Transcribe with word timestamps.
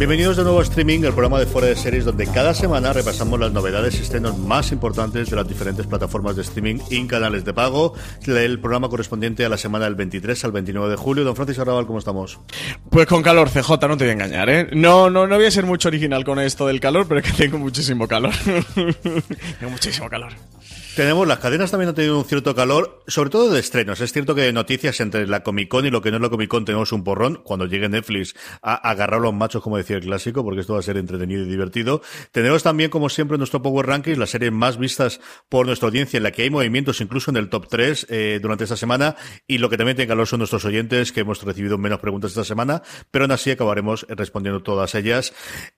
Bienvenidos 0.00 0.38
de 0.38 0.44
nuevo 0.44 0.60
a 0.60 0.62
Streaming, 0.62 1.00
el 1.00 1.12
programa 1.12 1.38
de 1.38 1.44
Fuera 1.44 1.68
de 1.68 1.76
Series, 1.76 2.06
donde 2.06 2.26
cada 2.26 2.54
semana 2.54 2.94
repasamos 2.94 3.38
las 3.38 3.52
novedades 3.52 3.98
y 3.98 4.02
estrenos 4.02 4.38
más 4.38 4.72
importantes 4.72 5.28
de 5.28 5.36
las 5.36 5.46
diferentes 5.46 5.86
plataformas 5.86 6.36
de 6.36 6.40
streaming 6.40 6.76
y 6.88 7.06
canales 7.06 7.44
de 7.44 7.52
pago. 7.52 7.92
El 8.26 8.58
programa 8.60 8.88
correspondiente 8.88 9.44
a 9.44 9.50
la 9.50 9.58
semana 9.58 9.84
del 9.84 9.96
23 9.96 10.42
al 10.46 10.52
29 10.52 10.88
de 10.88 10.96
julio. 10.96 11.22
Don 11.22 11.36
Francisco 11.36 11.60
Arrabal, 11.60 11.86
¿cómo 11.86 11.98
estamos? 11.98 12.40
Pues 12.88 13.06
con 13.06 13.22
calor, 13.22 13.50
CJ, 13.50 13.72
no 13.88 13.98
te 13.98 14.04
voy 14.04 14.08
a 14.08 14.12
engañar, 14.12 14.48
¿eh? 14.48 14.70
No, 14.72 15.10
no, 15.10 15.26
no 15.26 15.36
voy 15.36 15.44
a 15.44 15.50
ser 15.50 15.66
mucho 15.66 15.88
original 15.88 16.24
con 16.24 16.38
esto 16.38 16.66
del 16.66 16.80
calor, 16.80 17.06
pero 17.06 17.20
es 17.20 17.26
que 17.30 17.36
tengo 17.36 17.58
muchísimo 17.58 18.08
calor. 18.08 18.32
tengo 18.74 19.70
muchísimo 19.70 20.08
calor. 20.08 20.32
Tenemos, 21.00 21.26
las 21.26 21.38
cadenas 21.38 21.70
también 21.70 21.88
han 21.88 21.94
tenido 21.94 22.18
un 22.18 22.26
cierto 22.26 22.54
calor, 22.54 23.02
sobre 23.06 23.30
todo 23.30 23.50
de 23.50 23.58
estrenos. 23.58 24.02
Es 24.02 24.12
cierto 24.12 24.34
que 24.34 24.42
de 24.42 24.52
noticias 24.52 25.00
entre 25.00 25.26
la 25.26 25.42
Comic 25.42 25.70
Con 25.70 25.86
y 25.86 25.90
lo 25.90 26.02
que 26.02 26.10
no 26.10 26.18
es 26.18 26.22
la 26.22 26.28
Comic 26.28 26.50
Con 26.50 26.66
tenemos 26.66 26.92
un 26.92 27.04
porrón. 27.04 27.40
Cuando 27.42 27.64
llegue 27.64 27.88
Netflix 27.88 28.34
a 28.60 28.74
agarrar 28.74 29.20
a 29.20 29.22
los 29.22 29.32
machos, 29.32 29.62
como 29.62 29.78
decía 29.78 29.96
el 29.96 30.02
clásico, 30.02 30.44
porque 30.44 30.60
esto 30.60 30.74
va 30.74 30.80
a 30.80 30.82
ser 30.82 30.98
entretenido 30.98 31.42
y 31.42 31.46
divertido. 31.46 32.02
Tenemos 32.32 32.62
también, 32.62 32.90
como 32.90 33.08
siempre, 33.08 33.38
nuestro 33.38 33.62
Power 33.62 33.86
Rankings, 33.86 34.18
las 34.18 34.28
series 34.28 34.52
más 34.52 34.76
vistas 34.76 35.22
por 35.48 35.64
nuestra 35.64 35.88
audiencia, 35.88 36.18
en 36.18 36.22
la 36.22 36.32
que 36.32 36.42
hay 36.42 36.50
movimientos 36.50 37.00
incluso 37.00 37.30
en 37.30 37.38
el 37.38 37.48
top 37.48 37.68
3 37.70 38.06
eh, 38.10 38.38
durante 38.42 38.64
esta 38.64 38.76
semana. 38.76 39.16
Y 39.46 39.56
lo 39.56 39.70
que 39.70 39.78
también 39.78 39.96
tiene 39.96 40.08
calor 40.08 40.26
son 40.26 40.40
nuestros 40.40 40.66
oyentes, 40.66 41.12
que 41.12 41.20
hemos 41.20 41.42
recibido 41.42 41.78
menos 41.78 42.00
preguntas 42.00 42.32
esta 42.32 42.44
semana, 42.44 42.82
pero 43.10 43.24
aún 43.24 43.32
así 43.32 43.50
acabaremos 43.50 44.04
respondiendo 44.10 44.62
todas 44.62 44.94
ellas. 44.94 45.32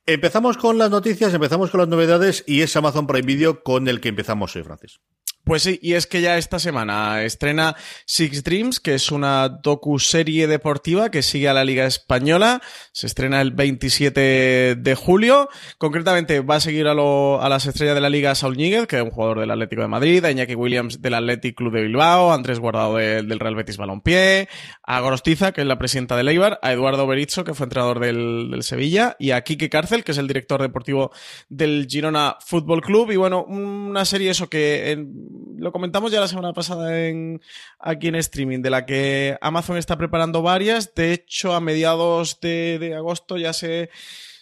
Empezamos 0.05 0.57
con 0.57 0.79
las 0.79 0.91
noticias, 0.91 1.33
empezamos 1.33 1.71
con 1.71 1.79
las 1.79 1.89
novedades 1.89 2.43
y 2.45 2.63
es 2.63 2.75
Amazon 2.75 3.07
Prime 3.07 3.23
Video 3.25 3.63
con 3.63 3.87
el 3.87 4.01
que 4.01 4.09
empezamos 4.09 4.57
hoy, 4.57 4.65
Francis. 4.65 4.99
Pues 5.45 5.65
sí, 5.65 5.81
y 5.83 5.95
es 5.95 6.07
que 6.07 6.21
ya 6.21 6.39
esta 6.39 6.61
semana 6.61 7.25
estrena 7.25 7.75
Six 8.07 8.45
Dreams, 8.45 8.79
que 8.79 8.95
es 8.95 9.11
una 9.11 9.49
docu-serie 9.49 10.47
deportiva 10.47 11.11
que 11.11 11.23
sigue 11.23 11.49
a 11.49 11.53
la 11.53 11.65
Liga 11.65 11.85
Española. 11.85 12.63
Se 12.93 13.09
estrena 13.09 13.41
el 13.41 13.51
27 13.51 14.77
de 14.77 14.95
julio. 14.95 15.49
Concretamente 15.79 16.43
va 16.43 16.57
a 16.57 16.61
seguir 16.61 16.87
a, 16.87 16.95
lo, 16.95 17.43
a 17.43 17.49
las 17.49 17.67
estrellas 17.67 17.97
de 17.97 18.01
la 18.01 18.09
Liga 18.09 18.37
Saul 18.37 18.57
Níguez, 18.57 18.87
que 18.87 18.99
es 18.99 19.03
un 19.03 19.11
jugador 19.11 19.41
del 19.41 19.51
Atlético 19.51 19.83
de 19.83 19.89
Madrid, 19.89 20.25
a 20.25 20.31
Iñaki 20.31 20.55
Williams 20.55 21.03
del 21.03 21.15
Athletic 21.15 21.57
Club 21.57 21.73
de 21.73 21.83
Bilbao, 21.83 22.31
a 22.31 22.35
Andrés 22.35 22.61
Guardado 22.61 22.99
del 22.99 23.41
Real 23.41 23.57
Betis 23.57 23.79
Balompié, 23.79 24.49
a 24.85 25.01
Gorostiza, 25.01 25.51
que 25.51 25.63
es 25.63 25.67
la 25.67 25.77
presidenta 25.77 26.17
del 26.17 26.29
Eibar, 26.29 26.61
a 26.63 26.73
Eduardo 26.73 27.05
Berizzo, 27.09 27.43
que 27.43 27.55
fue 27.55 27.65
entrenador 27.65 27.99
del, 27.99 28.49
del 28.49 28.63
Sevilla, 28.63 29.17
y 29.19 29.33
a 29.33 29.43
Quique 29.43 29.69
Cárcel, 29.69 30.05
que 30.05 30.13
es 30.13 30.19
el 30.19 30.29
director 30.29 30.63
deportivo 30.63 31.11
del 31.49 31.89
Girona 31.91 32.37
Fútbol 32.47 32.81
Club. 32.81 33.11
Y 33.11 33.17
bueno, 33.17 33.43
una 33.43 34.05
serie 34.05 34.31
eso 34.31 34.49
que... 34.49 34.93
En, 34.93 35.32
lo 35.57 35.73
comentamos 35.73 36.13
ya 36.13 36.21
la 36.21 36.29
semana 36.29 36.53
pasada 36.53 37.07
en, 37.07 37.41
aquí 37.79 38.09
en 38.09 38.17
streaming, 38.17 38.61
de 38.61 38.71
la 38.71 38.87
que 38.87 39.37
Amazon 39.41 39.77
está 39.77 39.97
preparando 39.97 40.43
varias. 40.43 40.95
De 40.95 41.13
hecho, 41.13 41.55
a 41.55 41.61
mediados 41.61 42.41
de, 42.41 42.79
de 42.81 42.95
agosto 42.95 43.37
ya 43.39 43.53
se 43.53 43.91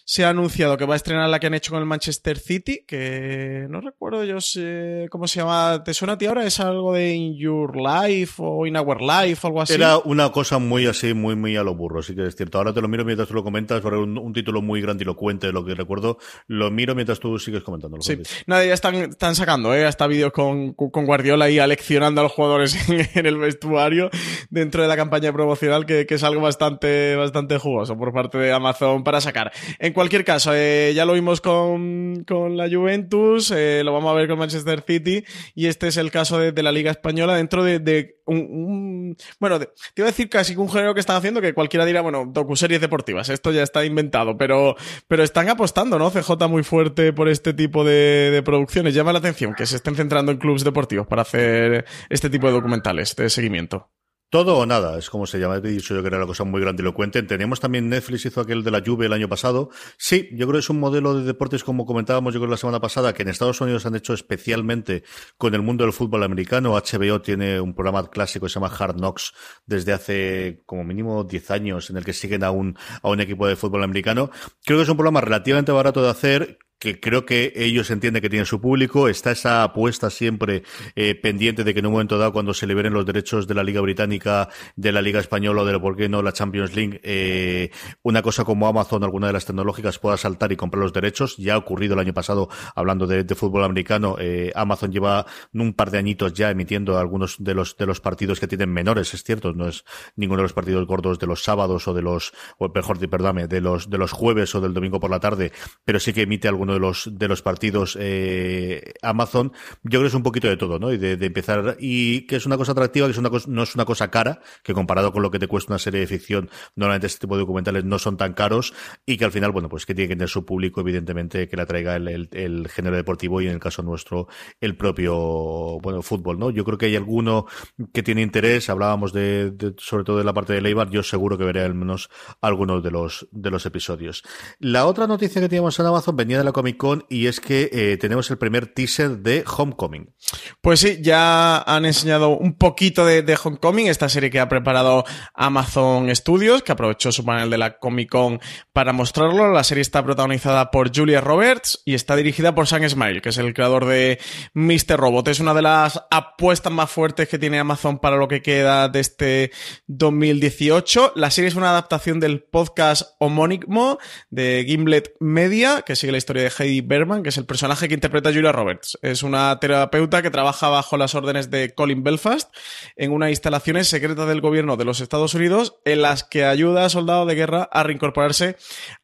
se 0.05 0.25
ha 0.25 0.29
anunciado 0.29 0.77
que 0.77 0.85
va 0.85 0.93
a 0.93 0.97
estrenar 0.97 1.29
la 1.29 1.39
que 1.39 1.47
han 1.47 1.53
hecho 1.53 1.71
con 1.71 1.79
el 1.79 1.85
Manchester 1.85 2.37
City, 2.37 2.83
que 2.87 3.65
no 3.69 3.81
recuerdo 3.81 4.23
yo 4.23 4.41
sé 4.41 5.07
cómo 5.09 5.27
se 5.27 5.39
llama. 5.39 5.83
¿Te 5.83 5.93
suena 5.93 6.13
a 6.13 6.17
ti 6.17 6.25
ahora? 6.25 6.45
¿Es 6.45 6.59
algo 6.59 6.93
de 6.93 7.13
In 7.13 7.37
Your 7.37 7.75
Life 7.75 8.35
o 8.37 8.65
In 8.65 8.77
Our 8.77 9.01
Life 9.01 9.39
o 9.43 9.47
algo 9.47 9.61
así? 9.61 9.73
Era 9.73 9.97
una 9.97 10.31
cosa 10.31 10.59
muy 10.59 10.87
así, 10.87 11.13
muy, 11.13 11.35
muy 11.35 11.55
a 11.55 11.63
lo 11.63 11.75
burro, 11.75 12.01
sí 12.01 12.15
que 12.15 12.25
es 12.25 12.35
cierto. 12.35 12.57
Ahora 12.57 12.73
te 12.73 12.81
lo 12.81 12.87
miro 12.87 13.05
mientras 13.05 13.27
tú 13.27 13.33
lo 13.33 13.43
comentas, 13.43 13.81
porque 13.81 13.97
un, 13.97 14.17
un 14.17 14.33
título 14.33 14.61
muy 14.61 14.81
grandilocuente 14.81 15.47
de 15.47 15.53
lo 15.53 15.65
que 15.65 15.75
recuerdo. 15.75 16.17
Lo 16.47 16.71
miro 16.71 16.95
mientras 16.95 17.19
tú 17.19 17.37
sigues 17.39 17.63
comentándolo. 17.63 18.01
Sí, 18.01 18.17
nada, 18.47 18.65
ya 18.65 18.73
están, 18.73 18.95
están 18.95 19.35
sacando, 19.35 19.73
¿eh? 19.73 19.85
Hasta 19.85 20.07
vídeos 20.07 20.31
con, 20.31 20.73
con 20.73 21.05
Guardiola 21.05 21.45
ahí 21.45 21.59
aleccionando 21.59 22.21
a 22.21 22.23
los 22.23 22.31
jugadores 22.31 22.75
en, 22.89 23.07
en, 23.13 23.25
el 23.25 23.37
vestuario 23.37 24.09
dentro 24.49 24.81
de 24.81 24.87
la 24.87 24.95
campaña 24.95 25.31
promocional, 25.31 25.85
que, 25.85 26.05
que, 26.05 26.15
es 26.15 26.23
algo 26.23 26.41
bastante, 26.41 27.15
bastante 27.15 27.57
jugoso 27.57 27.97
por 27.97 28.13
parte 28.13 28.37
de 28.37 28.51
Amazon 28.51 29.03
para 29.03 29.21
sacar. 29.21 29.51
En 29.79 29.90
cualquier 29.93 30.23
caso, 30.23 30.51
eh, 30.53 30.93
ya 30.95 31.05
lo 31.05 31.13
vimos 31.13 31.41
con, 31.41 32.23
con 32.27 32.57
la 32.57 32.69
Juventus, 32.69 33.51
eh, 33.51 33.81
lo 33.83 33.93
vamos 33.93 34.11
a 34.11 34.15
ver 34.15 34.27
con 34.27 34.39
Manchester 34.39 34.83
City, 34.85 35.23
y 35.55 35.67
este 35.67 35.87
es 35.87 35.97
el 35.97 36.11
caso 36.11 36.39
de, 36.39 36.61
la 36.61 36.71
Liga 36.71 36.91
Española 36.91 37.35
dentro 37.35 37.63
de, 37.63 38.19
un, 38.25 38.37
un, 38.37 39.17
Bueno, 39.39 39.59
de, 39.59 39.65
te 39.65 40.01
iba 40.01 40.07
a 40.07 40.11
decir 40.11 40.29
casi 40.29 40.53
que 40.53 40.59
un 40.59 40.69
género 40.69 40.93
que 40.93 40.99
están 40.99 41.15
haciendo 41.15 41.41
que 41.41 41.53
cualquiera 41.53 41.85
dirá, 41.85 42.01
bueno, 42.01 42.25
docuseries 42.27 42.81
deportivas, 42.81 43.29
esto 43.29 43.51
ya 43.51 43.63
está 43.63 43.83
inventado, 43.85 44.37
pero, 44.37 44.75
pero 45.07 45.23
están 45.23 45.49
apostando, 45.49 45.97
¿no? 45.97 46.11
CJ 46.11 46.47
muy 46.47 46.63
fuerte 46.63 47.13
por 47.13 47.29
este 47.29 47.53
tipo 47.53 47.83
de 47.83 48.41
producciones. 48.45 48.93
Llama 48.93 49.13
la 49.13 49.19
atención 49.19 49.53
que 49.53 49.65
se 49.65 49.77
estén 49.77 49.95
centrando 49.95 50.31
en 50.31 50.37
clubes 50.37 50.63
deportivos 50.63 51.07
para 51.07 51.23
hacer 51.23 51.85
este 52.09 52.29
tipo 52.29 52.47
de 52.47 52.53
documentales 52.53 53.15
de 53.15 53.29
seguimiento. 53.29 53.89
Todo 54.31 54.59
o 54.59 54.65
nada, 54.65 54.97
es 54.97 55.09
como 55.09 55.27
se 55.27 55.39
llama. 55.39 55.57
He 55.57 55.61
dicho 55.61 55.93
yo 55.93 56.01
que 56.01 56.07
era 56.07 56.15
una 56.15 56.25
cosa 56.25 56.45
muy 56.45 56.61
grandilocuente. 56.61 57.21
Tenemos 57.21 57.59
también 57.59 57.89
Netflix 57.89 58.25
hizo 58.25 58.39
aquel 58.39 58.63
de 58.63 58.71
la 58.71 58.81
Juve 58.81 59.07
el 59.07 59.11
año 59.11 59.27
pasado. 59.27 59.71
Sí, 59.97 60.29
yo 60.31 60.47
creo 60.47 60.53
que 60.53 60.59
es 60.59 60.69
un 60.69 60.79
modelo 60.79 61.19
de 61.19 61.25
deportes 61.25 61.65
como 61.65 61.85
comentábamos 61.85 62.33
yo 62.33 62.39
creo 62.39 62.49
la 62.49 62.55
semana 62.55 62.79
pasada, 62.79 63.13
que 63.13 63.23
en 63.23 63.27
Estados 63.27 63.59
Unidos 63.59 63.85
han 63.85 63.93
hecho 63.93 64.13
especialmente 64.13 65.03
con 65.37 65.53
el 65.53 65.61
mundo 65.61 65.83
del 65.83 65.91
fútbol 65.91 66.23
americano. 66.23 66.75
HBO 66.75 67.21
tiene 67.21 67.59
un 67.59 67.73
programa 67.73 68.09
clásico 68.09 68.45
que 68.45 68.49
se 68.51 68.61
llama 68.61 68.73
Hard 68.73 68.95
Knocks 68.95 69.33
desde 69.65 69.91
hace 69.91 70.63
como 70.65 70.85
mínimo 70.85 71.25
10 71.25 71.51
años 71.51 71.89
en 71.89 71.97
el 71.97 72.05
que 72.05 72.13
siguen 72.13 72.45
a 72.45 72.51
un, 72.51 72.77
a 73.01 73.09
un 73.09 73.19
equipo 73.19 73.47
de 73.47 73.57
fútbol 73.57 73.83
americano. 73.83 74.31
Creo 74.63 74.77
que 74.77 74.83
es 74.83 74.89
un 74.89 74.95
programa 74.95 75.19
relativamente 75.19 75.73
barato 75.73 76.01
de 76.01 76.09
hacer 76.09 76.57
que 76.81 76.99
creo 76.99 77.27
que 77.27 77.53
ellos 77.55 77.91
entienden 77.91 78.23
que 78.23 78.29
tienen 78.29 78.47
su 78.47 78.59
público, 78.59 79.07
está 79.07 79.31
esa 79.31 79.61
apuesta 79.61 80.09
siempre 80.09 80.63
eh, 80.95 81.13
pendiente 81.13 81.63
de 81.63 81.75
que 81.75 81.79
en 81.79 81.85
un 81.85 81.91
momento 81.91 82.17
dado, 82.17 82.33
cuando 82.33 82.55
se 82.55 82.65
liberen 82.65 82.91
los 82.91 83.05
derechos 83.05 83.47
de 83.47 83.53
la 83.53 83.63
Liga 83.63 83.81
Británica, 83.81 84.49
de 84.75 84.91
la 84.91 85.03
Liga 85.03 85.19
Española 85.19 85.61
o 85.61 85.65
de, 85.65 85.79
¿por 85.79 85.95
qué 85.95 86.09
no?, 86.09 86.23
la 86.23 86.33
Champions 86.33 86.75
League, 86.75 86.99
eh, 87.03 87.69
una 88.01 88.23
cosa 88.23 88.45
como 88.45 88.67
Amazon, 88.67 89.03
alguna 89.03 89.27
de 89.27 89.33
las 89.33 89.45
tecnológicas, 89.45 89.99
pueda 89.99 90.17
saltar 90.17 90.51
y 90.51 90.55
comprar 90.55 90.81
los 90.81 90.91
derechos. 90.91 91.37
Ya 91.37 91.53
ha 91.53 91.57
ocurrido 91.57 91.93
el 91.93 91.99
año 91.99 92.15
pasado, 92.15 92.49
hablando 92.75 93.05
de, 93.05 93.23
fútbol 93.35 93.63
americano, 93.63 94.15
eh, 94.19 94.51
Amazon 94.55 94.91
lleva 94.91 95.27
un 95.53 95.73
par 95.73 95.91
de 95.91 95.99
añitos 95.99 96.33
ya 96.33 96.49
emitiendo 96.49 96.97
algunos 96.97 97.35
de 97.37 97.53
los, 97.53 97.77
de 97.77 97.85
los 97.85 98.01
partidos 98.01 98.39
que 98.39 98.47
tienen 98.47 98.73
menores, 98.73 99.13
es 99.13 99.23
cierto, 99.23 99.53
no 99.53 99.67
es 99.67 99.85
ninguno 100.15 100.39
de 100.39 100.43
los 100.45 100.53
partidos 100.53 100.87
gordos 100.87 101.19
de 101.19 101.27
los 101.27 101.43
sábados 101.43 101.87
o 101.87 101.93
de 101.93 102.01
los, 102.01 102.33
o 102.57 102.69
mejor, 102.73 102.97
perdóname, 103.07 103.47
de 103.47 103.61
los, 103.61 103.89
de 103.89 103.99
los 103.99 104.11
jueves 104.11 104.55
o 104.55 104.61
del 104.61 104.73
domingo 104.73 104.99
por 104.99 105.11
la 105.11 105.19
tarde, 105.19 105.51
pero 105.85 105.99
sí 105.99 106.11
que 106.11 106.23
emite 106.23 106.47
algunos 106.47 106.70
de 106.73 106.79
los 106.79 107.09
de 107.11 107.27
los 107.27 107.41
partidos 107.41 107.97
eh, 107.99 108.93
Amazon, 109.01 109.51
yo 109.83 109.89
creo 109.89 110.01
que 110.01 110.07
es 110.07 110.13
un 110.13 110.23
poquito 110.23 110.47
de 110.47 110.57
todo, 110.57 110.79
¿no? 110.79 110.91
Y 110.91 110.97
de, 110.97 111.13
empezar 111.25 111.77
y 111.79 112.27
que 112.27 112.35
es 112.35 112.45
una 112.45 112.57
cosa 112.57 112.73
atractiva, 112.73 113.07
que 113.07 113.11
es 113.11 113.17
una 113.17 113.29
cosa, 113.29 113.47
no 113.49 113.63
es 113.63 113.75
una 113.75 113.85
cosa 113.85 114.09
cara, 114.09 114.41
que 114.63 114.73
comparado 114.73 115.11
con 115.11 115.21
lo 115.21 115.31
que 115.31 115.39
te 115.39 115.47
cuesta 115.47 115.73
una 115.73 115.79
serie 115.79 115.99
de 115.99 116.07
ficción, 116.07 116.49
normalmente 116.75 117.07
este 117.07 117.19
tipo 117.21 117.35
de 117.35 117.41
documentales 117.41 117.85
no 117.85 117.99
son 117.99 118.17
tan 118.17 118.33
caros 118.33 118.73
y 119.05 119.17
que 119.17 119.25
al 119.25 119.31
final, 119.31 119.51
bueno, 119.51 119.69
pues 119.69 119.85
que 119.85 119.95
tiene 119.95 120.09
que 120.09 120.15
tener 120.15 120.29
su 120.29 120.45
público, 120.45 120.81
evidentemente, 120.81 121.47
que 121.47 121.57
la 121.57 121.65
traiga 121.65 121.95
el, 121.95 122.29
el, 122.31 122.67
género 122.69 122.95
deportivo 122.95 123.41
y 123.41 123.47
en 123.47 123.53
el 123.53 123.59
caso 123.59 123.83
nuestro 123.83 124.27
el 124.59 124.75
propio, 124.75 125.79
bueno, 125.81 126.01
fútbol, 126.01 126.39
¿no? 126.39 126.49
Yo 126.49 126.63
creo 126.63 126.77
que 126.77 126.87
hay 126.87 126.95
alguno 126.95 127.45
que 127.93 128.03
tiene 128.03 128.21
interés, 128.21 128.69
hablábamos 128.69 129.13
de, 129.13 129.51
de 129.51 129.73
sobre 129.77 130.03
todo 130.03 130.17
de 130.17 130.23
la 130.23 130.33
parte 130.33 130.53
de 130.53 130.61
Leibar, 130.61 130.89
yo 130.89 131.03
seguro 131.03 131.37
que 131.37 131.43
veré 131.43 131.61
al 131.61 131.75
menos 131.75 132.09
algunos 132.41 132.83
de 132.83 132.91
los 132.91 133.27
de 133.31 133.51
los 133.51 133.65
episodios. 133.65 134.23
La 134.59 134.85
otra 134.85 135.07
noticia 135.07 135.41
que 135.41 135.49
teníamos 135.49 135.79
en 135.79 135.85
Amazon 135.85 136.15
venía 136.15 136.37
de 136.37 136.43
la 136.43 136.51
Comic 136.61 136.77
Con 136.77 137.05
y 137.09 137.25
es 137.25 137.39
que 137.39 137.71
eh, 137.73 137.97
tenemos 137.97 138.29
el 138.29 138.37
primer 138.37 138.67
teaser 138.67 139.17
de 139.17 139.43
Homecoming. 139.57 140.13
Pues 140.61 140.79
sí, 140.79 140.99
ya 141.01 141.57
han 141.57 141.85
enseñado 141.85 142.37
un 142.37 142.53
poquito 142.53 143.03
de, 143.03 143.23
de, 143.23 143.35
Homecoming, 143.43 143.87
esta 143.87 144.09
serie 144.09 144.29
que 144.29 144.39
ha 144.39 144.47
preparado 144.47 145.03
Amazon 145.33 146.15
Studios, 146.15 146.61
que 146.61 146.71
aprovechó 146.71 147.11
su 147.11 147.25
panel 147.25 147.49
de 147.49 147.57
la 147.57 147.79
Comic 147.79 148.11
Con 148.11 148.39
para 148.73 148.93
mostrarlo. 148.93 149.51
La 149.51 149.63
serie 149.63 149.81
está 149.81 150.05
protagonizada 150.05 150.69
por 150.69 150.95
Julia 150.95 151.19
Roberts 151.19 151.81
y 151.83 151.95
está 151.95 152.15
dirigida 152.15 152.53
por 152.53 152.67
Sam 152.67 152.87
Smile, 152.87 153.21
que 153.21 153.29
es 153.29 153.39
el 153.39 153.55
creador 153.55 153.85
de 153.85 154.19
Mr. 154.53 154.97
Robot. 154.97 155.29
Es 155.29 155.39
una 155.39 155.55
de 155.55 155.63
las 155.63 155.99
apuestas 156.11 156.71
más 156.71 156.91
fuertes 156.91 157.27
que 157.27 157.39
tiene 157.39 157.57
Amazon 157.57 157.97
para 157.97 158.17
lo 158.17 158.27
que 158.27 158.43
queda 158.43 158.87
de 158.87 158.99
este 158.99 159.51
2018. 159.87 161.13
La 161.15 161.31
serie 161.31 161.47
es 161.47 161.55
una 161.55 161.71
adaptación 161.71 162.19
del 162.19 162.43
podcast 162.43 163.15
homónimo 163.17 163.97
de 164.29 164.63
Gimlet 164.67 165.15
Media, 165.19 165.81
que 165.81 165.95
sigue 165.95 166.11
la 166.11 166.19
historia 166.19 166.43
de 166.43 166.50
Heidi 166.57 166.81
Berman, 166.81 167.23
que 167.23 167.29
es 167.29 167.37
el 167.37 167.45
personaje 167.45 167.87
que 167.87 167.93
interpreta 167.93 168.33
Julia 168.33 168.51
Roberts. 168.51 168.97
Es 169.01 169.23
una 169.23 169.59
terapeuta 169.59 170.21
que 170.21 170.29
trabaja 170.29 170.69
bajo 170.69 170.97
las 170.97 171.15
órdenes 171.15 171.49
de 171.49 171.73
Colin 171.73 172.03
Belfast 172.03 172.53
en 172.95 173.11
unas 173.11 173.29
instalaciones 173.29 173.87
secretas 173.87 174.27
del 174.27 174.41
gobierno 174.41 174.77
de 174.77 174.85
los 174.85 175.01
Estados 175.01 175.33
Unidos 175.33 175.75
en 175.85 176.01
las 176.01 176.23
que 176.23 176.45
ayuda 176.45 176.85
a 176.85 176.89
soldados 176.89 177.27
de 177.27 177.35
guerra 177.35 177.69
a 177.71 177.83
reincorporarse 177.83 178.57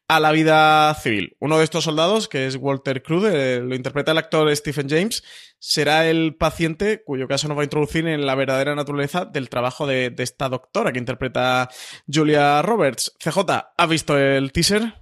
a 0.08 0.20
la 0.20 0.32
vida 0.32 0.94
civil. 0.94 1.36
Uno 1.38 1.58
de 1.58 1.64
estos 1.64 1.84
soldados, 1.84 2.28
que 2.28 2.46
es 2.46 2.56
Walter 2.56 3.02
Crude, 3.02 3.60
lo 3.60 3.74
interpreta 3.74 4.12
el 4.12 4.18
actor 4.18 4.54
Stephen 4.56 4.88
James, 4.88 5.22
será 5.58 6.08
el 6.08 6.34
paciente 6.34 7.02
cuyo 7.04 7.28
caso 7.28 7.46
nos 7.46 7.58
va 7.58 7.62
a 7.62 7.64
introducir 7.64 8.06
en 8.06 8.24
la 8.24 8.34
verdadera 8.34 8.74
naturaleza 8.74 9.26
del 9.26 9.50
trabajo 9.50 9.86
de, 9.86 10.10
de 10.10 10.22
esta 10.22 10.48
doctora 10.48 10.92
que 10.92 10.98
interpreta 10.98 11.68
Julia 12.10 12.62
Roberts. 12.62 13.14
CJ, 13.18 13.38
¿ha 13.76 13.86
visto 13.86 14.16
el 14.16 14.50
teaser? 14.52 14.94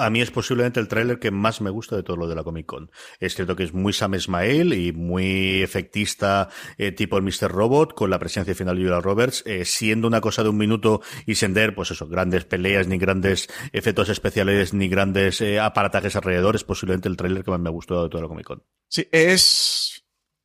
A 0.00 0.08
mí 0.08 0.22
es 0.22 0.30
posiblemente 0.30 0.80
el 0.80 0.88
tráiler 0.88 1.18
que 1.18 1.30
más 1.30 1.60
me 1.60 1.68
gusta 1.68 1.94
de 1.94 2.02
todo 2.02 2.16
lo 2.16 2.26
de 2.26 2.34
la 2.34 2.42
Comic 2.42 2.64
Con. 2.64 2.90
Es 3.18 3.34
cierto 3.34 3.54
que 3.54 3.64
es 3.64 3.74
muy 3.74 3.92
Sam 3.92 4.14
Ismail 4.14 4.72
y 4.72 4.92
muy 4.92 5.62
efectista, 5.62 6.48
eh, 6.78 6.90
tipo 6.90 7.18
el 7.18 7.22
Mr. 7.22 7.50
Robot, 7.50 7.92
con 7.92 8.08
la 8.08 8.18
presencia 8.18 8.54
final 8.54 8.76
de 8.76 8.82
Julia 8.84 9.00
Roberts, 9.00 9.42
eh, 9.44 9.66
siendo 9.66 10.08
una 10.08 10.22
cosa 10.22 10.42
de 10.42 10.48
un 10.48 10.56
minuto 10.56 11.02
y 11.26 11.34
sender, 11.34 11.74
pues 11.74 11.90
eso, 11.90 12.08
grandes 12.08 12.46
peleas, 12.46 12.88
ni 12.88 12.96
grandes 12.96 13.48
efectos 13.74 14.08
especiales, 14.08 14.72
ni 14.72 14.88
grandes 14.88 15.42
eh, 15.42 15.60
aparatajes 15.60 16.16
alrededor. 16.16 16.56
Es 16.56 16.64
posiblemente 16.64 17.10
el 17.10 17.18
tráiler 17.18 17.44
que 17.44 17.50
más 17.50 17.60
me 17.60 17.68
ha 17.68 17.72
gustado 17.72 18.04
de 18.04 18.08
toda 18.08 18.22
la 18.22 18.28
Comic 18.28 18.46
Con. 18.46 18.62
Sí, 18.88 19.06
es 19.12 19.79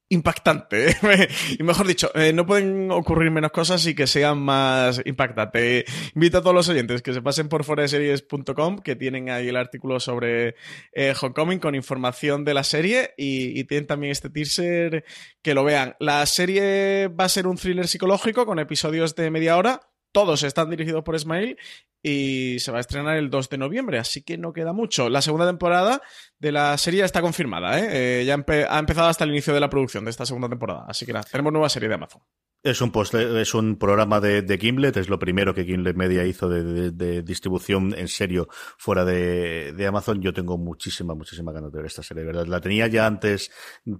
impactante. 0.09 0.95
y 1.59 1.63
mejor 1.63 1.87
dicho, 1.87 2.11
eh, 2.15 2.33
no 2.33 2.45
pueden 2.45 2.91
ocurrir 2.91 3.31
menos 3.31 3.51
cosas 3.51 3.85
y 3.87 3.95
que 3.95 4.07
sean 4.07 4.39
más 4.39 5.01
impactantes. 5.05 5.85
Invito 6.13 6.37
a 6.37 6.41
todos 6.41 6.55
los 6.55 6.69
oyentes 6.69 7.01
que 7.01 7.13
se 7.13 7.21
pasen 7.21 7.49
por 7.49 7.63
foreseries.com, 7.63 8.79
que 8.79 8.95
tienen 8.95 9.29
ahí 9.29 9.47
el 9.47 9.57
artículo 9.57 9.99
sobre 9.99 10.55
eh, 10.93 11.13
Homecoming 11.19 11.59
con 11.59 11.75
información 11.75 12.45
de 12.45 12.53
la 12.53 12.63
serie 12.63 13.13
y, 13.17 13.59
y, 13.59 13.63
tienen 13.65 13.87
también 13.87 14.11
este 14.11 14.29
teaser 14.29 15.05
que 15.41 15.53
lo 15.53 15.63
vean. 15.63 15.95
La 15.99 16.25
serie 16.25 17.07
va 17.07 17.25
a 17.25 17.29
ser 17.29 17.47
un 17.47 17.57
thriller 17.57 17.87
psicológico 17.87 18.45
con 18.45 18.59
episodios 18.59 19.15
de 19.15 19.31
media 19.31 19.57
hora. 19.57 19.81
Todos 20.15 20.43
están 20.43 20.69
dirigidos 20.69 21.03
por 21.03 21.13
Ismail 21.13 21.57
y 22.01 22.57
se 22.59 22.71
va 22.71 22.77
a 22.77 22.81
estrenar 22.81 23.17
el 23.17 23.29
2 23.29 23.49
de 23.49 23.57
noviembre, 23.57 23.99
así 23.99 24.21
que 24.21 24.37
no 24.37 24.53
queda 24.53 24.71
mucho. 24.71 25.09
La 25.09 25.21
segunda 25.21 25.45
temporada 25.45 26.01
de 26.39 26.53
la 26.53 26.77
serie 26.77 27.03
está 27.03 27.19
confirmada, 27.19 27.77
¿eh? 27.77 28.21
Eh, 28.21 28.25
ya 28.25 28.35
ha 28.35 28.79
empezado 28.79 29.09
hasta 29.09 29.25
el 29.25 29.31
inicio 29.31 29.53
de 29.53 29.59
la 29.59 29.69
producción 29.69 30.05
de 30.05 30.11
esta 30.11 30.25
segunda 30.25 30.47
temporada, 30.47 30.85
así 30.87 31.05
que 31.05 31.11
nada, 31.11 31.25
tenemos 31.29 31.51
nueva 31.51 31.67
serie 31.67 31.89
de 31.89 31.95
Amazon. 31.95 32.21
Es 32.65 32.81
un, 32.81 32.91
post, 32.91 33.13
es 33.13 33.53
un 33.53 33.75
programa 33.75 34.19
de, 34.19 34.41
de, 34.41 34.57
Gimlet, 34.57 34.97
es 34.97 35.07
lo 35.07 35.19
primero 35.19 35.53
que 35.53 35.65
Gimlet 35.65 35.95
Media 35.95 36.25
hizo 36.25 36.49
de, 36.49 36.63
de, 36.63 36.89
de 36.89 37.21
distribución 37.21 37.93
en 37.95 38.07
serio 38.07 38.47
fuera 38.49 39.05
de, 39.05 39.85
Amazon. 39.87 40.19
Yo 40.19 40.33
tengo 40.33 40.57
muchísima, 40.57 41.13
muchísima 41.13 41.51
ganas 41.51 41.71
de 41.71 41.77
ver 41.77 41.85
esta 41.85 42.01
serie, 42.01 42.23
¿verdad? 42.23 42.47
La 42.47 42.59
tenía 42.61 42.87
ya 42.87 43.05
antes 43.05 43.51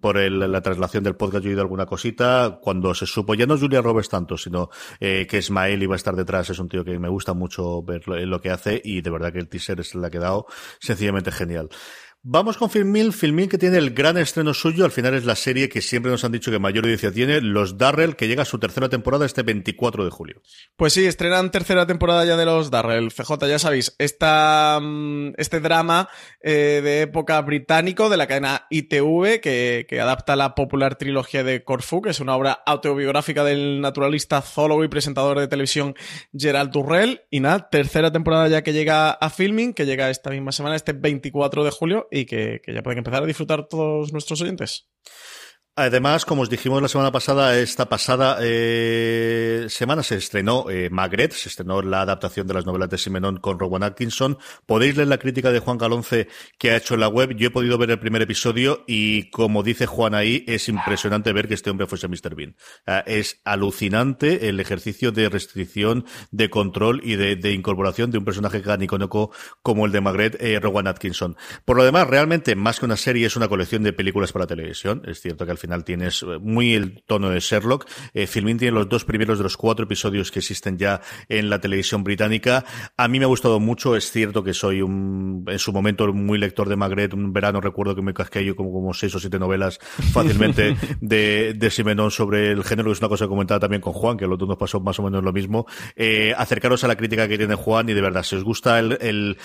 por 0.01 0.17
el, 0.17 0.39
la 0.39 0.61
traslación 0.61 1.03
del 1.03 1.15
podcast, 1.15 1.43
yo 1.43 1.49
he 1.49 1.53
oído 1.53 1.61
alguna 1.61 1.85
cosita. 1.85 2.57
Cuando 2.59 2.95
se 2.95 3.05
supo, 3.05 3.35
ya 3.35 3.45
no 3.45 3.55
Julia 3.55 3.83
Roberts 3.83 4.09
tanto, 4.09 4.35
sino 4.35 4.71
eh, 4.99 5.27
que 5.29 5.37
Ismael 5.37 5.83
iba 5.83 5.93
a 5.93 5.97
estar 5.97 6.15
detrás, 6.15 6.49
es 6.49 6.57
un 6.57 6.67
tío 6.67 6.83
que 6.83 6.97
me 6.97 7.07
gusta 7.07 7.35
mucho 7.35 7.83
ver 7.83 8.07
lo, 8.07 8.41
que 8.41 8.49
hace 8.49 8.81
y 8.83 9.01
de 9.01 9.11
verdad 9.11 9.31
que 9.31 9.37
el 9.37 9.47
teaser 9.47 9.85
se 9.85 9.99
le 9.99 10.07
ha 10.07 10.09
quedado 10.09 10.47
sencillamente 10.79 11.31
genial. 11.31 11.69
Vamos 12.27 12.57
con 12.57 12.71
Filmil, 12.71 13.13
Filmil 13.13 13.47
que 13.47 13.59
tiene 13.59 13.77
el 13.77 13.91
gran 13.91 14.17
estreno 14.17 14.55
suyo, 14.55 14.83
al 14.83 14.89
final 14.89 15.13
es 15.13 15.25
la 15.25 15.35
serie 15.35 15.69
que 15.69 15.79
siempre 15.79 16.11
nos 16.11 16.23
han 16.23 16.31
dicho 16.31 16.49
que 16.49 16.57
mayor 16.57 16.85
audiencia 16.85 17.11
tiene, 17.11 17.39
Los 17.39 17.77
Darrell, 17.77 18.15
que 18.15 18.27
llega 18.27 18.41
a 18.41 18.45
su 18.45 18.57
tercera 18.57 18.89
temporada 18.89 19.27
este 19.27 19.43
24 19.43 20.03
de 20.03 20.09
julio. 20.09 20.41
Pues 20.75 20.93
sí, 20.93 21.05
estrenan 21.05 21.51
tercera 21.51 21.85
temporada 21.85 22.25
ya 22.25 22.35
de 22.35 22.45
Los 22.45 22.71
Darrell, 22.71 23.11
CJ, 23.11 23.47
ya 23.47 23.59
sabéis, 23.59 23.95
esta, 23.99 24.81
este 25.37 25.59
drama 25.59 26.09
eh, 26.41 26.81
de 26.83 27.01
época 27.01 27.39
británico 27.41 28.09
de 28.09 28.17
la 28.17 28.25
cadena 28.25 28.65
ITV, 28.71 29.39
que, 29.39 29.85
que, 29.87 30.01
adapta 30.01 30.35
la 30.35 30.55
popular 30.55 30.95
trilogía 30.95 31.43
de 31.43 31.63
Corfu, 31.63 32.01
que 32.01 32.09
es 32.09 32.19
una 32.19 32.35
obra 32.35 32.53
autobiográfica 32.65 33.43
del 33.43 33.81
naturalista, 33.81 34.41
zoólogo 34.41 34.83
y 34.83 34.87
presentador 34.87 35.39
de 35.39 35.47
televisión 35.47 35.93
Gerald 36.35 36.71
Durrell, 36.71 37.21
y 37.29 37.39
nada, 37.39 37.69
tercera 37.69 38.11
temporada 38.11 38.47
ya 38.47 38.63
que 38.63 38.73
llega 38.73 39.11
a 39.11 39.29
Filming, 39.29 39.75
que 39.75 39.85
llega 39.85 40.09
esta 40.09 40.31
misma 40.31 40.51
semana, 40.51 40.75
este 40.75 40.93
24 40.93 41.63
de 41.63 41.69
julio, 41.69 42.07
y 42.15 42.25
que, 42.25 42.61
que 42.63 42.73
ya 42.73 42.83
pueden 42.83 42.99
empezar 42.99 43.23
a 43.23 43.25
disfrutar 43.25 43.67
todos 43.67 44.11
nuestros 44.13 44.41
oyentes. 44.41 44.89
Además, 45.77 46.23
como 46.23 46.41
os 46.41 46.49
dijimos 46.49 46.81
la 46.81 46.87
semana 46.87 47.11
pasada, 47.11 47.59
esta 47.59 47.89
pasada 47.89 48.37
eh, 48.39 49.65
semana 49.67 50.03
se 50.03 50.15
estrenó 50.15 50.69
eh, 50.69 50.89
Magret, 50.89 51.33
se 51.33 51.49
estrenó 51.49 51.81
la 51.81 51.99
adaptación 51.99 52.47
de 52.47 52.53
las 52.53 52.65
novelas 52.65 52.89
de 52.89 52.97
Simenon 52.97 53.41
con 53.41 53.59
Rowan 53.59 53.83
Atkinson. 53.83 54.37
Podéis 54.65 54.95
leer 54.95 55.09
la 55.09 55.17
crítica 55.17 55.51
de 55.51 55.59
Juan 55.59 55.77
Galonce 55.77 56.29
que 56.57 56.71
ha 56.71 56.77
hecho 56.77 56.93
en 56.93 57.01
la 57.01 57.09
web. 57.09 57.35
Yo 57.35 57.47
he 57.47 57.51
podido 57.51 57.77
ver 57.77 57.91
el 57.91 57.99
primer 57.99 58.21
episodio 58.21 58.85
y, 58.87 59.29
como 59.31 59.63
dice 59.63 59.85
Juan 59.85 60.15
ahí, 60.15 60.45
es 60.47 60.69
impresionante 60.69 61.33
ver 61.33 61.49
que 61.49 61.55
este 61.55 61.71
hombre 61.71 61.87
fuese 61.87 62.07
Mr. 62.07 62.35
Bean. 62.35 62.55
Uh, 62.87 63.03
es 63.05 63.41
alucinante 63.43 64.47
el 64.47 64.61
ejercicio 64.61 65.11
de 65.11 65.27
restricción, 65.27 66.05
de 66.31 66.49
control 66.49 67.01
y 67.03 67.17
de, 67.17 67.35
de 67.35 67.51
incorporación 67.51 68.11
de 68.11 68.17
un 68.17 68.23
personaje 68.23 68.61
canicónico 68.61 69.31
como 69.61 69.85
el 69.85 69.91
de 69.91 69.99
Magret, 69.99 70.41
eh, 70.41 70.57
Rowan 70.57 70.87
Atkinson. 70.87 71.35
Por 71.65 71.75
lo 71.75 71.83
demás, 71.83 72.07
realmente, 72.07 72.55
más 72.55 72.79
que 72.79 72.85
una 72.85 72.95
serie, 72.95 73.27
es 73.27 73.35
una 73.35 73.49
colección 73.49 73.83
de 73.83 73.91
películas 73.91 74.31
para 74.31 74.47
televisión. 74.47 75.01
Es 75.05 75.19
cierto 75.19 75.43
que 75.43 75.51
al 75.51 75.57
final 75.65 75.83
tienes 75.83 76.23
muy 76.41 76.73
el 76.73 77.03
tono 77.03 77.29
de 77.29 77.39
Sherlock. 77.39 77.87
Eh, 78.13 78.27
Filmin 78.27 78.57
tiene 78.57 78.75
los 78.75 78.89
dos 78.89 79.05
primeros 79.05 79.37
de 79.37 79.43
los 79.43 79.57
cuatro 79.57 79.85
episodios 79.85 80.31
que 80.31 80.39
existen 80.39 80.77
ya 80.77 81.01
en 81.29 81.49
la 81.49 81.59
televisión 81.59 82.03
británica. 82.03 82.65
A 82.97 83.07
mí 83.07 83.19
me 83.19 83.25
ha 83.25 83.27
gustado 83.27 83.59
mucho. 83.59 83.95
Es 83.95 84.11
cierto 84.11 84.43
que 84.43 84.53
soy 84.53 84.81
un, 84.81 85.45
en 85.47 85.59
su 85.59 85.73
momento 85.73 86.11
muy 86.13 86.37
lector 86.37 86.69
de 86.69 86.75
Magret. 86.75 87.13
Un 87.13 87.33
verano 87.33 87.61
recuerdo 87.61 87.95
que 87.95 88.01
me 88.01 88.13
casqué 88.13 88.45
yo 88.45 88.55
como, 88.55 88.71
como 88.71 88.93
seis 88.93 89.13
o 89.15 89.19
siete 89.19 89.39
novelas 89.39 89.79
fácilmente 90.13 90.75
de, 91.01 91.53
de 91.55 91.71
Simenon 91.71 92.11
sobre 92.11 92.51
el 92.51 92.63
género. 92.63 92.91
Es 92.91 92.99
una 92.99 93.09
cosa 93.09 93.25
que 93.25 93.29
comentaba 93.29 93.59
también 93.59 93.81
con 93.81 93.93
Juan, 93.93 94.17
que 94.17 94.27
los 94.27 94.37
dos 94.37 94.47
nos 94.47 94.57
pasó 94.57 94.79
más 94.79 94.99
o 94.99 95.03
menos 95.03 95.23
lo 95.23 95.33
mismo. 95.33 95.65
Eh, 95.95 96.33
acercaros 96.37 96.83
a 96.83 96.87
la 96.87 96.95
crítica 96.95 97.27
que 97.27 97.37
tiene 97.37 97.55
Juan 97.55 97.89
y 97.89 97.93
de 97.93 98.01
verdad, 98.01 98.23
si 98.23 98.35
os 98.35 98.43
gusta 98.43 98.79
el, 98.79 98.97
el, 99.01 99.37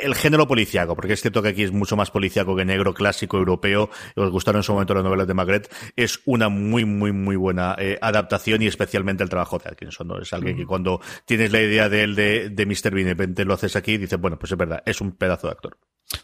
el 0.00 0.14
género 0.14 0.46
policiaco, 0.48 0.96
porque 0.96 1.12
es 1.12 1.20
cierto 1.20 1.42
que 1.42 1.48
aquí 1.48 1.62
es 1.62 1.72
mucho 1.72 1.96
más 1.96 2.10
policiaco 2.10 2.56
que 2.56 2.64
negro 2.64 2.94
clásico 2.94 3.36
europeo. 3.36 3.90
Os 4.16 4.30
gustaron 4.30 4.60
en 4.60 4.62
su 4.64 4.72
momento 4.72 4.94
las 4.94 5.04
novelas 5.04 5.26
de 5.26 5.34
Magret 5.34 5.51
es 5.96 6.20
una 6.24 6.48
muy, 6.48 6.84
muy, 6.84 7.12
muy 7.12 7.36
buena 7.36 7.74
eh, 7.78 7.98
adaptación 8.00 8.62
y 8.62 8.66
especialmente 8.66 9.22
el 9.22 9.28
trabajo 9.28 9.58
de 9.58 9.70
Atkinson. 9.70 10.08
¿no? 10.08 10.18
Es 10.20 10.32
alguien 10.32 10.56
que 10.56 10.66
cuando 10.66 11.00
tienes 11.24 11.52
la 11.52 11.60
idea 11.60 11.88
de 11.88 12.02
él 12.02 12.14
de, 12.14 12.50
de 12.50 12.66
Mr. 12.66 12.90
Bean 12.92 13.00
y 13.00 13.04
de 13.04 13.10
repente 13.10 13.44
lo 13.44 13.54
haces 13.54 13.76
aquí, 13.76 13.96
dices, 13.98 14.18
bueno, 14.20 14.38
pues 14.38 14.52
es 14.52 14.58
verdad, 14.58 14.82
es 14.86 15.00
un 15.00 15.12
pedazo 15.12 15.48
de 15.48 15.52
actor. 15.52 15.78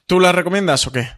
¿Tú 0.07 0.21
la 0.21 0.33
recomiendas 0.33 0.87
o 0.87 0.93
qué? 0.93 1.09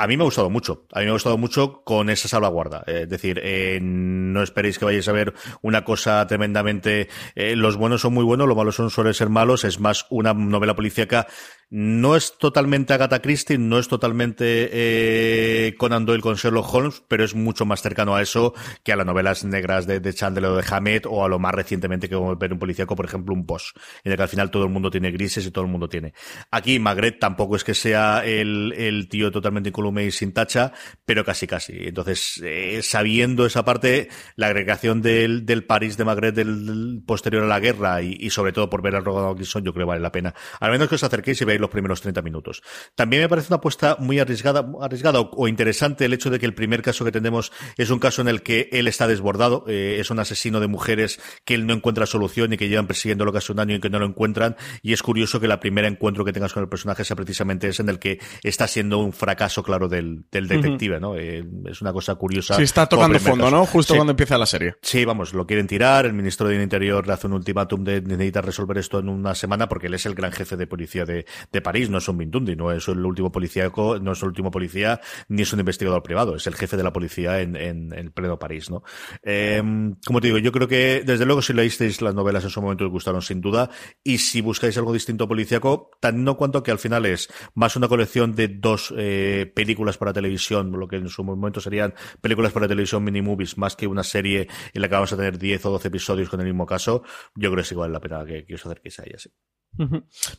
A 0.00 0.06
mí 0.06 0.16
me 0.16 0.22
ha 0.22 0.26
gustado 0.26 0.48
mucho. 0.48 0.86
A 0.92 1.00
mí 1.00 1.06
me 1.06 1.10
ha 1.10 1.14
gustado 1.14 1.36
mucho 1.38 1.82
con 1.82 2.08
esa 2.08 2.28
salvaguarda. 2.28 2.84
Eh, 2.86 3.00
es 3.02 3.08
decir, 3.08 3.40
eh, 3.42 3.80
no 3.82 4.44
esperéis 4.44 4.78
que 4.78 4.84
vayáis 4.84 5.08
a 5.08 5.12
ver 5.12 5.34
una 5.60 5.84
cosa 5.84 6.24
tremendamente. 6.28 7.08
Eh, 7.34 7.56
los 7.56 7.76
buenos 7.76 8.02
son 8.02 8.14
muy 8.14 8.22
buenos, 8.22 8.46
los 8.46 8.56
malos 8.56 8.76
son 8.76 8.90
suelen 8.90 9.12
ser 9.12 9.28
malos. 9.28 9.64
Es 9.64 9.80
más 9.80 10.06
una 10.08 10.32
novela 10.32 10.76
policíaca. 10.76 11.26
No 11.70 12.16
es 12.16 12.38
totalmente 12.38 12.94
Agatha 12.94 13.20
Christie, 13.20 13.58
no 13.58 13.78
es 13.78 13.88
totalmente 13.88 14.70
eh, 14.72 15.74
Conan 15.76 16.06
Doyle 16.06 16.22
con 16.22 16.36
Sherlock 16.36 16.72
Holmes, 16.72 17.02
pero 17.08 17.24
es 17.24 17.34
mucho 17.34 17.66
más 17.66 17.82
cercano 17.82 18.16
a 18.16 18.22
eso 18.22 18.54
que 18.82 18.94
a 18.94 18.96
las 18.96 19.04
novelas 19.04 19.44
negras 19.44 19.86
de, 19.86 20.00
Chandler 20.14 20.46
o 20.46 20.56
de 20.56 20.64
Hammett 20.66 21.04
o 21.04 21.26
a 21.26 21.28
lo 21.28 21.38
más 21.38 21.54
recientemente 21.54 22.08
que 22.08 22.16
ver 22.38 22.54
un 22.54 22.58
policíaco, 22.58 22.96
por 22.96 23.04
ejemplo, 23.04 23.34
un 23.34 23.44
Bosch, 23.44 23.74
en 24.02 24.12
el 24.12 24.16
que 24.16 24.22
al 24.22 24.30
final 24.30 24.50
todo 24.50 24.64
el 24.64 24.70
mundo 24.70 24.90
tiene 24.90 25.10
grises 25.10 25.44
y 25.44 25.50
todo 25.50 25.66
el 25.66 25.70
mundo 25.70 25.90
tiene. 25.90 26.14
Aquí 26.50 26.78
Magret 26.78 27.18
tampoco 27.18 27.54
es 27.54 27.64
que 27.64 27.74
sea 27.74 28.24
el, 28.24 29.06
tío 29.10 29.30
totalmente 29.30 29.68
incolume 29.68 30.06
y 30.06 30.10
sin 30.10 30.32
tacha, 30.32 30.72
pero 31.04 31.22
casi 31.22 31.46
casi. 31.46 31.74
Entonces, 31.76 32.40
eh, 32.42 32.80
sabiendo 32.82 33.44
esa 33.44 33.66
parte, 33.66 34.08
la 34.36 34.46
agregación 34.46 35.02
del, 35.02 35.44
París 35.66 35.98
de 35.98 36.04
Magret 36.06 36.34
del, 36.34 37.02
posterior 37.06 37.44
a 37.44 37.46
la 37.46 37.60
guerra 37.60 38.00
y, 38.00 38.30
sobre 38.30 38.52
todo 38.52 38.70
por 38.70 38.80
ver 38.80 38.96
a 38.96 39.00
Rogan 39.00 39.30
Atkinson, 39.30 39.64
yo 39.64 39.74
creo 39.74 39.84
que 39.84 39.90
vale 39.90 40.00
la 40.00 40.12
pena. 40.12 40.34
Al 40.60 40.70
menos 40.70 40.88
que 40.88 40.94
os 40.94 41.04
acerquéis 41.04 41.42
y 41.42 41.44
veáis 41.44 41.57
ahí 41.58 41.58
los 41.58 41.70
primeros 41.70 42.00
30 42.00 42.22
minutos. 42.22 42.62
También 42.94 43.22
me 43.22 43.28
parece 43.28 43.48
una 43.48 43.56
apuesta 43.56 43.96
muy 43.98 44.18
arriesgada, 44.18 44.66
arriesgada 44.80 45.20
o, 45.20 45.48
interesante 45.48 46.04
el 46.04 46.12
hecho 46.12 46.30
de 46.30 46.38
que 46.38 46.46
el 46.46 46.54
primer 46.54 46.82
caso 46.82 47.04
que 47.04 47.12
tenemos 47.12 47.52
es 47.76 47.90
un 47.90 47.98
caso 47.98 48.22
en 48.22 48.28
el 48.28 48.42
que 48.42 48.68
él 48.72 48.88
está 48.88 49.06
desbordado, 49.06 49.64
eh, 49.68 49.96
es 50.00 50.10
un 50.10 50.18
asesino 50.18 50.60
de 50.60 50.68
mujeres 50.68 51.20
que 51.44 51.54
él 51.54 51.66
no 51.66 51.74
encuentra 51.74 52.06
solución 52.06 52.52
y 52.52 52.56
que 52.56 52.68
llevan 52.68 52.86
persiguiéndolo 52.86 53.32
casi 53.32 53.52
un 53.52 53.60
año 53.60 53.76
y 53.76 53.80
que 53.80 53.90
no 53.90 53.98
lo 53.98 54.06
encuentran. 54.06 54.56
Y 54.82 54.92
es 54.92 55.02
curioso 55.02 55.40
que 55.40 55.48
la 55.48 55.60
primera 55.60 55.88
encuentro 55.88 56.24
que 56.24 56.32
tengas 56.32 56.52
con 56.52 56.62
el 56.62 56.68
personaje 56.68 57.04
sea 57.04 57.16
precisamente 57.16 57.68
ese 57.68 57.82
en 57.82 57.88
el 57.88 57.98
que 57.98 58.18
está 58.42 58.66
siendo 58.66 58.98
un 58.98 59.12
fracaso 59.12 59.62
claro 59.62 59.88
del, 59.88 60.24
detective, 60.30 61.00
¿no? 61.00 61.16
Eh, 61.16 61.44
es 61.66 61.80
una 61.82 61.92
cosa 61.92 62.14
curiosa. 62.14 62.54
Sí, 62.54 62.62
está 62.62 62.86
tocando 62.86 63.18
fondo, 63.18 63.50
¿no? 63.50 63.66
Justo 63.66 63.94
cuando 63.94 64.12
empieza 64.12 64.38
la 64.38 64.46
serie. 64.46 64.76
Sí, 64.82 65.04
vamos, 65.04 65.34
lo 65.34 65.46
quieren 65.46 65.66
tirar. 65.66 66.06
El 66.06 66.12
ministro 66.12 66.48
del 66.48 66.62
Interior 66.62 67.06
le 67.06 67.12
hace 67.12 67.26
un 67.26 67.34
ultimátum 67.34 67.84
de 67.84 68.00
necesitar 68.00 68.44
resolver 68.44 68.78
esto 68.78 68.98
en 68.98 69.08
una 69.08 69.34
semana 69.34 69.68
porque 69.68 69.88
él 69.88 69.94
es 69.94 70.06
el 70.06 70.14
gran 70.14 70.32
jefe 70.32 70.56
de 70.56 70.66
policía 70.66 71.04
de, 71.04 71.26
de 71.52 71.60
París, 71.60 71.90
no 71.90 71.98
es 71.98 72.08
un 72.08 72.16
Mindundi, 72.16 72.56
no 72.56 72.72
es 72.72 72.88
el 72.88 73.04
último 73.04 73.32
policíaco, 73.32 73.98
no 73.98 74.12
es 74.12 74.22
el 74.22 74.28
último 74.28 74.50
policía, 74.50 75.00
ni 75.28 75.42
es 75.42 75.52
un 75.52 75.60
investigador 75.60 76.02
privado, 76.02 76.36
es 76.36 76.46
el 76.46 76.54
jefe 76.54 76.76
de 76.76 76.82
la 76.82 76.92
policía 76.92 77.40
en, 77.40 77.56
en, 77.56 77.92
en 77.92 78.10
pleno 78.10 78.38
París, 78.38 78.70
¿no? 78.70 78.82
Eh, 79.22 79.62
como 80.06 80.20
te 80.20 80.28
digo, 80.28 80.38
yo 80.38 80.52
creo 80.52 80.68
que, 80.68 81.02
desde 81.04 81.26
luego, 81.26 81.42
si 81.42 81.52
leísteis 81.52 82.02
las 82.02 82.14
novelas 82.14 82.44
en 82.44 82.50
su 82.50 82.60
momento 82.60 82.84
os 82.84 82.90
gustaron 82.90 83.22
sin 83.22 83.40
duda, 83.40 83.70
y 84.02 84.18
si 84.18 84.40
buscáis 84.40 84.76
algo 84.78 84.92
distinto 84.92 85.28
policíaco, 85.28 85.90
tan 86.00 86.24
no 86.24 86.36
cuanto 86.36 86.62
que 86.62 86.70
al 86.70 86.78
final 86.78 87.06
es 87.06 87.28
más 87.54 87.76
una 87.76 87.88
colección 87.88 88.34
de 88.34 88.48
dos 88.48 88.92
eh, 88.96 89.50
películas 89.54 89.98
para 89.98 90.12
televisión, 90.12 90.72
lo 90.72 90.88
que 90.88 90.96
en 90.96 91.08
su 91.08 91.24
momento 91.24 91.60
serían 91.60 91.94
películas 92.20 92.52
para 92.52 92.68
televisión 92.68 93.04
mini 93.04 93.22
movies, 93.22 93.58
más 93.58 93.76
que 93.76 93.86
una 93.86 94.02
serie 94.02 94.48
en 94.72 94.82
la 94.82 94.88
que 94.88 94.94
vamos 94.94 95.12
a 95.12 95.16
tener 95.16 95.38
10 95.38 95.66
o 95.66 95.70
12 95.70 95.88
episodios 95.88 96.28
con 96.28 96.40
el 96.40 96.46
mismo 96.46 96.66
caso, 96.66 97.02
yo 97.34 97.50
creo 97.50 97.56
que 97.56 97.60
es 97.62 97.72
igual 97.72 97.92
la 97.92 98.00
pena 98.00 98.24
que, 98.24 98.44
que 98.44 98.54
os 98.54 98.64
acerquéis 98.64 98.98
a 99.00 99.04
ella, 99.04 99.18
sí. 99.18 99.30
Pues 99.76 99.90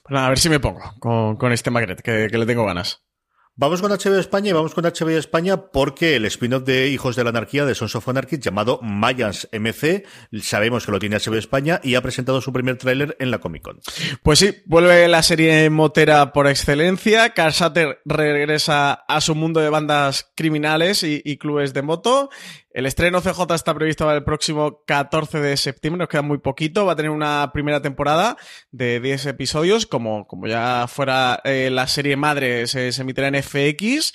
nada, 0.09 0.27
a 0.27 0.29
ver 0.29 0.39
si 0.39 0.49
me 0.49 0.59
pongo 0.59 0.81
con, 0.99 1.37
con 1.37 1.51
este 1.51 1.71
Magret, 1.71 2.01
que, 2.01 2.27
que 2.29 2.37
le 2.37 2.45
tengo 2.45 2.65
ganas. 2.65 3.03
Vamos 3.61 3.81
con 3.81 3.91
HBO 3.91 4.17
España 4.17 4.51
y 4.51 4.53
vamos 4.53 4.73
con 4.73 4.85
HBO 4.85 5.17
España 5.17 5.57
porque 5.73 6.15
el 6.15 6.23
spin-off 6.23 6.63
de 6.63 6.87
Hijos 6.87 7.17
de 7.17 7.25
la 7.25 7.31
Anarquía 7.31 7.65
de 7.65 7.75
Sons 7.75 7.93
of 7.93 8.07
Anarchy 8.07 8.39
llamado 8.39 8.79
Mayans 8.81 9.49
MC, 9.51 10.05
sabemos 10.41 10.85
que 10.85 10.93
lo 10.93 10.99
tiene 10.99 11.17
HBO 11.17 11.35
España 11.35 11.81
y 11.83 11.95
ha 11.95 12.01
presentado 12.01 12.39
su 12.39 12.53
primer 12.53 12.77
tráiler 12.77 13.17
en 13.19 13.31
la 13.31 13.39
Comic 13.39 13.63
Con. 13.63 13.81
Pues 14.23 14.39
sí, 14.39 14.55
vuelve 14.65 15.09
la 15.09 15.23
serie 15.23 15.69
motera 15.69 16.31
por 16.31 16.47
excelencia. 16.47 17.33
Carl 17.33 17.53
regresa 18.05 18.93
a 18.93 19.19
su 19.19 19.35
mundo 19.35 19.59
de 19.59 19.69
bandas 19.69 20.31
criminales 20.37 21.03
y, 21.03 21.21
y 21.25 21.35
clubes 21.35 21.73
de 21.73 21.81
moto. 21.81 22.29
El 22.71 22.85
estreno 22.85 23.19
CJ 23.19 23.55
está 23.55 23.73
previsto 23.73 24.05
para 24.05 24.17
el 24.17 24.23
próximo 24.23 24.83
14 24.85 25.39
de 25.39 25.57
septiembre, 25.57 25.99
nos 25.99 26.07
queda 26.07 26.21
muy 26.21 26.37
poquito. 26.37 26.85
Va 26.85 26.93
a 26.93 26.95
tener 26.95 27.09
una 27.09 27.49
primera 27.51 27.81
temporada 27.81 28.37
de 28.71 28.99
10 28.99 29.25
episodios, 29.25 29.87
como, 29.87 30.27
como 30.27 30.45
ya 30.45 30.85
fuera 30.87 31.41
eh, 31.45 31.69
la 31.71 31.87
serie 31.87 32.15
madre, 32.15 32.67
se, 32.67 32.91
se 32.91 33.01
emitirá 33.01 33.27
en 33.27 33.41
FX. 33.41 34.13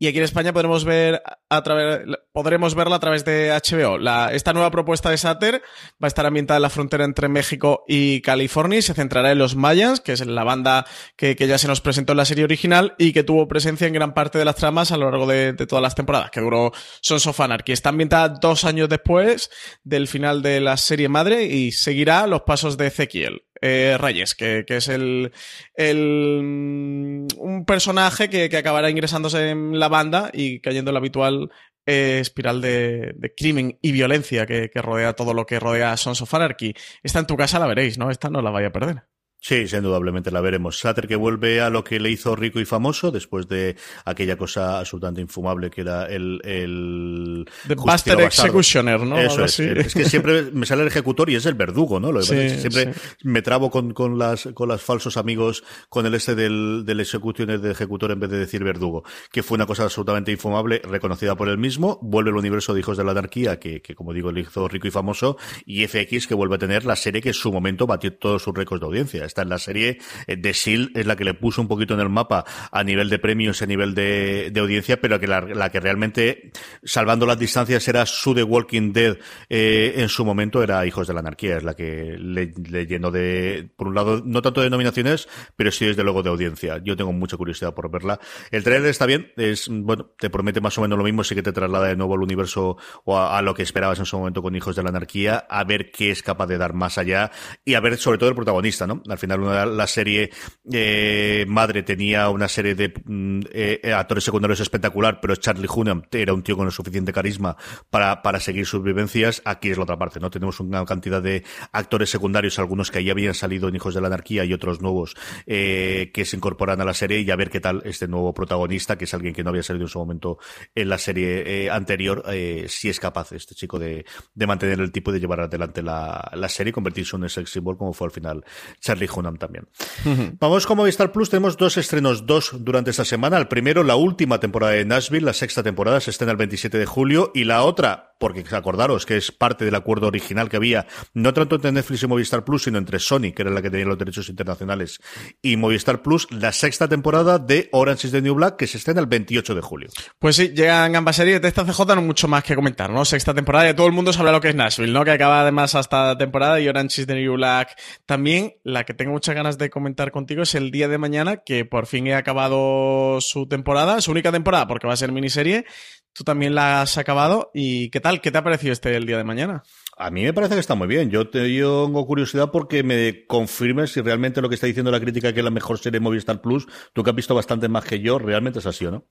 Y 0.00 0.06
aquí 0.06 0.18
en 0.18 0.24
España 0.24 0.52
podremos 0.52 0.84
ver 0.84 1.22
a 1.50 1.62
través, 1.62 2.02
podremos 2.32 2.76
verla 2.76 2.96
a 2.96 3.00
través 3.00 3.24
de 3.24 3.50
HBO. 3.50 3.98
La, 3.98 4.32
esta 4.32 4.52
nueva 4.52 4.70
propuesta 4.70 5.10
de 5.10 5.18
Sater 5.18 5.60
va 6.00 6.06
a 6.06 6.08
estar 6.08 6.24
ambientada 6.24 6.58
en 6.58 6.62
la 6.62 6.70
frontera 6.70 7.04
entre 7.04 7.28
México 7.28 7.84
y 7.88 8.20
California 8.20 8.78
y 8.78 8.82
se 8.82 8.94
centrará 8.94 9.32
en 9.32 9.38
los 9.38 9.56
Mayans, 9.56 10.00
que 10.00 10.12
es 10.12 10.24
la 10.24 10.44
banda 10.44 10.86
que, 11.16 11.34
que, 11.34 11.48
ya 11.48 11.58
se 11.58 11.66
nos 11.66 11.80
presentó 11.80 12.12
en 12.12 12.18
la 12.18 12.24
serie 12.26 12.44
original 12.44 12.94
y 12.96 13.12
que 13.12 13.24
tuvo 13.24 13.48
presencia 13.48 13.88
en 13.88 13.92
gran 13.92 14.14
parte 14.14 14.38
de 14.38 14.44
las 14.44 14.54
tramas 14.54 14.92
a 14.92 14.96
lo 14.96 15.10
largo 15.10 15.26
de, 15.26 15.52
de 15.52 15.66
todas 15.66 15.82
las 15.82 15.96
temporadas, 15.96 16.30
que 16.30 16.40
duró 16.40 16.70
Sons 17.00 17.26
of 17.26 17.40
Anarchy. 17.40 17.72
Está 17.72 17.88
ambientada 17.88 18.28
dos 18.28 18.64
años 18.64 18.88
después 18.88 19.50
del 19.82 20.06
final 20.06 20.42
de 20.42 20.60
la 20.60 20.76
serie 20.76 21.08
madre 21.08 21.46
y 21.46 21.72
seguirá 21.72 22.28
los 22.28 22.42
pasos 22.42 22.76
de 22.76 22.86
Ezequiel 22.86 23.47
eh, 23.60 23.96
Reyes, 23.98 24.34
que, 24.34 24.64
es 24.66 24.88
el, 24.88 25.32
el, 25.74 27.26
un 27.36 27.64
personaje 27.66 28.28
que, 28.30 28.48
que, 28.48 28.56
acabará 28.56 28.90
ingresándose 28.90 29.50
en 29.50 29.78
la 29.78 29.88
banda 29.88 30.30
y 30.32 30.60
cayendo 30.60 30.90
en 30.90 30.94
la 30.94 31.00
habitual 31.00 31.50
eh, 31.86 32.18
espiral 32.20 32.60
de, 32.60 33.14
de, 33.16 33.34
crimen 33.34 33.78
y 33.80 33.92
violencia 33.92 34.46
que, 34.46 34.70
que, 34.70 34.82
rodea 34.82 35.14
todo 35.14 35.34
lo 35.34 35.46
que 35.46 35.58
rodea 35.58 35.92
a 35.92 35.96
Sons 35.96 36.22
of 36.22 36.34
Anarchy. 36.34 36.74
Esta 37.02 37.18
en 37.20 37.26
tu 37.26 37.36
casa 37.36 37.58
la 37.58 37.66
veréis, 37.66 37.98
¿no? 37.98 38.10
Esta 38.10 38.30
no 38.30 38.42
la 38.42 38.50
vaya 38.50 38.68
a 38.68 38.72
perder. 38.72 39.04
Sí, 39.40 39.64
indudablemente 39.72 40.32
la 40.32 40.40
veremos. 40.40 40.80
Sater 40.80 41.06
que 41.06 41.14
vuelve 41.14 41.60
a 41.60 41.70
lo 41.70 41.84
que 41.84 42.00
le 42.00 42.10
hizo 42.10 42.34
rico 42.34 42.58
y 42.58 42.64
famoso 42.64 43.12
después 43.12 43.46
de 43.46 43.76
aquella 44.04 44.36
cosa 44.36 44.80
absolutamente 44.80 45.20
infumable 45.20 45.70
que 45.70 45.82
era 45.82 46.06
el... 46.06 46.40
el 46.44 47.48
The 47.68 47.76
Buster 47.76 48.20
Executioner, 48.20 49.00
¿no? 49.00 49.16
Eso 49.18 49.44
es. 49.44 49.60
Es 49.60 49.94
que 49.94 50.04
siempre 50.06 50.50
me 50.52 50.66
sale 50.66 50.82
el 50.82 50.88
ejecutor 50.88 51.30
y 51.30 51.36
es 51.36 51.46
el 51.46 51.54
verdugo, 51.54 52.00
¿no? 52.00 52.10
Lo 52.10 52.20
sí, 52.22 52.34
es 52.34 52.52
que 52.54 52.70
siempre 52.70 52.94
sí. 52.94 53.00
me 53.22 53.40
trabo 53.40 53.70
con, 53.70 53.94
con 53.94 54.18
las 54.18 54.48
con 54.54 54.68
las 54.68 54.82
falsos 54.82 55.16
amigos 55.16 55.62
con 55.88 56.04
el 56.04 56.14
este 56.14 56.34
del, 56.34 56.82
del 56.84 56.98
Executioner 56.98 57.60
de 57.60 57.70
ejecutor 57.70 58.10
en 58.10 58.18
vez 58.18 58.30
de 58.30 58.38
decir 58.38 58.64
verdugo, 58.64 59.04
que 59.30 59.44
fue 59.44 59.54
una 59.54 59.66
cosa 59.66 59.84
absolutamente 59.84 60.32
infumable, 60.32 60.82
reconocida 60.82 61.36
por 61.36 61.48
él 61.48 61.58
mismo. 61.58 62.00
Vuelve 62.02 62.30
el 62.30 62.36
universo 62.36 62.74
de 62.74 62.80
Hijos 62.80 62.96
de 62.96 63.04
la 63.04 63.12
Anarquía, 63.12 63.60
que, 63.60 63.82
que 63.82 63.94
como 63.94 64.12
digo, 64.12 64.32
le 64.32 64.40
hizo 64.40 64.66
rico 64.66 64.88
y 64.88 64.90
famoso, 64.90 65.36
y 65.64 65.86
FX 65.86 66.26
que 66.26 66.34
vuelve 66.34 66.56
a 66.56 66.58
tener 66.58 66.84
la 66.84 66.96
serie 66.96 67.22
que 67.22 67.28
en 67.28 67.34
su 67.34 67.52
momento 67.52 67.86
batió 67.86 68.12
todos 68.12 68.42
sus 68.42 68.52
récords 68.52 68.80
de 68.80 68.86
audiencia 68.86 69.27
está 69.28 69.42
en 69.42 69.48
la 69.48 69.58
serie 69.58 69.98
de 70.26 70.52
Shield 70.52 70.96
es 70.96 71.06
la 71.06 71.16
que 71.16 71.24
le 71.24 71.34
puso 71.34 71.60
un 71.60 71.68
poquito 71.68 71.94
en 71.94 72.00
el 72.00 72.08
mapa 72.08 72.44
a 72.72 72.84
nivel 72.84 73.08
de 73.08 73.18
premios, 73.18 73.62
a 73.62 73.66
nivel 73.66 73.94
de, 73.94 74.52
audiencia, 74.58 75.00
pero 75.00 75.20
que 75.20 75.26
la, 75.26 75.70
que 75.70 75.80
realmente, 75.80 76.50
salvando 76.82 77.26
las 77.26 77.38
distancias, 77.38 77.86
era 77.86 78.04
su 78.06 78.34
The 78.34 78.42
Walking 78.42 78.92
Dead 78.92 79.16
eh, 79.48 79.94
en 79.96 80.08
su 80.08 80.24
momento, 80.24 80.62
era 80.62 80.84
Hijos 80.86 81.06
de 81.06 81.14
la 81.14 81.20
Anarquía, 81.20 81.58
es 81.58 81.62
la 81.62 81.74
que 81.74 82.16
le, 82.18 82.52
le, 82.68 82.86
llenó 82.86 83.10
de, 83.10 83.68
por 83.76 83.88
un 83.88 83.94
lado, 83.94 84.22
no 84.24 84.42
tanto 84.42 84.60
de 84.60 84.70
nominaciones, 84.70 85.28
pero 85.56 85.70
sí 85.70 85.86
desde 85.86 86.02
luego 86.02 86.22
de 86.22 86.30
audiencia. 86.30 86.80
Yo 86.82 86.96
tengo 86.96 87.12
mucha 87.12 87.36
curiosidad 87.36 87.74
por 87.74 87.90
verla. 87.90 88.18
El 88.50 88.64
trailer 88.64 88.90
está 88.90 89.06
bien, 89.06 89.32
es, 89.36 89.68
bueno, 89.68 90.06
te 90.18 90.30
promete 90.30 90.60
más 90.60 90.76
o 90.78 90.82
menos 90.82 90.98
lo 90.98 91.04
mismo, 91.04 91.24
sí 91.24 91.34
que 91.34 91.42
te 91.42 91.52
traslada 91.52 91.88
de 91.88 91.96
nuevo 91.96 92.14
al 92.14 92.22
universo 92.22 92.76
o 93.04 93.18
a, 93.18 93.40
lo 93.42 93.54
que 93.54 93.62
esperabas 93.62 93.98
en 93.98 94.06
su 94.06 94.18
momento 94.18 94.42
con 94.42 94.54
Hijos 94.56 94.76
de 94.76 94.82
la 94.82 94.90
Anarquía, 94.90 95.46
a 95.48 95.64
ver 95.64 95.90
qué 95.90 96.10
es 96.10 96.22
capaz 96.22 96.46
de 96.46 96.58
dar 96.58 96.74
más 96.74 96.98
allá 96.98 97.30
y 97.64 97.74
a 97.74 97.80
ver 97.80 97.96
sobre 97.98 98.18
todo 98.18 98.28
el 98.28 98.34
protagonista, 98.34 98.86
¿no? 98.86 99.02
Final 99.18 99.40
una 99.40 99.66
la 99.66 99.86
serie 99.86 100.30
eh, 100.72 101.44
madre 101.48 101.82
tenía 101.82 102.28
una 102.28 102.48
serie 102.48 102.74
de 102.74 102.92
mm, 103.04 103.40
eh, 103.52 103.92
actores 103.94 104.24
secundarios 104.24 104.60
espectacular, 104.60 105.20
pero 105.20 105.36
Charlie 105.36 105.68
Hunnam 105.72 106.02
era 106.10 106.34
un 106.34 106.42
tío 106.42 106.56
con 106.56 106.66
el 106.66 106.72
suficiente 106.72 107.12
carisma 107.12 107.56
para, 107.90 108.22
para 108.22 108.40
seguir 108.40 108.66
sus 108.66 108.82
vivencias. 108.82 109.42
Aquí 109.44 109.70
es 109.70 109.76
la 109.76 109.84
otra 109.84 109.98
parte, 109.98 110.20
¿no? 110.20 110.30
Tenemos 110.30 110.60
una 110.60 110.84
cantidad 110.84 111.22
de 111.22 111.44
actores 111.72 112.10
secundarios, 112.10 112.58
algunos 112.58 112.90
que 112.90 112.98
ahí 112.98 113.10
habían 113.10 113.34
salido 113.34 113.68
en 113.68 113.76
Hijos 113.76 113.94
de 113.94 114.00
la 114.00 114.08
Anarquía 114.08 114.44
y 114.44 114.52
otros 114.52 114.80
nuevos 114.80 115.16
eh, 115.46 116.10
que 116.12 116.24
se 116.24 116.36
incorporan 116.36 116.80
a 116.80 116.84
la 116.84 116.94
serie 116.94 117.20
y 117.20 117.30
a 117.30 117.36
ver 117.36 117.50
qué 117.50 117.60
tal 117.60 117.82
este 117.84 118.08
nuevo 118.08 118.32
protagonista, 118.34 118.96
que 118.96 119.04
es 119.04 119.14
alguien 119.14 119.34
que 119.34 119.42
no 119.42 119.50
había 119.50 119.62
salido 119.62 119.86
en 119.86 119.90
su 119.90 119.98
momento 119.98 120.38
en 120.74 120.88
la 120.88 120.98
serie 120.98 121.64
eh, 121.64 121.70
anterior, 121.70 122.24
si 122.68 122.88
es 122.88 123.00
capaz 123.00 123.32
este 123.32 123.54
chico 123.54 123.78
de, 123.78 124.04
de, 124.34 124.46
mantener 124.46 124.80
el 124.80 124.92
tipo 124.92 125.12
de 125.12 125.20
llevar 125.20 125.40
adelante 125.40 125.82
la, 125.82 126.30
la 126.34 126.48
serie 126.48 126.70
y 126.70 126.72
convertirse 126.72 127.16
en 127.16 127.22
un 127.22 127.28
sex 127.28 127.50
symbol 127.50 127.76
como 127.76 127.92
fue 127.92 128.06
al 128.06 128.12
final 128.12 128.44
Charlie 128.80 129.07
Hunnam 129.14 129.36
también 129.36 129.48
también. 129.48 129.66
Uh 130.04 130.08
-huh. 130.10 130.36
Vamos 130.40 130.66
con 130.66 130.76
Movistar 130.76 131.10
Plus, 131.10 131.30
tenemos 131.30 131.56
dos 131.56 131.76
estrenos, 131.76 132.26
dos 132.26 132.52
durante 132.60 132.90
esta 132.90 133.04
semana. 133.04 133.38
El 133.38 133.48
primero, 133.48 133.82
la 133.82 133.96
última 133.96 134.38
temporada 134.40 134.72
de 134.72 134.84
Nashville, 134.84 135.24
la 135.24 135.32
sexta 135.32 135.62
temporada, 135.62 136.00
se 136.00 136.10
estrena 136.10 136.32
el 136.32 136.38
27 136.38 136.78
de 136.78 136.86
julio, 136.86 137.32
y 137.34 137.44
la 137.44 137.62
otra, 137.62 138.07
porque 138.18 138.44
acordaros 138.52 139.06
que 139.06 139.16
es 139.16 139.32
parte 139.32 139.64
del 139.64 139.74
acuerdo 139.74 140.08
original 140.08 140.48
que 140.48 140.56
había, 140.56 140.86
no 141.14 141.32
tanto 141.32 141.56
entre 141.56 141.72
Netflix 141.72 142.02
y 142.02 142.06
Movistar 142.06 142.44
Plus, 142.44 142.64
sino 142.64 142.78
entre 142.78 142.98
Sony, 142.98 143.32
que 143.34 143.42
era 143.42 143.50
la 143.50 143.62
que 143.62 143.70
tenía 143.70 143.86
los 143.86 143.98
derechos 143.98 144.28
internacionales, 144.28 145.00
y 145.40 145.56
Movistar 145.56 146.02
Plus, 146.02 146.30
la 146.30 146.52
sexta 146.52 146.88
temporada 146.88 147.38
de 147.38 147.68
Orange 147.72 148.08
is 148.08 148.12
the 148.12 148.22
New 148.22 148.34
Black, 148.34 148.56
que 148.56 148.66
se 148.66 148.78
estrena 148.78 149.00
el 149.00 149.06
28 149.06 149.54
de 149.54 149.60
julio. 149.60 149.88
Pues 150.18 150.36
sí, 150.36 150.48
llegan 150.48 150.94
ambas 150.96 151.16
series 151.16 151.40
de 151.40 151.48
esta 151.48 151.64
CJ, 151.64 151.94
no 151.94 152.02
mucho 152.02 152.28
más 152.28 152.42
que 152.44 152.54
comentar, 152.54 152.90
¿no? 152.90 153.04
Sexta 153.04 153.34
temporada, 153.34 153.70
y 153.70 153.74
todo 153.74 153.86
el 153.86 153.92
mundo 153.92 154.12
sabe 154.12 154.32
lo 154.32 154.40
que 154.40 154.48
es 154.48 154.54
Nashville, 154.54 154.92
¿no? 154.92 155.04
Que 155.04 155.12
acaba 155.12 155.40
además 155.40 155.74
hasta 155.74 156.16
temporada, 156.18 156.60
y 156.60 156.68
Orange 156.68 157.02
is 157.02 157.06
the 157.06 157.14
New 157.14 157.34
Black 157.34 157.78
también, 158.06 158.54
la 158.64 158.84
que 158.84 158.94
tengo 158.94 159.12
muchas 159.12 159.34
ganas 159.34 159.58
de 159.58 159.70
comentar 159.70 160.10
contigo 160.10 160.42
es 160.42 160.54
el 160.54 160.70
día 160.70 160.88
de 160.88 160.98
mañana, 160.98 161.38
que 161.38 161.64
por 161.64 161.86
fin 161.86 162.06
he 162.06 162.14
acabado 162.14 163.20
su 163.20 163.46
temporada, 163.46 164.00
su 164.00 164.10
única 164.10 164.32
temporada, 164.32 164.66
porque 164.66 164.86
va 164.86 164.94
a 164.94 164.96
ser 164.96 165.12
miniserie. 165.12 165.66
Tú 166.12 166.24
también 166.24 166.54
la 166.54 166.82
has 166.82 166.98
acabado. 166.98 167.50
¿Y 167.54 167.90
qué 167.90 168.00
tal? 168.00 168.07
¿Qué 168.22 168.30
te 168.30 168.38
ha 168.38 168.44
parecido 168.44 168.72
este 168.72 168.96
el 168.96 169.06
día 169.06 169.18
de 169.18 169.24
mañana? 169.24 169.62
A 169.96 170.10
mí 170.10 170.22
me 170.22 170.32
parece 170.32 170.54
que 170.54 170.60
está 170.60 170.74
muy 170.74 170.86
bien. 170.86 171.10
Yo 171.10 171.28
tengo 171.28 172.06
curiosidad 172.06 172.50
porque 172.50 172.82
me 172.82 173.26
confirmes 173.26 173.92
si 173.92 174.00
realmente 174.00 174.40
lo 174.40 174.48
que 174.48 174.54
está 174.54 174.66
diciendo 174.66 174.90
la 174.90 175.00
crítica 175.00 175.32
que 175.32 175.40
es 175.40 175.44
la 175.44 175.50
mejor 175.50 175.78
serie 175.78 175.98
de 175.98 176.04
Movistar 176.04 176.40
Plus, 176.40 176.66
tú 176.92 177.02
que 177.02 177.10
has 177.10 177.16
visto 177.16 177.34
bastante 177.34 177.68
más 177.68 177.84
que 177.84 178.00
yo, 178.00 178.18
realmente 178.18 178.60
es 178.60 178.66
así 178.66 178.86
o 178.86 178.90
no. 178.90 179.04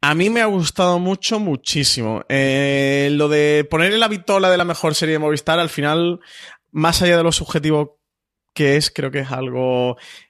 A 0.00 0.14
mí 0.14 0.30
me 0.30 0.40
ha 0.40 0.46
gustado 0.46 0.98
mucho, 0.98 1.38
muchísimo. 1.38 2.24
Eh, 2.28 3.10
lo 3.12 3.28
de 3.28 3.66
ponerle 3.70 3.98
la 3.98 4.08
vitola 4.08 4.50
de 4.50 4.56
la 4.56 4.64
mejor 4.64 4.94
serie 4.94 5.14
de 5.14 5.18
Movistar, 5.18 5.58
al 5.58 5.68
final, 5.68 6.20
más 6.70 7.02
allá 7.02 7.18
de 7.18 7.24
lo 7.24 7.32
subjetivo 7.32 8.00
que 8.54 8.76
es, 8.76 8.90
creo 8.90 9.10
que 9.10 9.20
es 9.20 9.30
algo 9.30 9.96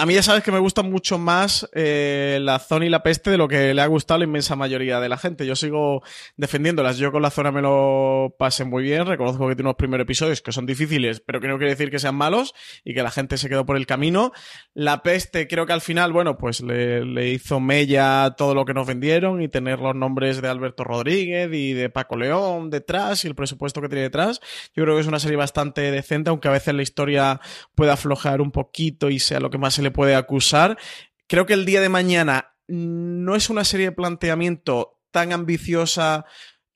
a 0.00 0.06
mí 0.06 0.14
ya 0.14 0.22
sabes 0.22 0.42
que 0.42 0.50
me 0.50 0.58
gusta 0.58 0.82
mucho 0.82 1.18
más 1.18 1.68
eh, 1.74 2.38
la 2.40 2.58
zona 2.58 2.86
y 2.86 2.88
la 2.88 3.02
peste 3.02 3.28
de 3.28 3.36
lo 3.36 3.48
que 3.48 3.74
le 3.74 3.82
ha 3.82 3.86
gustado 3.86 4.16
la 4.16 4.24
inmensa 4.24 4.56
mayoría 4.56 4.98
de 4.98 5.10
la 5.10 5.18
gente. 5.18 5.44
Yo 5.44 5.54
sigo 5.54 6.02
defendiéndolas. 6.38 6.96
Yo 6.96 7.12
con 7.12 7.20
la 7.20 7.28
zona 7.28 7.52
me 7.52 7.60
lo 7.60 8.34
pasé 8.38 8.64
muy 8.64 8.82
bien. 8.82 9.04
Reconozco 9.04 9.46
que 9.46 9.56
tiene 9.56 9.68
unos 9.68 9.76
primeros 9.76 10.04
episodios 10.04 10.40
que 10.40 10.52
son 10.52 10.64
difíciles, 10.64 11.20
pero 11.20 11.38
que 11.38 11.48
no 11.48 11.58
quiere 11.58 11.72
decir 11.72 11.90
que 11.90 11.98
sean 11.98 12.14
malos 12.14 12.54
y 12.82 12.94
que 12.94 13.02
la 13.02 13.10
gente 13.10 13.36
se 13.36 13.50
quedó 13.50 13.66
por 13.66 13.76
el 13.76 13.84
camino. 13.84 14.32
La 14.72 15.02
peste 15.02 15.46
creo 15.46 15.66
que 15.66 15.74
al 15.74 15.82
final, 15.82 16.14
bueno, 16.14 16.38
pues 16.38 16.62
le, 16.62 17.04
le 17.04 17.28
hizo 17.28 17.60
mella 17.60 18.36
todo 18.38 18.54
lo 18.54 18.64
que 18.64 18.72
nos 18.72 18.86
vendieron 18.86 19.42
y 19.42 19.48
tener 19.48 19.80
los 19.80 19.94
nombres 19.94 20.40
de 20.40 20.48
Alberto 20.48 20.82
Rodríguez 20.82 21.50
y 21.52 21.74
de 21.74 21.90
Paco 21.90 22.16
León 22.16 22.70
detrás 22.70 23.26
y 23.26 23.28
el 23.28 23.34
presupuesto 23.34 23.82
que 23.82 23.90
tiene 23.90 24.04
detrás. 24.04 24.40
Yo 24.74 24.82
creo 24.84 24.94
que 24.94 25.02
es 25.02 25.06
una 25.06 25.20
serie 25.20 25.36
bastante 25.36 25.90
decente, 25.90 26.30
aunque 26.30 26.48
a 26.48 26.52
veces 26.52 26.72
la 26.72 26.80
historia 26.80 27.38
pueda 27.74 27.92
aflojar 27.92 28.40
un 28.40 28.50
poquito 28.50 29.10
y 29.10 29.18
sea 29.18 29.40
lo 29.40 29.50
que 29.50 29.58
más 29.58 29.74
se 29.74 29.82
le 29.82 29.89
puede 29.90 30.14
acusar. 30.14 30.78
Creo 31.26 31.46
que 31.46 31.54
el 31.54 31.64
día 31.64 31.80
de 31.80 31.88
mañana 31.88 32.54
no 32.68 33.34
es 33.34 33.50
una 33.50 33.64
serie 33.64 33.86
de 33.86 33.92
planteamiento 33.92 35.00
tan 35.10 35.32
ambiciosa 35.32 36.24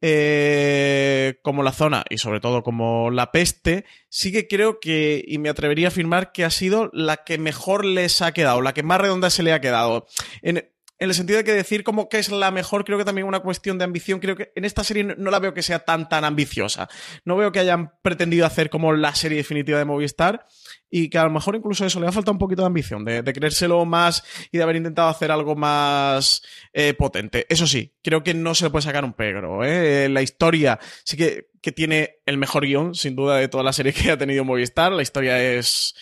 eh, 0.06 1.38
como 1.42 1.62
la 1.62 1.72
zona 1.72 2.04
y 2.10 2.18
sobre 2.18 2.40
todo 2.40 2.62
como 2.62 3.10
la 3.10 3.32
peste, 3.32 3.86
sí 4.10 4.32
que 4.32 4.46
creo 4.48 4.78
que, 4.78 5.24
y 5.26 5.38
me 5.38 5.48
atrevería 5.48 5.86
a 5.86 5.88
afirmar 5.88 6.30
que 6.32 6.44
ha 6.44 6.50
sido 6.50 6.90
la 6.92 7.18
que 7.18 7.38
mejor 7.38 7.86
les 7.86 8.20
ha 8.20 8.32
quedado, 8.32 8.60
la 8.60 8.74
que 8.74 8.82
más 8.82 9.00
redonda 9.00 9.30
se 9.30 9.42
le 9.42 9.54
ha 9.54 9.62
quedado. 9.62 10.06
En, 10.42 10.68
el 10.98 11.14
sentido 11.14 11.38
de 11.38 11.44
que 11.44 11.52
decir 11.52 11.84
como 11.84 12.08
que 12.08 12.18
es 12.18 12.30
la 12.30 12.50
mejor, 12.50 12.84
creo 12.84 12.98
que 12.98 13.04
también 13.04 13.26
una 13.26 13.40
cuestión 13.40 13.78
de 13.78 13.84
ambición. 13.84 14.20
Creo 14.20 14.36
que 14.36 14.52
en 14.54 14.64
esta 14.64 14.84
serie 14.84 15.04
no 15.04 15.30
la 15.30 15.38
veo 15.38 15.52
que 15.52 15.62
sea 15.62 15.80
tan, 15.80 16.08
tan 16.08 16.24
ambiciosa. 16.24 16.88
No 17.24 17.36
veo 17.36 17.50
que 17.50 17.58
hayan 17.58 17.92
pretendido 18.02 18.46
hacer 18.46 18.70
como 18.70 18.92
la 18.92 19.14
serie 19.14 19.38
definitiva 19.38 19.78
de 19.78 19.84
Movistar 19.84 20.46
y 20.96 21.08
que 21.08 21.18
a 21.18 21.24
lo 21.24 21.30
mejor 21.30 21.56
incluso 21.56 21.84
eso 21.84 21.98
le 21.98 22.06
ha 22.06 22.12
faltado 22.12 22.34
un 22.34 22.38
poquito 22.38 22.62
de 22.62 22.66
ambición, 22.66 23.04
de, 23.04 23.24
creérselo 23.24 23.84
más 23.84 24.22
y 24.52 24.58
de 24.58 24.62
haber 24.62 24.76
intentado 24.76 25.08
hacer 25.08 25.32
algo 25.32 25.56
más 25.56 26.44
eh, 26.72 26.94
potente. 26.94 27.46
Eso 27.48 27.66
sí, 27.66 27.90
creo 28.00 28.22
que 28.22 28.32
no 28.32 28.54
se 28.54 28.66
le 28.66 28.70
puede 28.70 28.82
sacar 28.82 29.04
un 29.04 29.12
pegro. 29.12 29.64
¿eh? 29.64 30.08
La 30.08 30.22
historia 30.22 30.78
sí 31.02 31.16
que, 31.16 31.48
que 31.60 31.72
tiene 31.72 32.18
el 32.26 32.38
mejor 32.38 32.64
guion, 32.64 32.94
sin 32.94 33.16
duda, 33.16 33.38
de 33.38 33.48
toda 33.48 33.64
la 33.64 33.72
serie 33.72 33.92
que 33.94 34.12
ha 34.12 34.16
tenido 34.16 34.44
Movistar. 34.44 34.92
La 34.92 35.02
historia 35.02 35.42
es 35.42 35.96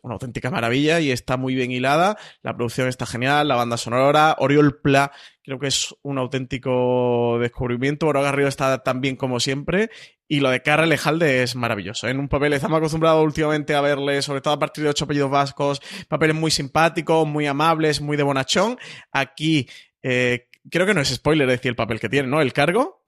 una 0.00 0.14
auténtica 0.14 0.50
maravilla 0.50 1.00
y 1.00 1.10
está 1.10 1.36
muy 1.36 1.54
bien 1.54 1.70
hilada. 1.70 2.16
La 2.42 2.56
producción 2.56 2.88
está 2.88 3.04
genial, 3.04 3.46
la 3.46 3.56
banda 3.56 3.76
sonora. 3.76 4.36
Oriol 4.38 4.80
Pla 4.80 5.12
creo 5.42 5.58
que 5.58 5.68
es 5.68 5.94
un 6.02 6.18
auténtico 6.18 7.38
descubrimiento. 7.40 8.06
Oro 8.06 8.22
Garrido 8.22 8.48
está 8.48 8.82
tan 8.82 9.00
bien 9.00 9.16
como 9.16 9.40
siempre. 9.40 9.90
Y 10.28 10.40
lo 10.40 10.50
de 10.50 10.62
Carra 10.62 10.86
Lejalde 10.86 11.42
es 11.42 11.56
maravilloso. 11.56 12.06
En 12.08 12.20
un 12.20 12.28
papel 12.28 12.52
estamos 12.52 12.78
acostumbrados 12.78 13.24
últimamente 13.24 13.74
a 13.74 13.80
verle, 13.80 14.22
sobre 14.22 14.40
todo 14.40 14.54
a 14.54 14.58
partir 14.58 14.84
de 14.84 14.90
ocho 14.90 15.04
apellidos 15.04 15.30
vascos, 15.30 15.80
papeles 16.08 16.36
muy 16.36 16.50
simpáticos, 16.50 17.26
muy 17.26 17.46
amables, 17.46 18.00
muy 18.00 18.16
de 18.16 18.22
bonachón. 18.22 18.78
Aquí, 19.10 19.68
eh, 20.02 20.46
creo 20.70 20.86
que 20.86 20.94
no 20.94 21.00
es 21.00 21.08
spoiler 21.08 21.48
decir 21.48 21.70
el 21.70 21.76
papel 21.76 21.98
que 21.98 22.08
tiene, 22.08 22.28
¿no? 22.28 22.40
El 22.40 22.52
cargo. 22.52 23.00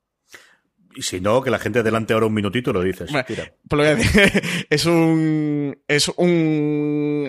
Y 0.94 1.02
si 1.02 1.20
no, 1.20 1.42
que 1.42 1.50
la 1.50 1.58
gente 1.58 1.78
adelante 1.78 2.12
ahora 2.12 2.26
un 2.26 2.34
minutito 2.34 2.72
lo 2.72 2.82
dices. 2.82 3.10
Bueno, 3.10 3.24
pues 3.26 3.48
lo 3.70 3.78
voy 3.78 3.86
a 3.86 3.94
decir. 3.94 4.42
es 4.70 4.84
un. 4.86 5.78
Es 5.86 6.08
un 6.08 7.26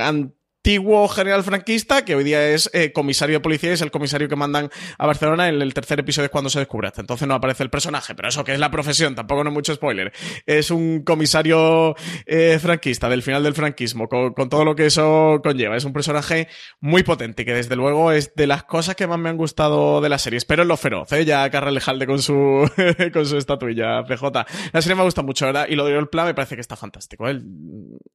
antiguo 0.65 1.09
general 1.09 1.43
franquista 1.43 2.05
que 2.05 2.15
hoy 2.15 2.23
día 2.23 2.47
es 2.47 2.69
eh, 2.71 2.93
comisario 2.93 3.35
de 3.35 3.39
policía 3.41 3.73
es 3.73 3.81
el 3.81 3.91
comisario 3.91 4.29
que 4.29 4.37
mandan 4.37 4.69
a 4.97 5.05
Barcelona 5.05 5.49
en 5.49 5.61
el 5.61 5.73
tercer 5.73 5.99
episodio 5.99 6.27
es 6.27 6.31
cuando 6.31 6.49
se 6.49 6.59
descubre. 6.59 6.87
Hasta 6.87 7.01
entonces 7.01 7.27
no 7.27 7.33
aparece 7.33 7.63
el 7.63 7.69
personaje 7.69 8.15
pero 8.15 8.29
eso 8.29 8.45
que 8.45 8.53
es 8.53 8.59
la 8.59 8.71
profesión 8.71 9.13
tampoco 9.13 9.43
no 9.43 9.49
es 9.49 9.53
mucho 9.53 9.75
spoiler. 9.75 10.13
Es 10.45 10.71
un 10.71 11.03
comisario 11.03 11.97
eh, 12.25 12.59
franquista 12.61 13.09
del 13.09 13.23
final 13.23 13.43
del 13.43 13.55
franquismo 13.55 14.07
con, 14.07 14.33
con, 14.33 14.47
todo 14.47 14.63
lo 14.63 14.73
que 14.73 14.85
eso 14.85 15.41
conlleva. 15.43 15.75
Es 15.75 15.83
un 15.83 15.91
personaje 15.91 16.47
muy 16.79 17.03
potente 17.03 17.43
que 17.43 17.53
desde 17.53 17.75
luego 17.75 18.13
es 18.13 18.33
de 18.33 18.47
las 18.47 18.63
cosas 18.63 18.95
que 18.95 19.05
más 19.05 19.19
me 19.19 19.27
han 19.27 19.35
gustado 19.35 19.99
de 19.99 20.07
la 20.07 20.17
serie. 20.17 20.37
Espero 20.37 20.61
en 20.61 20.69
lo 20.69 20.77
feroz 20.77 21.11
¿eh? 21.11 21.25
ya 21.25 21.49
Carral 21.49 21.73
Lejalde 21.73 22.07
con 22.07 22.21
su 22.21 22.71
con 23.11 23.25
su 23.25 23.35
estatuilla 23.35 24.05
PJ 24.05 24.45
la 24.71 24.81
serie 24.81 24.95
me 24.95 25.03
gusta 25.03 25.23
mucho 25.23 25.45
¿verdad? 25.45 25.65
y 25.67 25.75
lo 25.75 25.83
de 25.83 25.97
el 25.97 26.07
plan 26.07 26.25
me 26.25 26.33
parece 26.33 26.55
que 26.55 26.61
está 26.61 26.77
fantástico. 26.77 27.27
Él 27.27 27.43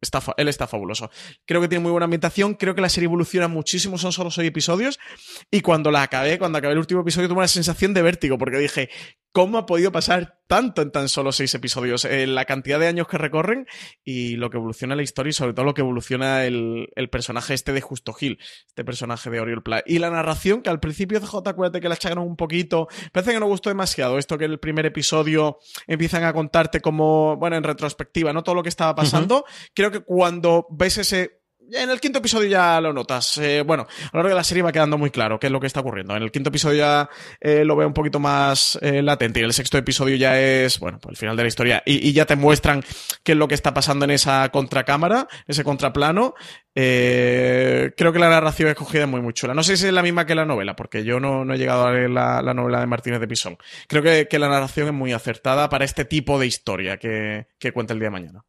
está, 0.00 0.22
él 0.38 0.48
está 0.48 0.66
fabuloso. 0.66 1.10
Creo 1.44 1.60
que 1.60 1.68
tiene 1.68 1.82
muy 1.82 1.92
buena 1.92 2.04
ambientación 2.04 2.37
creo 2.58 2.74
que 2.74 2.80
la 2.80 2.88
serie 2.88 3.06
evoluciona 3.06 3.48
muchísimo, 3.48 3.98
son 3.98 4.12
solo 4.12 4.30
seis 4.30 4.48
episodios, 4.48 4.98
y 5.50 5.60
cuando 5.60 5.90
la 5.90 6.02
acabé, 6.02 6.38
cuando 6.38 6.58
acabé 6.58 6.72
el 6.72 6.78
último 6.78 7.00
episodio, 7.02 7.28
tuve 7.28 7.38
una 7.38 7.48
sensación 7.48 7.94
de 7.94 8.02
vértigo, 8.02 8.38
porque 8.38 8.58
dije, 8.58 8.90
¿cómo 9.32 9.58
ha 9.58 9.66
podido 9.66 9.92
pasar 9.92 10.38
tanto 10.46 10.82
en 10.82 10.90
tan 10.90 11.08
solo 11.08 11.32
seis 11.32 11.54
episodios? 11.54 12.04
Eh, 12.04 12.26
la 12.26 12.44
cantidad 12.44 12.78
de 12.78 12.86
años 12.86 13.06
que 13.06 13.18
recorren 13.18 13.66
y 14.02 14.36
lo 14.36 14.50
que 14.50 14.56
evoluciona 14.56 14.96
la 14.96 15.02
historia 15.02 15.30
y 15.30 15.32
sobre 15.32 15.52
todo 15.52 15.64
lo 15.64 15.74
que 15.74 15.82
evoluciona 15.82 16.44
el, 16.44 16.88
el 16.96 17.10
personaje 17.10 17.54
este 17.54 17.72
de 17.72 17.80
Justo 17.80 18.12
Gil, 18.12 18.38
este 18.66 18.84
personaje 18.84 19.30
de 19.30 19.40
Oriol 19.40 19.62
Pla. 19.62 19.82
Y 19.86 19.98
la 19.98 20.10
narración, 20.10 20.62
que 20.62 20.70
al 20.70 20.80
principio 20.80 21.20
CJ, 21.20 21.36
acuérdate 21.46 21.80
que 21.80 21.88
la 21.88 21.94
echaron 21.94 22.26
un 22.26 22.36
poquito, 22.36 22.88
parece 23.12 23.32
que 23.32 23.40
no 23.40 23.46
gustó 23.46 23.70
demasiado, 23.70 24.18
esto 24.18 24.38
que 24.38 24.46
en 24.46 24.52
el 24.52 24.58
primer 24.58 24.86
episodio 24.86 25.58
empiezan 25.86 26.24
a 26.24 26.32
contarte 26.32 26.80
como, 26.80 27.36
bueno, 27.36 27.56
en 27.56 27.64
retrospectiva, 27.64 28.32
¿no? 28.32 28.42
Todo 28.42 28.56
lo 28.56 28.62
que 28.62 28.68
estaba 28.68 28.94
pasando. 28.94 29.36
Uh 29.36 29.40
-huh. 29.40 29.70
Creo 29.74 29.90
que 29.90 30.00
cuando 30.00 30.66
ves 30.70 30.98
ese 30.98 31.38
en 31.72 31.90
el 31.90 32.00
quinto 32.00 32.18
episodio 32.18 32.48
ya 32.48 32.80
lo 32.80 32.92
notas. 32.92 33.38
Eh, 33.38 33.62
bueno, 33.62 33.86
a 33.88 34.10
lo 34.12 34.18
largo 34.18 34.28
de 34.30 34.34
la 34.34 34.44
serie 34.44 34.62
va 34.62 34.72
quedando 34.72 34.98
muy 34.98 35.10
claro 35.10 35.38
qué 35.38 35.46
es 35.46 35.52
lo 35.52 35.60
que 35.60 35.66
está 35.66 35.80
ocurriendo. 35.80 36.16
En 36.16 36.22
el 36.22 36.30
quinto 36.30 36.48
episodio 36.48 36.78
ya 36.78 37.10
eh, 37.40 37.64
lo 37.64 37.76
veo 37.76 37.86
un 37.86 37.94
poquito 37.94 38.20
más 38.20 38.78
eh, 38.82 39.02
latente 39.02 39.40
y 39.40 39.42
el 39.42 39.52
sexto 39.52 39.78
episodio 39.78 40.16
ya 40.16 40.40
es, 40.40 40.78
bueno, 40.78 40.98
pues 41.00 41.12
el 41.12 41.16
final 41.16 41.36
de 41.36 41.42
la 41.42 41.48
historia 41.48 41.82
y, 41.84 42.12
ya 42.12 42.26
te 42.26 42.36
muestran 42.36 42.82
qué 43.22 43.32
es 43.32 43.38
lo 43.38 43.48
que 43.48 43.54
está 43.54 43.74
pasando 43.74 44.04
en 44.04 44.12
esa 44.12 44.48
contracámara, 44.50 45.28
ese 45.46 45.64
contraplano. 45.64 46.34
Creo 46.74 48.12
que 48.12 48.18
la 48.18 48.28
narración 48.28 48.68
escogida 48.68 49.02
es 49.02 49.08
muy, 49.08 49.20
muy 49.20 49.32
chula. 49.32 49.52
No 49.52 49.62
sé 49.62 49.76
si 49.76 49.86
es 49.86 49.92
la 49.92 50.02
misma 50.02 50.26
que 50.26 50.34
la 50.34 50.44
novela, 50.44 50.76
porque 50.76 51.04
yo 51.04 51.18
no, 51.20 51.42
he 51.52 51.58
llegado 51.58 51.86
a 51.86 51.92
leer 51.92 52.10
la, 52.10 52.40
la, 52.40 52.54
novela 52.54 52.80
de 52.80 52.86
Martínez 52.86 53.20
de 53.20 53.26
Pisón. 53.26 53.58
Creo 53.88 54.02
que, 54.02 54.38
la 54.38 54.48
narración 54.48 54.86
es 54.86 54.92
muy 54.92 55.12
acertada 55.12 55.68
para 55.68 55.84
este 55.84 56.04
tipo 56.04 56.38
de 56.38 56.46
historia 56.46 56.96
que 56.98 57.46
cuenta 57.74 57.94
el 57.94 57.98
día 57.98 58.06
de 58.06 58.12
mañana. 58.12 58.44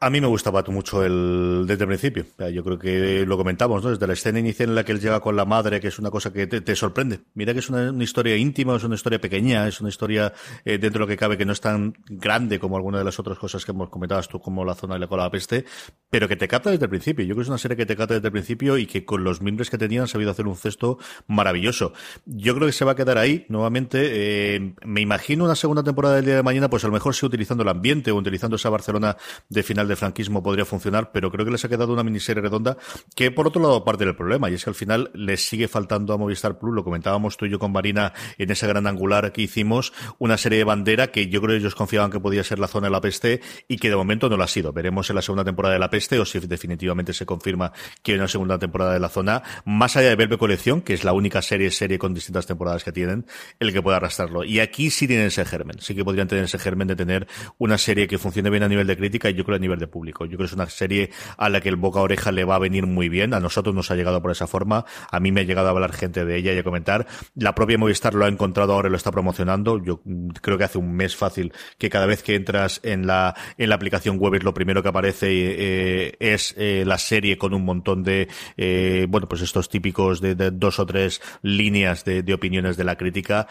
A 0.00 0.10
mí 0.10 0.20
me 0.20 0.26
gustaba 0.26 0.62
mucho 0.68 1.02
el 1.02 1.64
desde 1.66 1.84
el 1.84 1.88
principio. 1.88 2.26
Yo 2.52 2.62
creo 2.62 2.78
que 2.78 3.24
lo 3.26 3.38
comentamos, 3.38 3.82
¿no? 3.82 3.90
Desde 3.90 4.06
la 4.06 4.12
escena 4.12 4.38
inicial 4.38 4.68
en 4.68 4.74
la 4.74 4.84
que 4.84 4.92
él 4.92 5.00
llega 5.00 5.20
con 5.20 5.34
la 5.34 5.46
madre, 5.46 5.80
que 5.80 5.88
es 5.88 5.98
una 5.98 6.10
cosa 6.10 6.32
que 6.32 6.46
te, 6.46 6.76
sorprende. 6.76 7.20
Mira 7.34 7.54
que 7.54 7.60
es 7.60 7.70
una, 7.70 7.90
historia 8.02 8.36
íntima, 8.36 8.76
es 8.76 8.84
una 8.84 8.96
historia 8.96 9.18
pequeña, 9.18 9.66
es 9.66 9.80
una 9.80 9.88
historia 9.88 10.32
eh, 10.64 10.78
dentro 10.78 10.98
de 10.98 10.98
lo 10.98 11.06
que 11.06 11.16
cabe 11.16 11.38
que 11.38 11.46
no 11.46 11.52
es 11.52 11.60
tan 11.60 11.94
grande 12.06 12.58
como 12.58 12.76
alguna 12.76 12.98
de 12.98 13.04
las 13.04 13.18
otras 13.18 13.38
cosas 13.38 13.64
que 13.64 13.70
hemos 13.70 13.88
comentado 13.88 14.20
tú, 14.22 14.40
como 14.40 14.64
la 14.64 14.74
zona 14.74 14.94
de 14.94 15.00
la 15.00 15.06
cola 15.06 15.30
peste, 15.30 15.64
pero 16.10 16.28
que 16.28 16.36
te 16.36 16.48
capta 16.48 16.70
desde 16.70 16.84
el 16.84 16.90
principio. 16.90 17.24
Yo 17.24 17.34
creo 17.34 17.36
que 17.36 17.42
es 17.44 17.48
una 17.48 17.58
serie 17.58 17.76
que 17.76 17.86
te 17.86 17.96
capta 17.96 18.14
desde 18.14 18.28
el 18.28 18.32
principio 18.32 18.76
y 18.76 18.86
que 18.86 19.06
con 19.06 19.24
los 19.24 19.40
miembros 19.40 19.70
que 19.70 19.78
tenían 19.78 20.02
han 20.02 20.08
sabido 20.08 20.30
hacer 20.30 20.46
un 20.46 20.56
cesto 20.56 20.98
maravilloso. 21.28 21.94
Yo 22.26 22.54
creo 22.54 22.66
que 22.66 22.72
se 22.72 22.84
va 22.84 22.92
a 22.92 22.96
quedar 22.96 23.16
ahí, 23.16 23.46
nuevamente. 23.48 24.56
Eh, 24.56 24.74
me 24.84 25.00
imagino 25.00 25.44
una 25.44 25.54
segunda 25.54 25.82
temporada 25.82 26.16
del 26.16 26.26
día 26.26 26.36
de 26.36 26.42
mañana, 26.42 26.68
pues 26.68 26.84
a 26.84 26.88
lo 26.88 26.92
mejor 26.92 27.14
sí 27.14 27.24
utilizando 27.24 27.62
el 27.62 27.70
ambiente 27.70 28.10
o 28.10 28.16
utilizando 28.16 28.56
esa 28.56 28.68
Barcelona 28.68 29.16
de 29.48 29.62
final 29.62 29.83
final 29.84 29.88
de 29.88 29.96
franquismo 29.96 30.42
podría 30.42 30.64
funcionar, 30.64 31.12
pero 31.12 31.30
creo 31.30 31.44
que 31.44 31.50
les 31.50 31.64
ha 31.64 31.68
quedado 31.68 31.92
una 31.92 32.02
miniserie 32.02 32.42
redonda 32.42 32.76
que, 33.14 33.30
por 33.30 33.46
otro 33.46 33.60
lado, 33.60 33.84
parte 33.84 34.04
del 34.04 34.16
problema, 34.16 34.50
y 34.50 34.54
es 34.54 34.64
que 34.64 34.70
al 34.70 34.74
final 34.74 35.10
les 35.14 35.46
sigue 35.46 35.68
faltando 35.68 36.14
a 36.14 36.16
Movistar 36.16 36.58
Plus, 36.58 36.74
lo 36.74 36.84
comentábamos 36.84 37.36
tú 37.36 37.46
y 37.46 37.50
yo 37.50 37.58
con 37.58 37.72
Marina 37.72 38.12
en 38.38 38.50
ese 38.50 38.66
gran 38.66 38.86
angular 38.86 39.32
que 39.32 39.42
hicimos, 39.42 39.92
una 40.18 40.38
serie 40.38 40.58
de 40.58 40.64
bandera 40.64 41.08
que 41.08 41.28
yo 41.28 41.40
creo 41.40 41.56
que 41.56 41.60
ellos 41.60 41.74
confiaban 41.74 42.10
que 42.10 42.20
podía 42.20 42.42
ser 42.44 42.58
la 42.58 42.68
zona 42.68 42.86
de 42.86 42.92
la 42.92 43.00
peste 43.00 43.40
y 43.68 43.76
que 43.76 43.90
de 43.90 43.96
momento 43.96 44.28
no 44.28 44.36
lo 44.36 44.44
ha 44.44 44.48
sido. 44.48 44.72
Veremos 44.72 45.10
en 45.10 45.16
la 45.16 45.22
segunda 45.22 45.44
temporada 45.44 45.74
de 45.74 45.80
la 45.80 45.90
peste 45.90 46.18
o 46.18 46.24
si 46.24 46.40
definitivamente 46.40 47.12
se 47.12 47.26
confirma 47.26 47.72
que 48.02 48.12
hay 48.12 48.18
una 48.18 48.28
segunda 48.28 48.58
temporada 48.58 48.94
de 48.94 49.00
la 49.00 49.08
zona, 49.08 49.42
más 49.64 49.96
allá 49.96 50.08
de 50.08 50.16
Verbe 50.16 50.38
Colección, 50.38 50.80
que 50.80 50.94
es 50.94 51.04
la 51.04 51.12
única 51.12 51.42
serie 51.42 51.70
serie 51.70 51.98
con 51.98 52.14
distintas 52.14 52.46
temporadas 52.46 52.84
que 52.84 52.92
tienen, 52.92 53.26
el 53.60 53.72
que 53.72 53.82
pueda 53.82 53.98
arrastrarlo. 53.98 54.44
Y 54.44 54.60
aquí 54.60 54.90
sí 54.90 55.06
tienen 55.06 55.26
ese 55.26 55.44
germen, 55.44 55.78
sí 55.80 55.94
que 55.94 56.04
podrían 56.04 56.28
tener 56.28 56.44
ese 56.44 56.58
germen 56.58 56.88
de 56.88 56.96
tener 56.96 57.26
una 57.58 57.78
serie 57.78 58.06
que 58.06 58.18
funcione 58.18 58.50
bien 58.50 58.62
a 58.62 58.68
nivel 58.68 58.86
de 58.86 58.96
crítica 58.96 59.30
y 59.30 59.34
yo 59.34 59.44
creo 59.44 59.56
a 59.56 59.60
nivel 59.60 59.73
de 59.78 59.86
público. 59.86 60.24
Yo 60.24 60.36
creo 60.36 60.40
que 60.40 60.44
es 60.46 60.52
una 60.52 60.68
serie 60.68 61.10
a 61.36 61.48
la 61.48 61.60
que 61.60 61.68
el 61.68 61.76
boca 61.76 62.00
a 62.00 62.02
oreja 62.02 62.32
le 62.32 62.44
va 62.44 62.56
a 62.56 62.58
venir 62.58 62.86
muy 62.86 63.08
bien. 63.08 63.34
A 63.34 63.40
nosotros 63.40 63.74
nos 63.74 63.90
ha 63.90 63.96
llegado 63.96 64.20
por 64.20 64.30
esa 64.30 64.46
forma. 64.46 64.84
A 65.10 65.20
mí 65.20 65.32
me 65.32 65.40
ha 65.40 65.44
llegado 65.44 65.68
a 65.68 65.70
hablar 65.70 65.92
gente 65.92 66.24
de 66.24 66.36
ella 66.36 66.52
y 66.52 66.58
a 66.58 66.64
comentar. 66.64 67.06
La 67.34 67.54
propia 67.54 67.78
Movistar 67.78 68.14
lo 68.14 68.24
ha 68.24 68.28
encontrado 68.28 68.72
ahora 68.74 68.88
y 68.88 68.90
lo 68.90 68.96
está 68.96 69.10
promocionando. 69.10 69.82
Yo 69.82 70.02
creo 70.40 70.58
que 70.58 70.64
hace 70.64 70.78
un 70.78 70.94
mes 70.94 71.16
fácil 71.16 71.52
que 71.78 71.90
cada 71.90 72.06
vez 72.06 72.22
que 72.22 72.34
entras 72.34 72.80
en 72.82 73.06
la, 73.06 73.34
en 73.58 73.68
la 73.68 73.74
aplicación 73.74 74.18
web 74.18 74.34
lo 74.42 74.54
primero 74.54 74.82
que 74.82 74.88
aparece 74.88 75.28
eh, 75.30 76.16
es 76.18 76.54
eh, 76.56 76.84
la 76.86 76.98
serie 76.98 77.38
con 77.38 77.54
un 77.54 77.64
montón 77.64 78.02
de, 78.02 78.28
eh, 78.56 79.06
bueno, 79.08 79.28
pues 79.28 79.42
estos 79.42 79.68
típicos 79.68 80.20
de, 80.20 80.34
dos 80.34 80.78
o 80.78 80.86
tres 80.86 81.20
líneas 81.42 82.04
de 82.04 82.34
opiniones 82.34 82.76
de 82.76 82.84
la 82.84 82.96
crítica 82.96 83.46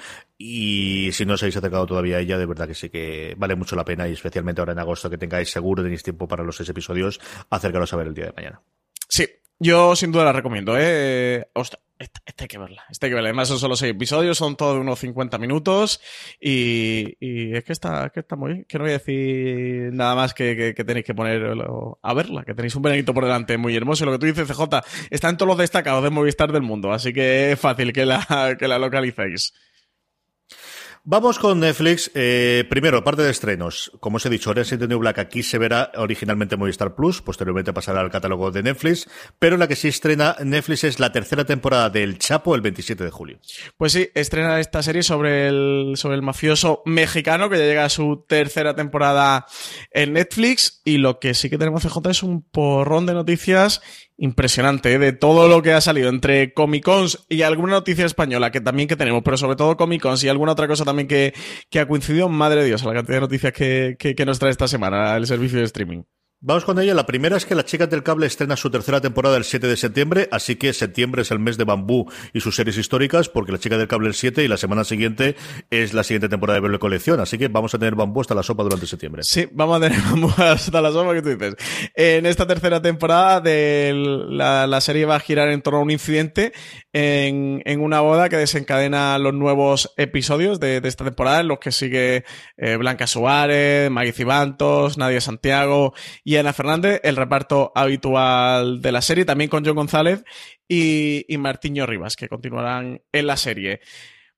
y 0.46 1.10
si 1.14 1.26
no 1.26 1.36
os 1.36 1.44
habéis 1.44 1.56
acercado 1.56 1.86
todavía 1.86 2.18
a 2.18 2.20
ella, 2.20 2.38
de 2.38 2.46
verdad 2.46 2.68
que 2.68 2.76
sí 2.76 2.90
que 2.90 3.34
vale 3.38 3.56
mucho 3.56 3.78
la 3.78 3.86
pena 3.86 4.10
y 4.10 4.12
especialmente 4.12 4.60
ahora 4.60 4.74
en 4.74 4.80
agosto 4.80 5.10
que 5.10 5.18
tengáis 5.18 5.50
seguro, 5.50 5.82
tenéis 5.82 6.04
tiempo 6.04 6.28
para 6.28 6.44
los 6.44 6.58
seis 6.58 6.68
episodios, 6.68 7.22
acercaros 7.50 7.94
a 7.94 7.96
ver 7.96 8.08
el 8.08 8.14
día 8.14 8.26
de 8.26 8.34
mañana. 8.34 8.62
Sí, 9.08 9.26
yo 9.58 9.96
sin 9.96 10.12
duda 10.12 10.26
la 10.26 10.34
recomiendo, 10.34 10.76
¿eh? 10.78 11.48
Ostras, 11.54 11.82
esta, 11.98 12.20
hay 12.40 12.48
que 12.50 12.58
verla, 12.58 12.84
esta 12.92 13.06
hay 13.06 13.12
que 13.12 13.16
verla. 13.16 13.30
Además 13.30 13.48
son 13.48 13.58
solo 13.58 13.78
seis 13.78 13.94
episodios, 13.94 14.38
son 14.38 14.58
todos 14.58 14.76
de 14.76 14.82
unos 14.82 15.00
50 15.00 15.38
minutos 15.38 16.02
y, 16.42 17.16
y 17.22 17.56
es 17.56 17.64
que 17.64 17.72
está, 17.72 18.10
que 18.10 18.20
está 18.20 18.36
muy 18.36 18.52
bien. 18.52 18.66
Que 18.68 18.78
no 18.78 18.84
voy 18.84 18.92
a 18.92 18.98
decir 18.98 19.94
nada 19.94 20.14
más 20.14 20.34
que, 20.34 20.74
que, 20.76 20.84
tenéis 20.84 21.06
que 21.06 21.16
poner 21.16 21.42
a 22.02 22.14
verla, 22.14 22.44
que 22.44 22.54
tenéis 22.54 22.76
un 22.76 22.82
veranito 22.82 23.14
por 23.14 23.24
delante 23.24 23.58
muy 23.58 23.78
hermoso. 23.78 24.04
Y 24.04 24.08
lo 24.08 24.12
que 24.12 24.20
tú 24.20 24.26
dices, 24.26 24.46
CJ, 24.46 24.82
está 25.10 25.30
en 25.30 25.38
todos 25.38 25.48
los 25.48 25.58
destacados 25.58 26.04
de 26.04 26.10
Movistar 26.10 26.52
del 26.52 26.64
mundo, 26.64 26.92
así 26.92 27.14
que 27.14 27.54
es 27.54 27.60
fácil 27.62 27.94
que 27.94 28.06
la, 28.06 28.58
que 28.60 28.68
la 28.68 28.78
localicéis. 28.78 29.54
Vamos 31.06 31.38
con 31.38 31.60
Netflix. 31.60 32.10
Eh, 32.16 32.64
primero, 32.70 33.04
parte 33.04 33.24
de 33.24 33.30
estrenos. 33.30 33.92
Como 34.00 34.16
os 34.16 34.26
he 34.26 34.30
dicho, 34.30 34.52
Orange 34.52 34.76
is 34.76 34.80
the 34.80 34.88
New 34.88 35.00
Black 35.00 35.20
aquí 35.20 35.44
se 35.44 35.58
verá 35.58 35.92
originalmente 35.98 36.56
en 36.56 36.60
Movistar 36.60 36.96
Plus, 36.96 37.22
posteriormente 37.22 37.74
pasará 37.74 38.00
al 38.00 38.10
catálogo 38.10 38.52
de 38.52 38.64
Netflix, 38.64 39.10
pero 39.38 39.58
la 39.58 39.68
que 39.68 39.76
sí 39.76 39.90
estrena 39.90 40.38
Netflix 40.42 40.86
es 40.86 41.02
la 41.02 41.12
tercera 41.12 41.44
temporada 41.44 41.90
del 41.90 42.20
Chapo 42.20 42.56
el 42.56 42.62
27 42.62 43.04
de 43.04 43.12
julio. 43.12 43.40
Pues 43.76 43.92
sí, 43.92 44.12
estrena 44.14 44.62
esta 44.62 44.82
serie 44.82 45.04
sobre 45.04 45.50
el, 45.50 45.96
sobre 45.98 46.16
el 46.16 46.22
mafioso 46.22 46.84
mexicano 46.86 47.50
que 47.50 47.58
ya 47.58 47.66
llega 47.66 47.84
a 47.84 47.90
su 47.90 48.24
tercera 48.26 48.74
temporada 48.74 49.46
en 49.92 50.14
Netflix 50.14 50.82
y 50.86 51.00
lo 51.00 51.20
que 51.20 51.34
sí 51.34 51.50
que 51.50 51.58
tenemos 51.58 51.84
CJ 51.84 52.12
es 52.12 52.24
un 52.24 52.44
porrón 52.44 53.06
de 53.08 53.14
noticias 53.14 53.82
impresionante 54.18 54.94
¿eh? 54.94 55.00
de 55.00 55.14
todo 55.14 55.48
lo 55.48 55.62
que 55.62 55.74
ha 55.74 55.82
salido 55.82 56.10
entre 56.10 56.54
Comic 56.54 56.84
Cons 56.84 57.26
y 57.30 57.42
alguna 57.42 57.74
noticia 57.74 58.06
española 58.06 58.52
que 58.52 58.62
también 58.62 58.88
que 58.88 58.96
tenemos, 58.96 59.24
pero 59.24 59.38
sobre 59.38 59.56
todo 59.56 59.78
Comic 59.78 60.02
Cons 60.02 60.24
y 60.24 60.30
alguna 60.30 60.54
otra 60.54 60.68
cosa 60.68 60.86
también 60.86 61.08
que, 61.08 61.34
que 61.70 61.80
ha 61.80 61.88
coincidido, 61.88 62.30
madre 62.30 62.62
de 62.62 62.68
Dios, 62.68 62.84
a 62.84 62.88
la 62.88 62.94
cantidad 62.94 63.18
de 63.18 63.22
noticias 63.22 63.54
que, 63.54 63.96
que, 63.98 64.16
que 64.16 64.26
nos 64.26 64.40
trae 64.40 64.52
esta 64.52 64.68
semana 64.68 65.16
el 65.16 65.28
servicio 65.28 65.60
de 65.60 65.66
streaming. 65.66 66.04
Vamos 66.46 66.66
con 66.66 66.78
ella. 66.78 66.94
La 66.94 67.06
primera 67.06 67.38
es 67.38 67.46
que 67.46 67.56
Las 67.56 67.64
Chicas 67.64 67.90
del 67.90 68.04
Cable 68.04 68.26
estrena 68.26 68.58
su 68.58 68.70
tercera 68.70 69.00
temporada 69.00 69.38
el 69.38 69.46
7 69.46 69.66
de 69.66 69.78
septiembre, 69.78 70.28
así 70.30 70.58
que 70.58 70.74
septiembre 70.74 71.22
es 71.22 71.32
el 71.32 71.40
mes 71.40 71.58
de 71.58 71.64
Bambú 71.64 72.12
y 72.34 72.42
sus 72.42 72.58
series 72.58 72.78
históricas, 72.78 73.30
porque 73.30 73.54
La 73.54 73.60
Chica 73.60 73.78
del 73.78 73.88
Cable 73.88 74.10
el 74.10 74.14
7 74.14 74.44
y 74.44 74.50
la 74.50 74.58
semana 74.58 74.84
siguiente 74.84 75.38
es 75.70 75.94
la 75.94 76.04
siguiente 76.04 76.28
temporada 76.28 76.56
de 76.56 76.64
Verle 76.64 76.80
Colección, 76.80 77.22
así 77.22 77.38
que 77.38 77.48
vamos 77.48 77.74
a 77.74 77.80
tener 77.80 77.96
Bambú 77.96 78.20
hasta 78.20 78.36
la 78.36 78.44
sopa 78.44 78.64
durante 78.64 78.88
septiembre. 78.88 79.24
Sí, 79.24 79.48
vamos 79.54 79.78
a 79.78 79.88
tener 79.88 80.02
Bambú 80.12 80.34
hasta 80.36 80.82
la 80.82 80.92
sopa 80.92 81.14
que 81.14 81.22
tú 81.22 81.30
dices. 81.30 81.56
En 81.96 82.26
esta 82.26 82.46
tercera 82.46 82.82
temporada 82.82 83.40
de 83.40 83.94
la, 84.28 84.68
la 84.68 84.82
serie 84.82 85.06
va 85.06 85.16
a 85.16 85.22
girar 85.22 85.48
en 85.48 85.62
torno 85.62 85.80
a 85.80 85.84
un 85.84 85.92
incidente 85.92 86.52
en, 86.92 87.80
una 87.80 88.02
boda 88.02 88.28
que 88.28 88.36
desencadena 88.36 89.18
los 89.18 89.34
nuevos 89.34 89.94
episodios 89.96 90.60
de, 90.60 90.82
de 90.82 90.90
esta 90.90 91.06
temporada, 91.06 91.40
en 91.40 91.48
los 91.48 91.60
que 91.60 91.72
sigue 91.72 92.26
eh, 92.58 92.76
Blanca 92.76 93.08
Suárez, 93.08 93.90
Maggie 93.90 94.12
Cibantos, 94.12 94.98
Nadia 94.98 95.22
Santiago 95.22 95.94
y 96.26 96.33
y 96.34 96.38
Ana 96.38 96.52
Fernández, 96.52 97.00
el 97.04 97.16
reparto 97.16 97.72
habitual 97.76 98.82
de 98.82 98.92
la 98.92 99.04
serie, 99.04 99.24
también 99.24 99.52
con 99.52 99.64
John 99.64 99.76
González 99.76 100.24
y, 100.68 101.32
y 101.32 101.38
Martiño 101.38 101.86
Rivas, 101.86 102.16
que 102.16 102.28
continuarán 102.28 103.04
en 103.12 103.28
la 103.28 103.38
serie. 103.38 103.82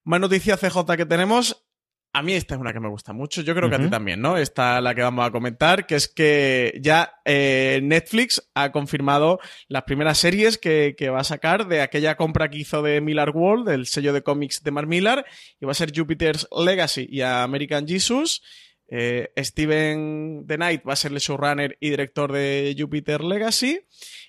Más 0.04 0.20
noticias 0.20 0.60
CJ 0.60 0.94
que 0.94 1.06
tenemos. 1.06 1.64
A 2.12 2.22
mí 2.22 2.34
esta 2.34 2.54
es 2.54 2.60
una 2.60 2.74
que 2.74 2.80
me 2.80 2.88
gusta 2.90 3.14
mucho, 3.14 3.40
yo 3.40 3.54
creo 3.54 3.70
que 3.70 3.76
a 3.76 3.78
ti 3.78 3.88
también, 3.88 4.20
¿no? 4.20 4.36
Esta 4.36 4.80
la 4.80 4.94
que 4.94 5.02
vamos 5.02 5.26
a 5.26 5.30
comentar, 5.30 5.86
que 5.86 5.96
es 5.96 6.08
que 6.08 6.78
ya 6.82 7.14
eh, 7.24 7.80
Netflix 7.82 8.50
ha 8.54 8.72
confirmado 8.72 9.38
las 9.68 9.84
primeras 9.84 10.18
series 10.18 10.58
que, 10.58 10.94
que, 10.98 11.08
va 11.08 11.20
a 11.20 11.24
sacar 11.24 11.66
de 11.66 11.80
aquella 11.80 12.16
compra 12.16 12.48
que 12.50 12.58
hizo 12.58 12.82
de 12.82 13.00
Miller 13.00 13.30
World, 13.30 13.68
del 13.68 13.86
sello 13.86 14.12
de 14.12 14.22
cómics 14.22 14.62
de 14.62 14.70
Mark 14.70 14.88
Millar, 14.88 15.24
y 15.60 15.64
va 15.64 15.72
a 15.72 15.74
ser 15.74 15.92
Jupiter's 15.94 16.46
Legacy 16.56 17.06
y 17.10 17.22
American 17.22 17.86
Jesus. 17.86 18.42
Eh, 18.88 19.32
Steven 19.36 20.44
The 20.46 20.56
Knight 20.56 20.86
va 20.86 20.92
a 20.92 20.96
ser 20.96 21.12
el 21.12 21.18
showrunner 21.18 21.76
y 21.80 21.90
director 21.90 22.32
de 22.32 22.74
Jupiter 22.78 23.22
Legacy. 23.22 23.80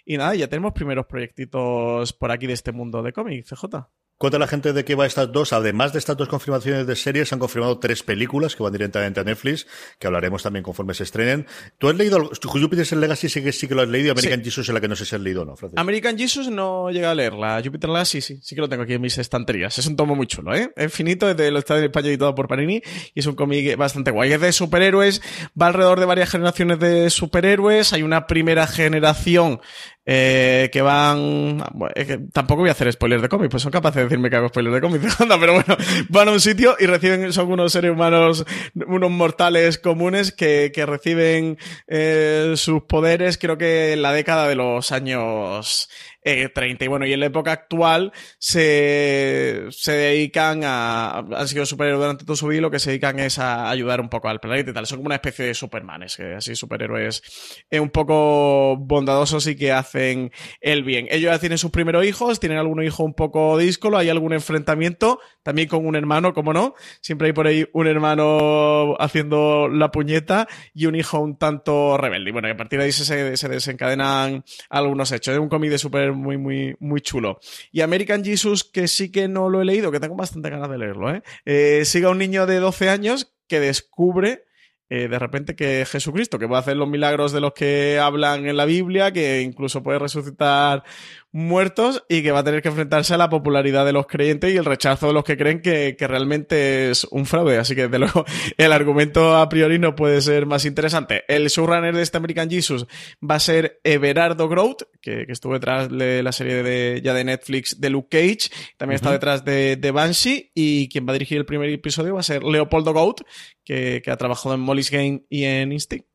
Y 0.05 0.17
nada, 0.17 0.35
ya 0.35 0.47
tenemos 0.47 0.73
primeros 0.73 1.05
proyectitos 1.05 2.13
por 2.13 2.31
aquí 2.31 2.47
de 2.47 2.53
este 2.53 2.71
mundo 2.71 3.03
de 3.03 3.13
cómic, 3.13 3.45
CJ. 3.45 3.87
Cuenta 4.17 4.39
la 4.39 4.47
gente 4.47 4.73
de 4.73 4.83
qué 4.83 4.95
va 4.95 5.05
estas 5.05 5.31
dos. 5.31 5.53
Además 5.53 5.93
de 5.93 5.99
estas 5.99 6.17
dos 6.17 6.27
confirmaciones 6.27 6.87
de 6.87 6.95
series, 6.95 7.31
han 7.33 7.39
confirmado 7.39 7.77
tres 7.77 8.01
películas 8.01 8.55
que 8.55 8.63
van 8.63 8.73
directamente 8.73 9.19
a 9.19 9.23
Netflix, 9.23 9.67
que 9.99 10.07
hablaremos 10.07 10.41
también 10.41 10.63
conforme 10.63 10.95
se 10.95 11.03
estrenen. 11.03 11.45
¿Tú 11.77 11.87
has 11.87 11.95
leído 11.95 12.31
Jupiter's 12.41 12.91
Legacy? 12.93 13.29
Sí 13.29 13.43
que, 13.43 13.51
sí 13.51 13.67
que 13.67 13.75
lo 13.75 13.83
has 13.83 13.89
leído. 13.89 14.13
American 14.13 14.39
sí. 14.39 14.45
Jesus 14.45 14.69
es 14.69 14.73
la 14.73 14.81
que 14.81 14.87
no 14.87 14.95
sé 14.95 15.05
si 15.05 15.15
has 15.15 15.21
leído 15.21 15.43
o 15.43 15.45
no, 15.45 15.55
Francis. 15.55 15.77
American 15.77 16.17
Jesus 16.17 16.49
no 16.49 16.89
llega 16.89 17.11
a 17.11 17.15
leerla. 17.15 17.61
Jupiter 17.63 17.91
Legacy 17.91 18.21
sí, 18.21 18.39
sí 18.41 18.55
que 18.55 18.61
lo 18.61 18.67
tengo 18.67 18.83
aquí 18.83 18.93
en 18.93 19.01
mis 19.01 19.17
estanterías. 19.19 19.77
Es 19.77 19.85
un 19.85 19.95
tomo 19.95 20.15
muy 20.15 20.25
chulo, 20.25 20.55
¿eh? 20.55 20.73
Es 20.75 20.91
finito, 20.91 21.29
es 21.29 21.37
de, 21.37 21.51
lo 21.51 21.59
está 21.59 21.77
en 21.77 21.83
España 21.83 22.07
editado 22.07 22.33
por 22.33 22.47
Panini 22.47 22.81
y 23.13 23.19
es 23.19 23.25
un 23.27 23.35
cómic 23.35 23.77
bastante 23.77 24.09
guay. 24.09 24.33
Es 24.33 24.41
de 24.41 24.51
superhéroes, 24.51 25.21
va 25.59 25.67
alrededor 25.67 25.99
de 25.99 26.05
varias 26.07 26.31
generaciones 26.31 26.79
de 26.79 27.11
superhéroes. 27.11 27.93
Hay 27.93 28.01
una 28.01 28.25
primera 28.25 28.65
generación 28.65 29.61
eh, 30.09 30.69
que 30.71 30.81
van. 30.81 31.61
Que 31.93 32.19
tampoco 32.31 32.61
voy 32.61 32.69
a 32.69 32.71
hacer 32.71 32.91
spoilers 32.91 33.21
de 33.21 33.27
cómics, 33.27 33.51
pues 33.51 33.61
son 33.61 33.73
capaces 33.73 33.97
de 33.97 34.03
decirme 34.03 34.29
que 34.29 34.37
hago 34.37 34.47
spoilers 34.47 34.75
de 34.75 34.81
cómics, 34.81 35.17
pero 35.39 35.53
bueno, 35.53 35.75
van 36.07 36.29
a 36.29 36.31
un 36.31 36.39
sitio 36.39 36.77
y 36.79 36.85
reciben, 36.85 37.33
son 37.33 37.51
unos 37.51 37.73
seres 37.73 37.91
humanos, 37.91 38.45
unos 38.87 39.11
mortales 39.11 39.77
comunes 39.77 40.31
que, 40.31 40.71
que 40.73 40.85
reciben 40.85 41.57
eh, 41.87 42.53
sus 42.55 42.83
poderes, 42.83 43.37
creo 43.37 43.57
que 43.57 43.93
en 43.93 44.01
la 44.01 44.13
década 44.13 44.47
de 44.47 44.55
los 44.55 44.93
años 44.93 45.89
eh, 46.23 46.49
30. 46.49 46.85
Y 46.85 46.87
bueno, 46.87 47.05
y 47.05 47.13
en 47.13 47.19
la 47.19 47.27
época 47.27 47.51
actual 47.51 48.11
se, 48.37 49.65
se 49.69 49.91
dedican 49.91 50.61
a. 50.63 51.19
Han 51.19 51.47
sido 51.47 51.65
superhéroes 51.65 52.01
durante 52.01 52.25
todo 52.25 52.35
su 52.35 52.47
vida 52.47 52.57
y 52.57 52.61
lo 52.61 52.71
que 52.71 52.79
se 52.79 52.89
dedican 52.91 53.19
es 53.19 53.39
a 53.39 53.69
ayudar 53.69 54.01
un 54.01 54.09
poco 54.09 54.27
al 54.27 54.39
planeta 54.39 54.71
y 54.71 54.73
tal. 54.73 54.85
Son 54.85 54.97
como 54.97 55.07
una 55.07 55.15
especie 55.15 55.45
de 55.45 55.53
supermanes, 55.53 56.17
que 56.17 56.35
así 56.35 56.55
superhéroes 56.55 57.21
eh, 57.69 57.79
un 57.79 57.89
poco 57.89 58.77
bondadosos 58.77 59.47
y 59.47 59.55
que 59.55 59.71
hacen 59.71 60.31
el 60.61 60.83
bien. 60.83 61.07
Ellos 61.09 61.31
ya 61.31 61.39
tienen 61.39 61.57
sus 61.57 61.71
primeros 61.71 62.05
hijos, 62.05 62.39
tienen 62.39 62.57
algún 62.57 62.83
hijo 62.83 63.03
un 63.03 63.13
poco 63.13 63.57
díscolo, 63.57 63.97
hay 63.97 64.09
algún 64.09 64.33
enfrentamiento, 64.33 65.19
también 65.43 65.67
con 65.67 65.85
un 65.85 65.95
hermano, 65.95 66.33
como 66.33 66.53
no. 66.53 66.75
Siempre 67.01 67.27
hay 67.27 67.33
por 67.33 67.47
ahí 67.47 67.67
un 67.73 67.87
hermano 67.87 68.95
haciendo 68.99 69.67
la 69.67 69.91
puñeta 69.91 70.47
y 70.73 70.85
un 70.85 70.95
hijo 70.95 71.19
un 71.19 71.37
tanto 71.37 71.97
rebelde. 71.97 72.29
Y 72.29 72.33
bueno, 72.33 72.47
y 72.47 72.51
a 72.51 72.57
partir 72.57 72.79
de 72.79 72.85
ahí 72.85 72.91
se, 72.91 73.37
se 73.37 73.49
desencadenan 73.49 74.43
algunos 74.69 75.11
hechos. 75.11 75.33
Es 75.33 75.39
un 75.39 75.49
cómic 75.49 75.71
de 75.71 75.77
muy, 76.13 76.37
muy, 76.37 76.75
muy 76.79 77.01
chulo. 77.01 77.39
Y 77.71 77.81
American 77.81 78.23
Jesus, 78.23 78.63
que 78.63 78.87
sí 78.87 79.11
que 79.11 79.27
no 79.27 79.49
lo 79.49 79.61
he 79.61 79.65
leído, 79.65 79.91
que 79.91 79.99
tengo 79.99 80.15
bastante 80.15 80.49
ganas 80.49 80.69
de 80.69 80.77
leerlo, 80.77 81.13
¿eh? 81.13 81.21
eh 81.45 81.85
sigue 81.85 82.05
a 82.05 82.09
un 82.09 82.17
niño 82.17 82.45
de 82.45 82.59
12 82.59 82.89
años 82.89 83.33
que 83.47 83.59
descubre 83.59 84.47
eh, 84.89 85.09
de 85.09 85.19
repente 85.19 85.55
que 85.55 85.85
Jesucristo, 85.85 86.39
que 86.39 86.47
puede 86.47 86.61
hacer 86.61 86.77
los 86.77 86.87
milagros 86.87 87.33
de 87.33 87.41
los 87.41 87.51
que 87.51 87.99
hablan 87.99 88.47
en 88.47 88.55
la 88.55 88.63
Biblia, 88.63 89.11
que 89.11 89.41
incluso 89.41 89.83
puede 89.83 89.99
resucitar 89.99 90.83
muertos 91.31 92.03
y 92.09 92.23
que 92.23 92.31
va 92.31 92.39
a 92.39 92.43
tener 92.43 92.61
que 92.61 92.69
enfrentarse 92.69 93.13
a 93.13 93.17
la 93.17 93.29
popularidad 93.29 93.85
de 93.85 93.93
los 93.93 94.07
creyentes 94.07 94.53
y 94.53 94.57
el 94.57 94.65
rechazo 94.65 95.07
de 95.07 95.13
los 95.13 95.23
que 95.23 95.37
creen 95.37 95.61
que, 95.61 95.95
que 95.97 96.07
realmente 96.07 96.89
es 96.89 97.03
un 97.05 97.25
fraude. 97.25 97.57
Así 97.57 97.75
que, 97.75 97.87
de 97.87 97.99
luego, 97.99 98.25
el 98.57 98.71
argumento 98.71 99.35
a 99.35 99.47
priori 99.49 99.79
no 99.79 99.95
puede 99.95 100.21
ser 100.21 100.45
más 100.45 100.65
interesante. 100.65 101.23
El 101.27 101.47
showrunner 101.47 101.95
de 101.95 102.01
este 102.01 102.17
American 102.17 102.49
Jesus 102.49 102.87
va 103.21 103.35
a 103.35 103.39
ser 103.39 103.79
Everardo 103.83 104.47
Grout, 104.49 104.83
que, 105.01 105.25
que 105.25 105.31
estuvo 105.31 105.53
detrás 105.53 105.89
de 105.89 106.23
la 106.23 106.31
serie 106.31 106.63
de, 106.63 107.01
ya 107.03 107.13
de 107.13 107.23
Netflix 107.23 107.79
de 107.79 107.89
Luke 107.89 108.09
Cage, 108.09 108.49
también 108.77 108.95
uh 108.95 109.01
-huh. 109.01 109.03
está 109.03 109.11
detrás 109.11 109.45
de, 109.45 109.75
de, 109.75 109.91
Banshee, 109.91 110.51
y 110.53 110.89
quien 110.89 111.05
va 111.05 111.11
a 111.11 111.13
dirigir 111.13 111.37
el 111.37 111.45
primer 111.45 111.69
episodio 111.69 112.13
va 112.13 112.21
a 112.21 112.23
ser 112.23 112.43
Leopoldo 112.43 112.93
Goat, 112.93 113.21
que, 113.63 114.01
que 114.03 114.11
ha 114.11 114.17
trabajado 114.17 114.55
en 114.55 114.61
Molly's 114.61 114.91
Game 114.91 115.23
y 115.29 115.43
en 115.43 115.71
Instinct. 115.71 116.07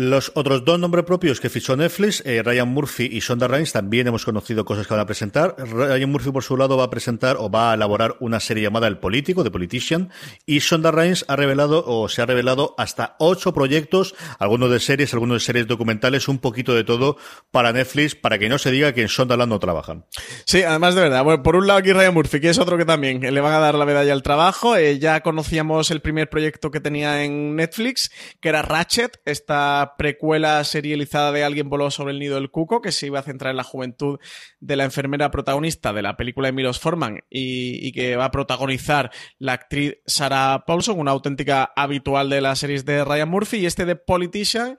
Los 0.00 0.30
otros 0.36 0.64
dos 0.64 0.78
nombres 0.78 1.04
propios 1.04 1.40
que 1.40 1.50
fichó 1.50 1.76
Netflix, 1.76 2.22
eh, 2.24 2.40
Ryan 2.44 2.68
Murphy 2.68 3.08
y 3.10 3.18
Shonda 3.18 3.48
Rhimes, 3.48 3.72
también 3.72 4.06
hemos 4.06 4.24
conocido 4.24 4.64
cosas 4.64 4.86
que 4.86 4.94
van 4.94 5.00
a 5.00 5.06
presentar. 5.06 5.56
Ryan 5.58 6.08
Murphy, 6.08 6.30
por 6.30 6.44
su 6.44 6.56
lado, 6.56 6.76
va 6.76 6.84
a 6.84 6.88
presentar 6.90 7.34
o 7.36 7.50
va 7.50 7.72
a 7.72 7.74
elaborar 7.74 8.14
una 8.20 8.38
serie 8.38 8.62
llamada 8.62 8.86
El 8.86 8.98
Político, 8.98 9.42
The 9.42 9.50
Politician, 9.50 10.12
y 10.46 10.60
Shonda 10.60 10.92
Rhimes 10.92 11.24
ha 11.26 11.34
revelado 11.34 11.82
o 11.84 12.08
se 12.08 12.22
ha 12.22 12.26
revelado 12.26 12.76
hasta 12.78 13.16
ocho 13.18 13.52
proyectos, 13.52 14.14
algunos 14.38 14.70
de 14.70 14.78
series, 14.78 15.12
algunos 15.14 15.42
de 15.42 15.46
series 15.46 15.66
documentales, 15.66 16.28
un 16.28 16.38
poquito 16.38 16.76
de 16.76 16.84
todo 16.84 17.16
para 17.50 17.72
Netflix, 17.72 18.14
para 18.14 18.38
que 18.38 18.48
no 18.48 18.58
se 18.58 18.70
diga 18.70 18.92
que 18.92 19.02
en 19.02 19.08
Shondaland 19.08 19.50
no 19.50 19.58
trabajan. 19.58 20.04
Sí, 20.44 20.62
además 20.62 20.94
de 20.94 21.00
verdad. 21.00 21.24
Bueno, 21.24 21.42
por 21.42 21.56
un 21.56 21.66
lado 21.66 21.80
aquí 21.80 21.92
Ryan 21.92 22.14
Murphy, 22.14 22.38
que 22.38 22.50
es 22.50 22.60
otro 22.60 22.78
que 22.78 22.84
también 22.84 23.18
le 23.20 23.40
van 23.40 23.54
a 23.54 23.58
dar 23.58 23.74
la 23.74 23.84
medalla 23.84 24.12
al 24.12 24.22
trabajo. 24.22 24.76
Eh, 24.76 25.00
ya 25.00 25.22
conocíamos 25.22 25.90
el 25.90 26.02
primer 26.02 26.30
proyecto 26.30 26.70
que 26.70 26.78
tenía 26.78 27.24
en 27.24 27.56
Netflix, 27.56 28.12
que 28.40 28.50
era 28.50 28.62
Ratchet, 28.62 29.20
esta 29.24 29.87
precuela 29.96 30.62
serializada 30.64 31.32
de 31.32 31.44
Alguien 31.44 31.68
voló 31.68 31.90
sobre 31.90 32.12
el 32.12 32.18
nido 32.18 32.36
del 32.36 32.50
cuco, 32.50 32.80
que 32.80 32.92
se 32.92 33.06
iba 33.06 33.18
a 33.18 33.22
centrar 33.22 33.50
en 33.50 33.56
la 33.56 33.64
juventud 33.64 34.18
de 34.60 34.76
la 34.76 34.84
enfermera 34.84 35.30
protagonista 35.30 35.92
de 35.92 36.02
la 36.02 36.16
película 36.16 36.48
de 36.48 36.52
Milos 36.52 36.78
Forman 36.78 37.20
y, 37.30 37.92
que 37.92 38.16
va 38.16 38.26
a 38.26 38.30
protagonizar 38.30 39.10
la 39.38 39.54
actriz 39.54 39.98
Sarah 40.06 40.64
Paulson, 40.66 40.98
una 40.98 41.12
auténtica 41.12 41.72
habitual 41.76 42.30
de 42.30 42.40
las 42.40 42.58
series 42.58 42.84
de 42.84 43.04
Ryan 43.04 43.28
Murphy, 43.28 43.58
y 43.58 43.66
este 43.66 43.84
de 43.84 43.96
Politician 43.96 44.76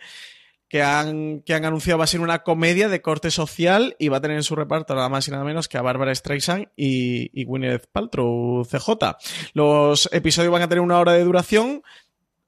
que 0.70 0.84
han, 0.84 1.42
que 1.42 1.56
han 1.56 1.66
anunciado 1.66 1.98
va 1.98 2.04
a 2.04 2.08
ser 2.08 2.22
una 2.22 2.44
comedia 2.44 2.90
de 2.90 3.02
corte 3.02 3.32
social 3.32 3.96
y 3.98 4.08
va 4.08 4.18
a 4.18 4.22
tener 4.22 4.38
en 4.38 4.44
su 4.44 4.56
reparto 4.56 4.94
nada 4.94 5.10
más 5.10 5.28
y 5.28 5.32
nada 5.32 5.44
menos 5.44 5.68
que 5.68 5.80
a 5.80 5.82
Barbara 5.82 6.14
Streisand 6.14 6.68
y, 6.76 7.32
y 7.34 7.44
Gwyneth 7.46 7.88
Paltrow 7.92 8.64
CJ. 8.64 9.18
Los 9.54 10.08
episodios 10.12 10.54
van 10.54 10.62
a 10.62 10.70
tener 10.70 10.84
una 10.84 11.00
hora 11.00 11.14
de 11.14 11.24
duración, 11.24 11.82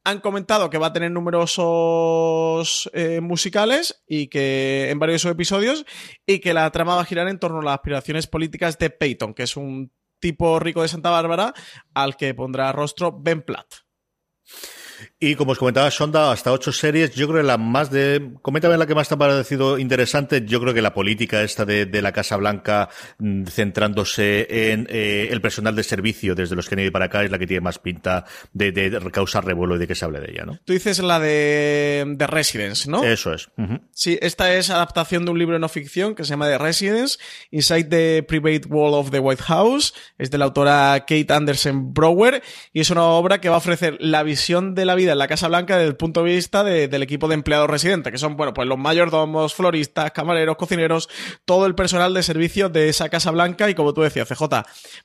han 0.03 0.19
comentado 0.19 0.69
que 0.69 0.77
va 0.77 0.87
a 0.87 0.93
tener 0.93 1.11
numerosos 1.11 2.89
eh, 2.93 3.21
musicales 3.21 4.03
y 4.07 4.27
que 4.27 4.89
en 4.89 4.99
varios 4.99 5.23
episodios 5.25 5.85
y 6.25 6.39
que 6.39 6.53
la 6.53 6.69
trama 6.71 6.95
va 6.95 7.01
a 7.01 7.05
girar 7.05 7.27
en 7.27 7.39
torno 7.39 7.59
a 7.59 7.63
las 7.63 7.75
aspiraciones 7.75 8.27
políticas 8.27 8.79
de 8.79 8.89
Peyton, 8.89 9.33
que 9.33 9.43
es 9.43 9.55
un 9.55 9.91
tipo 10.19 10.59
rico 10.59 10.81
de 10.81 10.87
Santa 10.87 11.09
Bárbara 11.09 11.53
al 11.93 12.15
que 12.17 12.33
pondrá 12.33 12.71
rostro 12.71 13.11
Ben 13.11 13.41
Platt. 13.41 13.67
Y 15.23 15.35
como 15.35 15.51
os 15.51 15.59
comentaba 15.59 15.91
Sonda, 15.91 16.31
hasta 16.31 16.51
ocho 16.51 16.71
series. 16.71 17.13
Yo 17.13 17.27
creo 17.27 17.41
que 17.41 17.47
la 17.47 17.59
más 17.59 17.91
de. 17.91 18.31
Coméntame 18.41 18.75
la 18.75 18.87
que 18.87 18.95
más 18.95 19.07
te 19.07 19.13
ha 19.13 19.17
parecido 19.19 19.77
interesante. 19.77 20.43
Yo 20.47 20.59
creo 20.59 20.73
que 20.73 20.81
la 20.81 20.95
política 20.95 21.43
esta 21.43 21.63
de, 21.63 22.01
la 22.01 22.11
Casa 22.11 22.37
Blanca, 22.37 22.89
mm, 23.19 23.45
centrándose 23.45 24.71
en 24.71 24.87
eh, 24.89 25.27
el 25.29 25.39
personal 25.39 25.75
de 25.75 25.83
servicio 25.83 26.33
desde 26.33 26.55
los 26.55 26.67
Kennedy 26.67 26.89
para 26.89 27.05
acá, 27.05 27.23
es 27.23 27.29
la 27.29 27.37
que 27.37 27.45
tiene 27.45 27.61
más 27.61 27.77
pinta 27.77 28.25
de, 28.51 28.99
causar 29.13 29.45
revuelo 29.45 29.75
y 29.75 29.77
de 29.77 29.85
que 29.85 29.93
se 29.93 30.05
hable 30.05 30.21
de 30.21 30.31
ella, 30.31 30.45
¿no? 30.45 30.57
Tú 30.65 30.73
dices 30.73 30.97
la 30.97 31.19
de, 31.19 32.15
Residence, 32.17 32.89
¿no? 32.89 33.03
Eso 33.03 33.31
es. 33.31 33.47
Sí, 33.91 34.17
esta 34.23 34.55
es 34.55 34.71
adaptación 34.71 35.25
de 35.25 35.31
un 35.31 35.37
libro 35.37 35.53
de 35.53 35.59
no 35.59 35.69
ficción 35.69 36.15
que 36.15 36.23
se 36.23 36.31
llama 36.31 36.47
The 36.47 36.57
Residence, 36.57 37.19
Inside 37.51 37.83
the 37.83 38.23
Private 38.23 38.67
Wall 38.69 38.95
of 38.95 39.11
the 39.11 39.19
White 39.19 39.43
House. 39.43 39.93
Es 40.17 40.31
de 40.31 40.39
la 40.39 40.45
autora 40.45 40.99
Kate 41.01 41.31
Anderson 41.31 41.93
Brower 41.93 42.41
y 42.73 42.79
es 42.79 42.89
una 42.89 43.03
obra 43.03 43.39
que 43.39 43.49
va 43.49 43.55
a 43.55 43.59
ofrecer 43.59 43.97
la 43.99 44.23
visión 44.23 44.73
de 44.73 44.85
la 44.85 44.95
vida 44.95 45.10
en 45.13 45.19
la 45.19 45.27
Casa 45.27 45.47
Blanca 45.47 45.77
desde 45.77 45.89
el 45.89 45.95
punto 45.95 46.23
de 46.23 46.33
vista 46.33 46.63
del 46.63 47.03
equipo 47.03 47.27
de 47.27 47.35
empleados 47.35 47.69
residentes, 47.69 48.11
que 48.11 48.17
son, 48.17 48.37
bueno, 48.37 48.53
pues 48.53 48.67
los 48.67 48.77
mayordomos, 48.77 49.53
floristas, 49.53 50.11
camareros, 50.11 50.57
cocineros, 50.57 51.09
todo 51.45 51.65
el 51.65 51.75
personal 51.75 52.13
de 52.13 52.23
servicio 52.23 52.69
de 52.69 52.89
esa 52.89 53.09
Casa 53.09 53.31
Blanca. 53.31 53.69
Y 53.69 53.75
como 53.75 53.93
tú 53.93 54.01
decías, 54.01 54.27
CJ, 54.27 54.43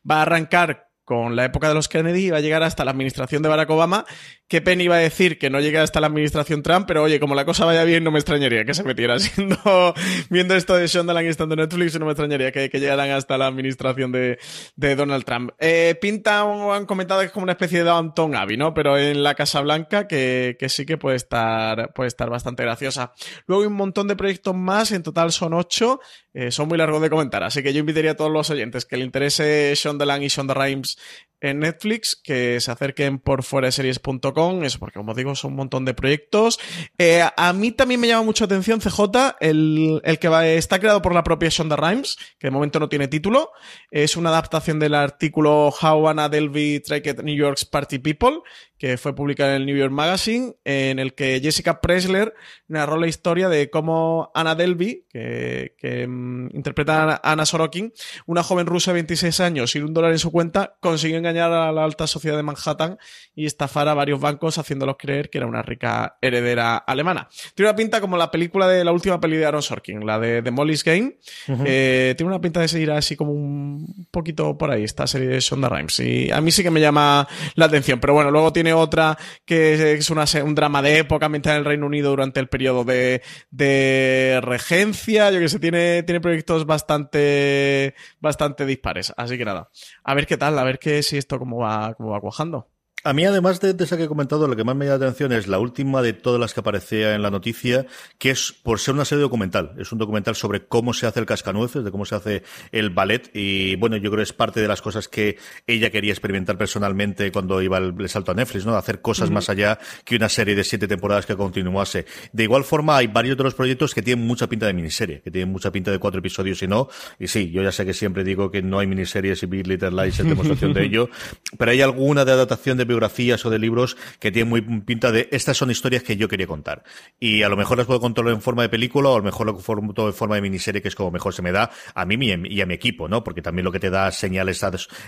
va 0.09 0.19
a 0.19 0.23
arrancar 0.23 0.86
con 1.07 1.37
la 1.37 1.45
época 1.45 1.69
de 1.69 1.75
los 1.75 1.89
Kennedy 1.89 2.31
va 2.31 2.39
a 2.39 2.41
llegar 2.41 2.65
hasta 2.65 2.85
la 2.85 2.91
administración 2.91 3.41
de 3.41 3.49
Barack 3.49 3.71
Obama 3.71 4.05
que 4.49 4.61
Penny 4.61 4.85
iba 4.85 4.97
a 4.97 4.99
decir 4.99 5.39
que 5.39 5.51
no 5.51 5.61
llegue 5.61 5.79
hasta 5.79 6.01
la 6.01 6.07
administración 6.07 6.63
Trump, 6.63 6.87
pero 6.87 7.03
oye, 7.03 7.19
como 7.19 7.35
la 7.35 7.45
cosa 7.45 7.65
vaya 7.65 7.83
bien, 7.83 8.05
no 8.05 8.13
me 8.13 8.19
extrañaría 8.19 8.65
que 8.65 8.75
se 8.75 8.85
metiera 8.85 9.19
siendo, 9.21 9.95
viendo 10.31 10.55
esto 10.55 10.77
de 10.77 10.87
Shondaland 10.87 11.27
y 11.27 11.31
estando 11.31 11.55
en 11.55 11.61
Netflix, 11.61 11.99
no 11.99 12.07
me 12.07 12.13
extrañaría 12.13 12.53
que, 12.53 12.69
llegaran 12.69 13.11
hasta 13.11 13.39
la 13.39 13.47
administración 13.47 14.13
de, 14.13 14.39
Donald 14.77 15.25
Trump. 15.25 15.51
Eh, 15.59 15.97
pinta, 16.01 16.43
han 16.43 16.87
comentado 16.87 17.21
que 17.21 17.27
es 17.27 17.33
como 17.33 17.45
una 17.45 17.53
especie 17.53 17.79
de 17.79 17.85
Downton 17.85 18.37
Abbey, 18.37 18.57
¿no? 18.57 18.75
Pero 18.75 18.99
en 18.99 19.23
la 19.23 19.35
Casa 19.35 19.61
Blanca, 19.63 20.07
que, 20.07 20.57
sí 20.69 20.87
que 20.87 20.99
puede 20.99 21.17
estar, 21.17 21.93
puede 21.93 22.09
estar 22.09 22.31
bastante 22.31 22.63
graciosa. 22.63 23.13
Luego 23.47 23.63
hay 23.63 23.69
un 23.69 23.75
montón 23.75 24.07
de 24.07 24.17
proyectos 24.17 24.55
más, 24.55 24.93
en 24.93 25.03
total 25.03 25.33
son 25.33 25.55
ocho, 25.55 26.01
eh, 26.35 26.51
son 26.51 26.69
muy 26.69 26.79
largos 26.79 27.01
de 27.03 27.11
comentar, 27.11 27.43
así 27.43 27.63
que 27.63 27.73
yo 27.73 27.81
invitaría 27.81 28.13
a 28.13 28.15
todos 28.15 28.31
los 28.31 28.51
oyentes 28.51 28.85
que 28.85 28.97
le 28.97 29.05
interese 29.05 29.73
Shondaland 29.75 30.23
y 30.23 30.29
Shonda 30.29 30.55
Rhimes 30.55 30.96
en 31.41 31.61
Netflix, 31.61 32.17
que 32.17 32.61
se 32.61 32.71
acerquen 32.71 33.19
por 33.19 33.43
fueraseries.com, 33.43 34.65
eso 34.65 34.79
porque 34.79 34.99
como 34.99 35.15
digo 35.15 35.35
son 35.35 35.53
un 35.53 35.57
montón 35.57 35.85
de 35.85 35.95
proyectos. 35.95 36.59
Eh, 36.99 37.23
a 37.37 37.53
mí 37.53 37.73
también 37.73 38.01
me 38.01 38.09
llama 38.09 38.25
mucho 38.25 38.45
atención 38.45 38.81
CJ, 38.81 39.37
el, 39.41 40.01
el 40.03 40.19
que 40.19 40.29
va, 40.29 40.47
está 40.47 40.79
creado 40.79 41.03
por 41.03 41.15
la 41.15 41.25
propia 41.25 41.49
Shonda 41.51 41.77
Rhimes, 41.77 42.17
que 42.39 42.47
de 42.47 42.51
momento 42.51 42.81
no 42.81 42.89
tiene 42.89 43.09
título, 43.09 43.51
es 43.91 44.17
una 44.17 44.31
adaptación 44.31 44.79
del 44.79 44.95
artículo 44.95 45.69
How 45.69 46.09
Anna 46.09 46.29
Delvey 46.29 46.81
Tracked 46.81 47.23
New 47.23 47.37
York's 47.37 47.65
Party 47.65 47.99
People, 47.99 48.41
que 48.79 48.99
fue 48.99 49.15
publicado 49.15 49.51
en 49.51 49.57
el 49.57 49.67
New 49.67 49.77
York 49.77 49.93
Magazine, 49.93 50.55
en 50.65 50.99
el 50.99 51.15
que 51.15 51.41
Jessica 51.41 51.81
Presler 51.81 52.35
narró 52.69 52.99
la 52.99 53.07
historia 53.07 53.49
de 53.49 53.71
cómo 53.71 54.31
Anna 54.35 54.55
Delvey, 54.55 55.05
que, 55.09 55.75
que 55.79 56.07
mm, 56.07 56.55
interpreta 56.55 57.21
a 57.23 57.33
Anna 57.33 57.47
Sorokin, 57.47 57.93
una 58.27 58.43
joven 58.43 58.67
rusa 58.67 58.91
de 58.91 58.97
26 58.97 59.41
años 59.41 59.71
sin 59.71 59.85
un 59.85 59.95
dólar 59.95 60.13
en 60.13 60.19
su 60.19 60.31
cuenta, 60.31 60.77
consiguió 60.81 61.19
engañar 61.19 61.53
a 61.53 61.73
la 61.73 61.85
alta 61.85 62.07
sociedad 62.07 62.37
de 62.37 62.43
Manhattan 62.43 62.99
y 63.35 63.47
estafar 63.47 63.89
a 63.89 63.95
varios 63.95 64.21
bancos 64.21 64.59
haciéndolos 64.59 64.97
creer 64.99 65.31
que 65.31 65.39
era 65.39 65.47
una 65.47 65.63
rica 65.63 66.19
heredera 66.21 66.77
alemana. 66.77 67.29
Tiene 67.55 67.71
una 67.71 67.77
pinta 67.77 68.01
como 68.01 68.17
la 68.17 68.31
película 68.31 68.69
de 68.69 68.85
la 68.85 68.93
última 68.93 69.21
peli 69.21 69.37
de 69.37 69.47
Aaron 69.47 69.63
Sorkin, 69.63 70.05
la 70.07 70.19
de, 70.19 70.43
The 70.43 70.51
Molly's 70.51 70.85
Game. 70.85 71.17
Eh, 71.65 72.15
tiene 72.17 72.31
una 72.31 72.41
pinta 72.41 72.61
de 72.61 72.69
seguir 72.69 72.91
así 72.91 73.17
como 73.17 73.33
un 73.33 74.07
poquito 74.11 74.57
por 74.57 74.71
ahí, 74.71 74.85
esta 74.85 75.07
serie 75.07 75.29
de 75.29 75.41
Shonda 75.41 75.69
Rhimes. 75.69 75.99
Y 76.01 76.31
a 76.31 76.41
mí 76.41 76.51
sí 76.51 76.63
que 76.63 76.71
me 76.71 76.81
llama 76.81 77.27
la 77.55 77.67
atención, 77.67 78.01
pero 78.01 78.15
bueno, 78.15 78.31
luego 78.31 78.53
tiene 78.53 78.66
otra 78.73 79.17
que 79.45 79.95
es 79.95 80.11
una, 80.11 80.25
un 80.45 80.55
drama 80.55 80.83
de 80.83 80.99
época 80.99 81.27
ambientada 81.27 81.57
en 81.57 81.61
el 81.61 81.67
Reino 81.67 81.87
Unido 81.87 82.11
durante 82.11 82.41
el 82.41 82.49
periodo 82.49 82.85
de, 82.85 83.23
de 83.51 84.41
regencia. 84.43 85.31
Yo 85.31 85.41
que 85.41 85.49
sé, 85.49 85.59
tiene, 85.59 86.03
tiene 86.03 86.21
proyectos 86.21 86.67
bastante, 86.67 87.95
bastante 88.21 88.67
dispares. 88.67 89.13
Así 89.17 89.39
que 89.39 89.45
nada, 89.45 89.71
a 90.05 90.15
ver 90.15 90.27
qué 90.27 90.37
tal, 90.37 90.59
a 90.59 90.65
ver 90.65 90.79
qué, 90.79 91.03
si 91.03 91.17
esto 91.17 91.39
cómo 91.39 91.59
va, 91.59 91.95
cómo 91.95 92.11
va 92.11 92.21
cuajando. 92.21 92.69
A 93.07 93.13
mí, 93.13 93.25
además 93.25 93.61
de, 93.61 93.77
esa 93.79 93.97
que 93.97 94.03
he 94.03 94.09
comentado, 94.09 94.49
lo 94.49 94.57
que 94.57 94.65
más 94.65 94.75
me 94.75 94.85
llama 94.85 94.99
la 94.99 95.05
atención 95.07 95.31
es 95.31 95.47
la 95.47 95.61
última 95.61 96.03
de 96.03 96.13
todas 96.13 96.41
las 96.41 96.53
que 96.53 96.59
aparecía 96.59 97.15
en 97.15 97.23
la 97.23 97.31
noticia, 97.31 97.87
que 98.19 98.31
es 98.31 98.51
por 98.51 98.81
ser 98.81 98.95
una 98.95 99.05
serie 99.05 99.23
documental. 99.23 99.77
Es 99.79 99.93
un 99.93 99.99
documental 99.99 100.35
sobre 100.35 100.67
cómo 100.67 100.93
se 100.93 101.07
hace 101.07 101.21
el 101.21 101.27
cascanueces, 101.27 101.85
de 101.85 101.93
cómo 101.93 102.05
se 102.05 102.17
hace 102.17 102.43
el 102.73 102.91
ballet. 102.91 103.31
Y 103.33 103.77
bueno, 103.77 103.97
yo 103.97 104.11
creo 104.11 104.17
que 104.17 104.25
es 104.25 104.33
parte 104.33 104.61
de 104.61 104.67
las 104.67 104.83
cosas 104.83 105.07
que 105.07 105.39
ella 105.69 105.91
quería 105.91 106.11
experimentar 106.11 106.59
personalmente 106.59 107.31
cuando 107.31 107.63
iba 107.63 107.79
el, 107.79 108.09
salto 108.09 108.33
a 108.33 108.35
Netflix, 108.35 108.67
¿no? 108.67 108.75
Hacer 108.75 109.01
cosas 109.01 109.31
más 109.31 109.49
allá 109.51 109.79
que 110.05 110.17
una 110.17 110.29
serie 110.29 110.57
de 110.57 110.65
siete 110.65 110.89
temporadas 110.89 111.27
que 111.27 111.37
continuase. 111.37 112.07
De 112.33 112.43
igual 112.43 112.65
forma, 112.65 112.97
hay 112.97 113.07
varios 113.07 113.37
de 113.37 113.45
los 113.45 113.55
proyectos 113.55 113.95
que 113.95 114.03
tienen 114.03 114.27
mucha 114.27 114.49
pinta 114.49 114.67
de 114.67 114.73
miniserie, 114.73 115.21
que 115.21 115.31
tienen 115.31 115.53
mucha 115.53 115.71
pinta 115.71 115.93
de 115.93 116.01
cuatro 116.01 116.19
episodios 116.19 116.61
y 116.61 116.67
no. 116.67 116.89
Y 117.21 117.29
sí, 117.29 117.53
yo 117.53 117.63
ya 117.63 117.71
sé 117.71 117.87
que 117.87 117.95
siempre 117.95 118.25
digo 118.25 118.51
que 118.51 118.63
no 118.63 118.81
hay 118.81 118.89
miniseries 118.89 119.45
y 119.45 119.47
Big 119.47 119.69
Little 119.69 119.93
Lies 119.93 120.19
es 120.19 120.27
demostración 120.29 120.73
de 120.73 120.83
ello. 120.83 121.09
Pero 121.57 121.71
hay 121.71 121.83
alguna 121.83 122.25
de 122.25 122.33
adaptación 122.33 122.77
de 122.79 122.96
biografías 122.97 123.45
o 123.47 123.51
de 123.51 123.59
libros 123.59 123.97
que 124.19 124.33
tienen 124.33 124.49
muy 124.49 124.63
pinta 124.63 125.13
de 125.13 125.29
estas 125.33 125.57
son 125.57 125.71
historias 125.71 126.03
que 126.03 126.17
yo 126.17 126.29
quería 126.29 126.47
contar. 126.47 126.83
Y 127.21 127.43
a 127.43 127.49
lo 127.49 127.57
mejor 127.57 127.79
las 127.79 127.87
puedo 127.87 128.01
contar 128.01 128.27
en 128.29 128.43
forma 128.43 128.63
de 128.63 128.69
película 128.69 129.11
o 129.11 129.15
a 129.15 129.19
lo 129.19 129.25
mejor 129.25 129.47
lo 129.47 130.09
en 130.09 130.15
forma 130.15 130.35
de 130.35 130.41
miniserie, 130.41 130.83
que 130.83 130.89
es 130.89 130.95
como 130.95 131.11
mejor 131.11 131.33
se 131.33 131.43
me 131.43 131.53
da 131.53 131.71
a 131.95 132.05
mí 132.05 132.17
y 132.17 132.61
a 132.61 132.67
mi 132.67 132.75
equipo, 132.75 133.09
¿no? 133.09 133.23
Porque 133.23 133.43
también 133.43 133.65
lo 133.65 133.73
que 133.73 133.81
te 133.81 133.91
da 133.91 134.11
señales 134.11 134.57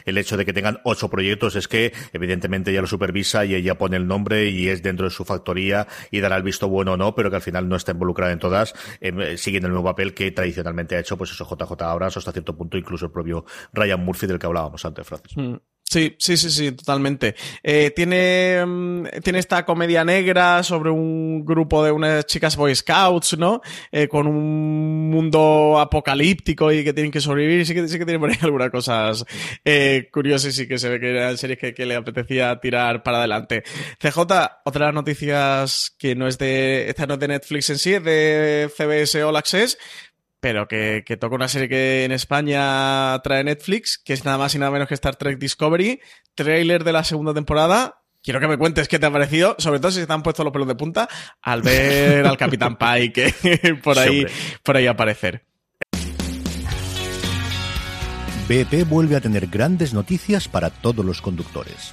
el 0.05 0.19
hecho 0.19 0.37
de 0.37 0.45
que 0.45 0.53
tengan 0.53 0.81
ocho 0.85 1.09
proyectos 1.09 1.57
es 1.57 1.69
que 1.69 1.93
evidentemente 2.13 2.71
ella 2.71 2.81
lo 2.81 2.87
supervisa 2.87 3.45
y 3.45 3.55
ella 3.55 3.77
pone 3.77 3.97
el 3.97 4.07
nombre 4.07 4.49
y 4.49 4.69
es 4.69 4.83
dentro 4.83 5.07
de 5.07 5.11
su 5.11 5.25
factoría 5.25 5.87
y 6.11 6.21
dará 6.21 6.37
el 6.37 6.43
visto 6.43 6.69
bueno 6.69 6.93
o 6.93 6.97
no, 6.97 7.15
pero 7.15 7.31
que 7.31 7.37
al 7.37 7.43
final 7.43 7.69
no 7.69 7.77
está 7.77 7.93
involucrada 7.93 8.33
en 8.33 8.39
todas, 8.39 8.75
eh, 9.01 9.37
siguiendo 9.37 9.69
el 9.69 9.73
mismo 9.73 9.85
papel 9.85 10.15
que 10.15 10.31
tradicionalmente 10.31 10.97
ha 10.97 11.01
hecho 11.01 11.17
pues 11.17 11.31
eso 11.31 11.45
JJ 11.45 11.83
Abrams 11.83 12.17
hasta 12.17 12.33
cierto 12.33 12.57
punto 12.57 12.77
incluso 12.77 13.07
el 13.07 13.13
propio 13.13 13.45
Ryan 13.73 14.05
Murphy 14.05 14.27
del 14.27 14.39
que 14.39 14.47
hablábamos 14.47 14.85
antes, 14.85 15.07
Francis. 15.07 15.37
Mm. 15.37 15.57
Sí, 15.91 16.15
sí, 16.19 16.37
sí, 16.37 16.51
sí, 16.51 16.73
totalmente. 16.73 17.35
Eh, 17.63 17.91
tiene, 17.97 18.63
mm, 18.67 19.07
tiene 19.25 19.39
esta 19.39 19.65
comedia 19.65 20.05
negra 20.05 20.63
sobre 20.63 20.91
un 20.91 21.47
grupo 21.47 21.83
de 21.83 21.91
unas 21.93 22.27
chicas 22.27 22.57
Boy 22.57 22.75
Scouts, 22.75 23.39
¿no? 23.39 23.63
Eh, 23.91 24.07
con 24.07 24.27
un 24.27 25.09
mundo 25.09 25.79
apocalíptico 25.81 26.71
y 26.73 26.85
que 26.85 26.93
tienen 26.93 27.11
que 27.11 27.23
sobrevivir. 27.23 27.65
Sí 27.65 27.73
que, 27.73 27.89
sí 27.89 27.99
que 27.99 28.05
tiene 28.05 28.19
por 28.21 28.29
ahí 28.29 28.37
algunas 28.43 28.69
cosas 28.71 29.25
eh, 29.65 30.11
curiosas 30.13 30.53
y 30.53 30.57
sí 30.59 30.69
que 30.69 30.77
se 30.77 30.91
ve 30.91 31.01
que 31.01 31.09
eran 31.09 31.39
series 31.39 31.59
que, 31.59 31.73
que, 31.73 31.87
le 31.87 31.95
apetecía 31.95 32.61
tirar 32.61 33.03
para 33.03 33.21
adelante. 33.21 33.63
CJ, 33.99 34.19
otra 34.19 34.61
de 34.65 34.79
las 34.81 34.95
noticias 34.95 35.97
que 35.99 36.15
no 36.15 36.29
es 36.29 36.37
de, 36.37 36.91
esta 36.91 37.07
no 37.07 37.15
es 37.15 37.21
de 37.21 37.29
Netflix 37.29 37.71
en 37.71 37.79
sí, 37.79 37.95
es 37.95 38.05
de 38.05 38.71
CBS 38.77 39.23
All 39.25 39.37
Access 39.37 39.79
pero 40.41 40.69
que, 40.69 41.03
que, 41.05 41.17
toca 41.17 41.35
una 41.35 41.49
serie 41.49 41.69
que 41.69 42.05
en 42.05 42.13
España 42.13 43.19
trae 43.23 43.45
Netflix, 43.45 43.99
que 43.99 44.13
es 44.13 44.25
nada 44.25 44.39
más 44.39 44.55
y 44.55 44.59
nada 44.59 44.71
menos 44.71 44.89
que 44.89 44.95
Star 44.95 45.17
Trek 45.17 45.39
Discovery, 45.39 46.01
trailer 46.35 46.85
de 46.85 46.93
la 46.93 47.05
segunda 47.05 47.35
temporada, 47.35 48.03
quiero 48.23 48.41
que 48.41 48.49
me 48.49 48.59
cuentes 48.59 48.89
qué 48.89 48.99
te 48.99 49.07
ha 49.07 49.11
parecido, 49.11 49.57
sobre 49.59 49.81
todo 49.81 49.91
si 49.91 50.01
se 50.01 50.07
te 50.07 50.13
han 50.13 50.23
puesto 50.23 50.45
los 50.45 50.53
pelos 50.53 50.69
de 50.69 50.75
punta 50.75 51.09
al 51.43 51.63
ver 51.63 52.27
al 52.27 52.37
Capitán 52.37 52.77
Pike 52.79 53.81
por 53.83 53.99
ahí, 53.99 54.27
por 54.63 54.77
ahí 54.77 54.87
aparecer. 54.87 55.45
BP 58.49 58.89
vuelve 58.89 59.17
a 59.17 59.21
tener 59.21 59.47
grandes 59.47 59.93
noticias 59.93 60.49
para 60.49 60.71
todos 60.71 61.05
los 61.05 61.21
conductores. 61.21 61.93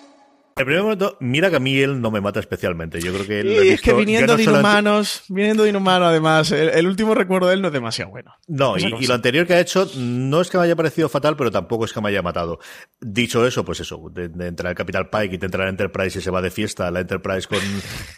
En 0.57 0.65
primer 0.65 0.83
momento, 0.83 1.17
mira 1.19 1.49
que 1.49 1.55
a 1.55 1.59
mí 1.59 1.79
él 1.79 2.01
no 2.01 2.11
me 2.11 2.21
mata 2.21 2.39
especialmente. 2.39 2.99
Yo 2.99 3.13
creo 3.13 3.25
que 3.25 3.39
él. 3.39 3.51
Y 3.51 3.69
es 3.69 3.81
que 3.81 3.93
viniendo 3.93 4.35
de 4.35 4.43
Inhumanos, 4.43 5.23
viniendo 5.29 5.63
de 5.63 5.69
Inhumano, 5.69 6.05
además, 6.05 6.51
el, 6.51 6.87
último 6.87 7.15
recuerdo 7.15 7.47
de 7.47 7.55
él 7.55 7.61
no 7.61 7.67
es 7.67 7.73
demasiado 7.73 8.11
bueno. 8.11 8.35
No, 8.47 8.77
y, 8.77 9.07
lo 9.07 9.13
anterior 9.13 9.47
que 9.47 9.53
ha 9.53 9.59
hecho 9.59 9.89
no 9.95 10.41
es 10.41 10.49
que 10.49 10.57
me 10.57 10.65
haya 10.65 10.75
parecido 10.75 11.09
fatal, 11.09 11.35
pero 11.35 11.51
tampoco 11.51 11.85
es 11.85 11.93
que 11.93 12.01
me 12.01 12.09
haya 12.09 12.21
matado. 12.21 12.59
Dicho 12.99 13.45
eso, 13.45 13.63
pues 13.63 13.79
eso, 13.79 14.01
de, 14.11 14.25
entrar 14.45 14.71
el 14.71 14.75
Capital 14.75 15.09
Pike 15.09 15.35
y 15.35 15.37
te 15.37 15.45
entra 15.45 15.63
la 15.63 15.69
Enterprise 15.69 16.19
y 16.19 16.21
se 16.21 16.31
va 16.31 16.41
de 16.41 16.51
fiesta 16.51 16.87
a 16.87 16.91
la 16.91 16.99
Enterprise 16.99 17.47
con, 17.47 17.59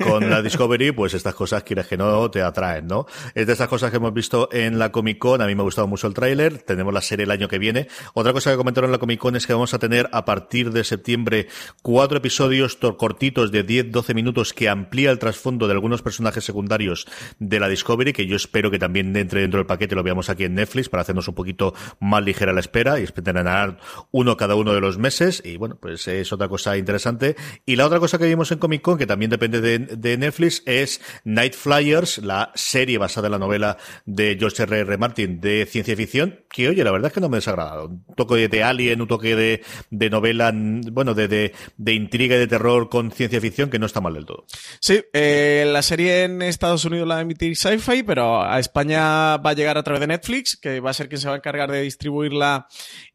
con 0.08 0.30
la 0.30 0.42
Discovery, 0.42 0.92
pues 0.92 1.14
estas 1.14 1.36
cosas, 1.36 1.64
quieres 1.64 1.88
que 1.88 1.98
no, 1.98 2.30
te 2.32 2.42
atraen, 2.42 2.88
¿no? 2.88 3.06
Es 3.36 3.48
de 3.48 3.54
esas 3.54 3.68
cosas 3.68 3.92
que 3.92 3.98
hemos 3.98 4.14
visto 4.14 4.50
en 4.52 4.80
la 4.80 4.92
Comic 4.92 5.20
Con. 5.20 5.42
A 5.42 5.48
mí 5.48 5.56
me 5.56 5.62
ha 5.62 5.66
gustado 5.66 5.88
mucho 5.88 6.08
el 6.08 6.14
tráiler. 6.14 6.64
Tenemos 6.64 6.94
la 6.94 7.02
serie 7.02 7.26
el 7.26 7.32
año 7.32 7.48
que 7.48 7.60
viene. 7.60 7.88
Otra 8.14 8.34
cosa 8.34 8.52
que 8.52 8.58
comentaron 8.58 8.90
en 8.90 8.94
la 8.94 8.98
Comic 8.98 9.20
Con 9.20 9.36
es 9.36 9.46
que 9.46 9.54
vamos 9.54 9.74
a 9.74 9.80
tener 9.80 10.10
a 10.12 10.26
partir 10.26 10.72
de 10.72 10.84
septiembre 10.84 11.48
cuatro 11.82 12.22
episodios 12.24 12.78
cortitos 12.98 13.52
de 13.52 13.66
10-12 13.66 14.16
minutos 14.16 14.54
que 14.54 14.70
amplía 14.70 15.12
el 15.12 15.20
trasfondo 15.20 15.68
de 15.68 15.74
algunos 15.74 16.02
personajes 16.02 16.46
secundarios 16.46 17.06
de 17.40 17.60
la 17.60 17.68
Discovery, 17.68 18.14
que 18.14 18.28
yo 18.28 18.38
espero 18.38 18.72
que 18.72 18.80
también 18.80 19.14
entre 19.18 19.42
dentro 19.42 19.58
del 19.58 19.68
paquete, 19.68 19.94
lo 19.94 20.04
veamos 20.04 20.30
aquí 20.30 20.46
en 20.46 20.56
Netflix 20.56 20.88
para 20.88 21.02
hacernos 21.02 21.28
un 21.28 21.36
poquito 21.36 21.74
más 22.00 22.24
ligera 22.24 22.54
la 22.54 22.62
espera 22.62 23.02
y 23.02 23.04
esperar 23.04 23.78
uno 24.12 24.38
cada 24.38 24.56
uno 24.56 24.74
de 24.74 24.80
los 24.80 24.98
meses. 24.98 25.42
Y 25.46 25.58
bueno, 25.58 25.78
pues 25.82 26.08
es 26.08 26.32
otra 26.32 26.48
cosa 26.48 26.78
interesante. 26.78 27.36
Y 27.66 27.76
la 27.76 27.86
otra 27.86 28.00
cosa 28.00 28.18
que 28.18 28.26
vimos 28.26 28.52
en 28.54 28.60
Comic 28.60 28.82
Con, 28.82 28.98
que 28.98 29.06
también 29.06 29.30
depende 29.30 29.60
de, 29.60 30.18
Netflix, 30.18 30.64
es 30.66 31.02
Night 31.26 31.56
Flyers, 31.56 32.20
la 32.20 32.52
serie 32.56 32.98
basada 32.98 33.28
en 33.28 33.32
la 33.32 33.40
novela 33.40 33.78
de 34.06 34.38
George 34.40 34.64
R. 34.64 34.80
R. 34.80 34.98
Martin 34.98 35.42
de 35.42 35.66
ciencia 35.66 35.96
ficción, 35.96 36.40
que 36.50 36.70
oye, 36.70 36.84
la 36.84 36.92
verdad 36.92 37.08
es 37.08 37.14
que 37.14 37.22
no 37.22 37.30
me 37.30 37.38
ha 37.38 37.40
desagradado. 37.40 37.88
Un 37.88 38.16
toque 38.16 38.48
de 38.48 38.64
Alien, 38.64 39.02
un 39.02 39.08
toque 39.08 39.36
de, 39.36 39.64
de 39.90 40.10
novela, 40.10 40.54
bueno, 40.54 41.14
de, 41.14 41.28
de, 41.28 41.54
de 41.78 41.94
intriga 42.14 42.36
y 42.36 42.40
de 42.40 42.48
terror 42.48 42.90
con 42.90 43.12
ciencia 43.12 43.42
ficción 43.42 43.70
que 43.70 43.80
no 43.80 43.88
está 43.88 44.02
mal 44.02 44.14
del 44.14 44.26
todo. 44.26 44.46
Sí, 44.80 45.02
eh, 45.14 45.66
la 45.68 45.82
serie 45.82 46.26
en 46.26 46.42
Estados 46.44 46.86
Unidos 46.86 47.08
la 47.08 47.16
va 47.16 47.20
a 47.20 47.24
emitir 47.24 47.56
Sci-Fi, 47.58 48.04
pero 48.04 48.44
a 48.44 48.60
España 48.60 49.38
va 49.38 49.50
a 49.50 49.54
llegar 49.54 49.78
a 49.78 49.84
través 49.84 50.00
de 50.00 50.08
Netflix, 50.08 50.56
que 50.56 50.80
va 50.80 50.92
a 50.92 50.94
ser 50.94 51.10
quien 51.10 51.20
se 51.20 51.28
va 51.28 51.34
a 51.34 51.38
encargar 51.38 51.72
de 51.72 51.82
distribuirla 51.82 52.68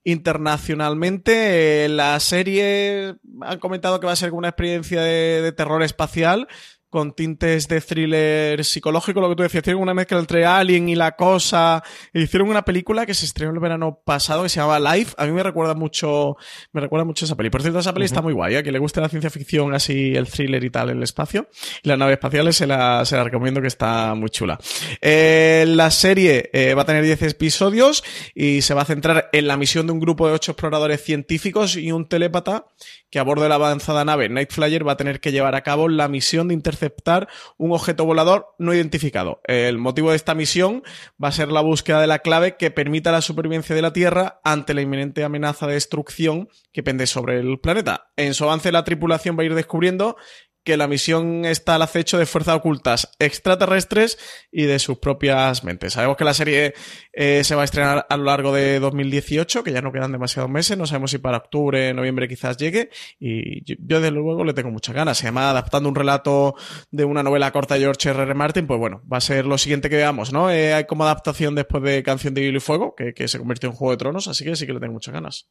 internacionalmente. 0.03 1.85
Eh, 1.85 1.89
la 1.89 2.19
serie 2.19 3.15
han 3.43 3.59
comentado 3.61 4.01
que 4.01 4.07
va 4.07 4.13
a 4.13 4.17
ser 4.17 4.33
una 4.33 4.49
experiencia 4.49 5.01
de 5.01 5.53
terror 5.53 5.83
espacial 5.85 6.49
con 6.91 7.13
tintes 7.13 7.69
de 7.69 7.81
thriller 7.81 8.65
psicológico, 8.65 9.21
lo 9.21 9.29
que 9.29 9.37
tú 9.37 9.43
decías, 9.43 9.63
hicieron 9.63 9.83
una 9.83 9.95
mezcla 9.95 10.19
entre 10.19 10.47
Alien 10.47 10.89
y 10.89 10.95
La 10.95 11.17
Cosa, 11.17 11.83
hicieron 12.15 12.49
una 12.49 12.65
película 12.65 13.05
que 13.05 13.15
se 13.15 13.27
estrenó 13.27 13.53
el 13.53 13.59
verano 13.59 14.01
pasado 14.05 14.43
que 14.43 14.49
se 14.49 14.61
llama 14.61 14.79
Life, 14.81 15.15
a 15.19 15.27
mí 15.27 15.33
me 15.33 15.43
recuerda 15.43 15.75
mucho, 15.75 16.37
me 16.73 16.81
recuerda 16.81 17.05
mucho 17.05 17.25
esa 17.25 17.37
peli. 17.37 17.51
Por 17.51 17.63
cierto, 17.63 17.81
esa 17.81 17.93
peli 17.93 18.07
está 18.07 18.23
muy 18.23 18.33
guay, 18.33 18.55
a 18.55 18.59
¿eh? 18.61 18.63
que 18.63 18.73
le 18.73 18.79
guste 18.79 19.01
la 19.01 19.09
ciencia 19.09 19.31
ficción, 19.31 19.75
así 19.75 20.15
el 20.15 20.29
thriller 20.29 20.65
y 20.65 20.71
tal, 20.71 20.91
el 20.91 21.03
espacio, 21.03 21.49
y 21.83 21.89
las 21.89 21.99
naves 21.99 22.15
espaciales 22.15 22.57
se 22.57 22.67
la, 22.67 23.05
se 23.05 23.17
la 23.17 23.25
recomiendo 23.25 23.61
que 23.61 23.69
está 23.69 24.15
muy 24.15 24.31
chula. 24.31 24.59
Eh, 25.01 25.65
la 25.69 25.91
serie 25.91 26.51
eh, 26.53 26.75
va 26.75 26.83
a 26.83 26.87
tener 26.87 27.05
10 27.05 27.23
episodios 27.23 28.03
y 28.35 28.63
se 28.63 28.75
va 28.75 28.83
a 28.83 28.85
centrar 28.85 29.29
en 29.33 29.47
la 29.47 29.57
misión 29.57 29.87
de 29.87 29.93
un 29.93 30.01
grupo 30.01 30.27
de 30.27 30.35
8 30.35 30.53
exploradores 30.53 31.03
científicos 31.03 31.77
y 31.77 31.93
un 31.93 32.09
telépata 32.09 32.67
que 33.11 33.19
a 33.19 33.23
bordo 33.23 33.43
de 33.43 33.49
la 33.49 33.55
avanzada 33.57 34.05
nave 34.05 34.29
Night 34.29 34.53
Flyer 34.53 34.87
va 34.87 34.93
a 34.93 34.97
tener 34.97 35.21
que 35.21 35.33
llevar 35.33 35.55
a 35.55 35.63
cabo 35.63 35.89
la 35.89 36.09
misión 36.09 36.49
de 36.49 36.55
interceptar 36.79 37.29
un 37.57 37.73
objeto 37.73 38.05
volador 38.05 38.55
no 38.59 38.73
identificado. 38.73 39.41
El 39.45 39.79
motivo 39.79 40.11
de 40.11 40.17
esta 40.17 40.35
misión 40.35 40.83
va 41.23 41.29
a 41.29 41.33
ser 41.33 41.51
la 41.51 41.61
búsqueda 41.61 42.01
de 42.01 42.07
la 42.07 42.21
clave 42.21 42.57
que 42.57 42.71
permita 42.71 43.13
la 43.13 43.21
supervivencia 43.21 43.75
de 43.75 43.83
la 43.83 43.93
Tierra 43.93 44.41
ante 44.45 44.75
la 44.75 44.83
inminente 44.83 45.25
amenaza 45.25 45.67
de 45.67 45.75
destrucción 45.75 46.49
que 46.73 46.83
pende 46.83 47.07
sobre 47.07 47.41
el 47.41 47.59
planeta. 47.59 48.11
En 48.17 48.35
su 48.35 48.45
avance 48.45 48.73
la 48.73 48.85
tripulación 48.85 49.37
va 49.37 49.43
a 49.43 49.47
ir 49.47 49.55
descubriendo 49.55 50.17
que 50.65 50.77
la 50.77 50.87
misión 50.87 51.45
está 51.45 51.77
al 51.77 51.83
acecho 51.83 52.19
de 52.19 52.27
fuerzas 52.27 52.57
ocultas 52.57 53.11
extraterrestres 53.19 54.19
y 54.53 54.65
de 54.65 54.79
sus 54.79 54.99
propias 54.99 55.65
mentes. 55.65 55.95
Sabemos 55.95 56.17
que 56.17 56.25
la 56.25 56.35
serie 56.35 56.75
eh, 57.13 57.43
se 57.45 57.55
va 57.55 57.63
a 57.63 57.65
estrenar 57.65 58.07
a 58.09 58.17
lo 58.17 58.25
largo 58.25 58.53
de 58.53 58.79
2018, 58.79 59.65
que 59.65 59.73
ya 59.73 59.81
no 59.81 59.93
quedan 59.93 60.13
demasiados 60.13 60.51
meses, 60.51 60.77
no 60.77 60.87
sabemos 60.87 61.11
si 61.11 61.19
para 61.19 61.39
octubre, 61.39 61.93
noviembre 61.95 62.29
quizás 62.29 62.57
llegue, 62.57 62.91
y 63.19 63.65
yo, 63.65 63.77
desde 63.79 64.11
luego 64.11 64.45
le 64.45 64.55
tengo 64.55 64.71
muchas 64.71 64.95
ganas. 64.95 65.19
Se 65.19 65.25
llama 65.25 65.51
Adaptando 65.51 65.89
un 65.89 65.95
relato 65.95 66.55
de 66.91 67.05
una 67.05 67.23
novela 67.23 67.51
corta 67.51 67.75
de 67.75 67.81
George 67.81 68.11
R. 68.11 68.23
R. 68.23 68.35
Martin, 68.35 68.67
pues 68.67 68.79
bueno, 68.79 69.03
va 69.11 69.19
a 69.19 69.21
ser 69.21 69.47
lo 69.47 69.59
siguiente 69.59 69.89
que 69.89 69.97
veamos, 69.97 70.33
¿no? 70.33 70.51
Eh, 70.51 70.75
hay 70.75 70.85
como 70.85 71.05
adaptación 71.05 71.55
después 71.55 71.83
de 71.83 72.03
Canción 72.03 72.35
de 72.35 72.43
Hielo 72.43 72.59
y 72.59 72.61
Fuego, 72.61 72.95
que, 72.95 73.29
se 73.29 73.39
convirtió 73.39 73.69
en 73.69 73.75
Juego 73.75 73.93
de 73.93 73.97
Tronos, 73.97 74.29
así 74.29 74.45
que 74.45 74.57
sí 74.57 74.67
que 74.67 74.73
le 74.73 74.81
tengo 74.81 74.93
muchas 74.93 75.13
ganas. 75.13 75.49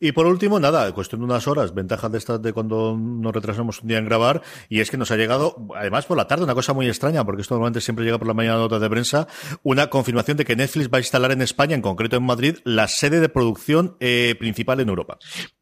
Y 0.00 0.12
por 0.12 0.26
último, 0.26 0.60
nada, 0.60 0.92
cuestión 0.92 1.20
de 1.20 1.26
unas 1.26 1.46
horas, 1.46 1.74
ventajas 1.74 2.10
de 2.12 2.18
estas 2.18 2.42
de 2.42 2.52
cuando 2.52 2.96
nos 2.96 3.32
retrasamos 3.32 3.82
un 3.82 3.88
día 3.88 3.98
en 3.98 4.04
grabar, 4.04 4.35
y 4.68 4.80
es 4.80 4.90
que 4.90 4.96
nos 4.96 5.10
ha 5.10 5.16
llegado, 5.16 5.56
además 5.74 6.06
por 6.06 6.16
la 6.16 6.26
tarde, 6.26 6.44
una 6.44 6.54
cosa 6.54 6.72
muy 6.72 6.88
extraña, 6.88 7.24
porque 7.24 7.42
esto 7.42 7.54
normalmente 7.54 7.80
siempre 7.80 8.04
llega 8.04 8.18
por 8.18 8.28
la 8.28 8.34
mañana 8.34 8.58
notas 8.58 8.80
de 8.80 8.90
prensa, 8.90 9.28
una 9.62 9.88
confirmación 9.88 10.36
de 10.36 10.44
que 10.44 10.56
Netflix 10.56 10.88
va 10.88 10.98
a 10.98 11.00
instalar 11.00 11.32
en 11.32 11.42
España, 11.42 11.74
en 11.74 11.82
concreto 11.82 12.16
en 12.16 12.24
Madrid, 12.24 12.58
la 12.64 12.88
sede 12.88 13.20
de 13.20 13.28
producción 13.28 13.96
eh, 14.00 14.34
principal 14.38 14.80
en 14.80 14.88
Europa. 14.88 15.18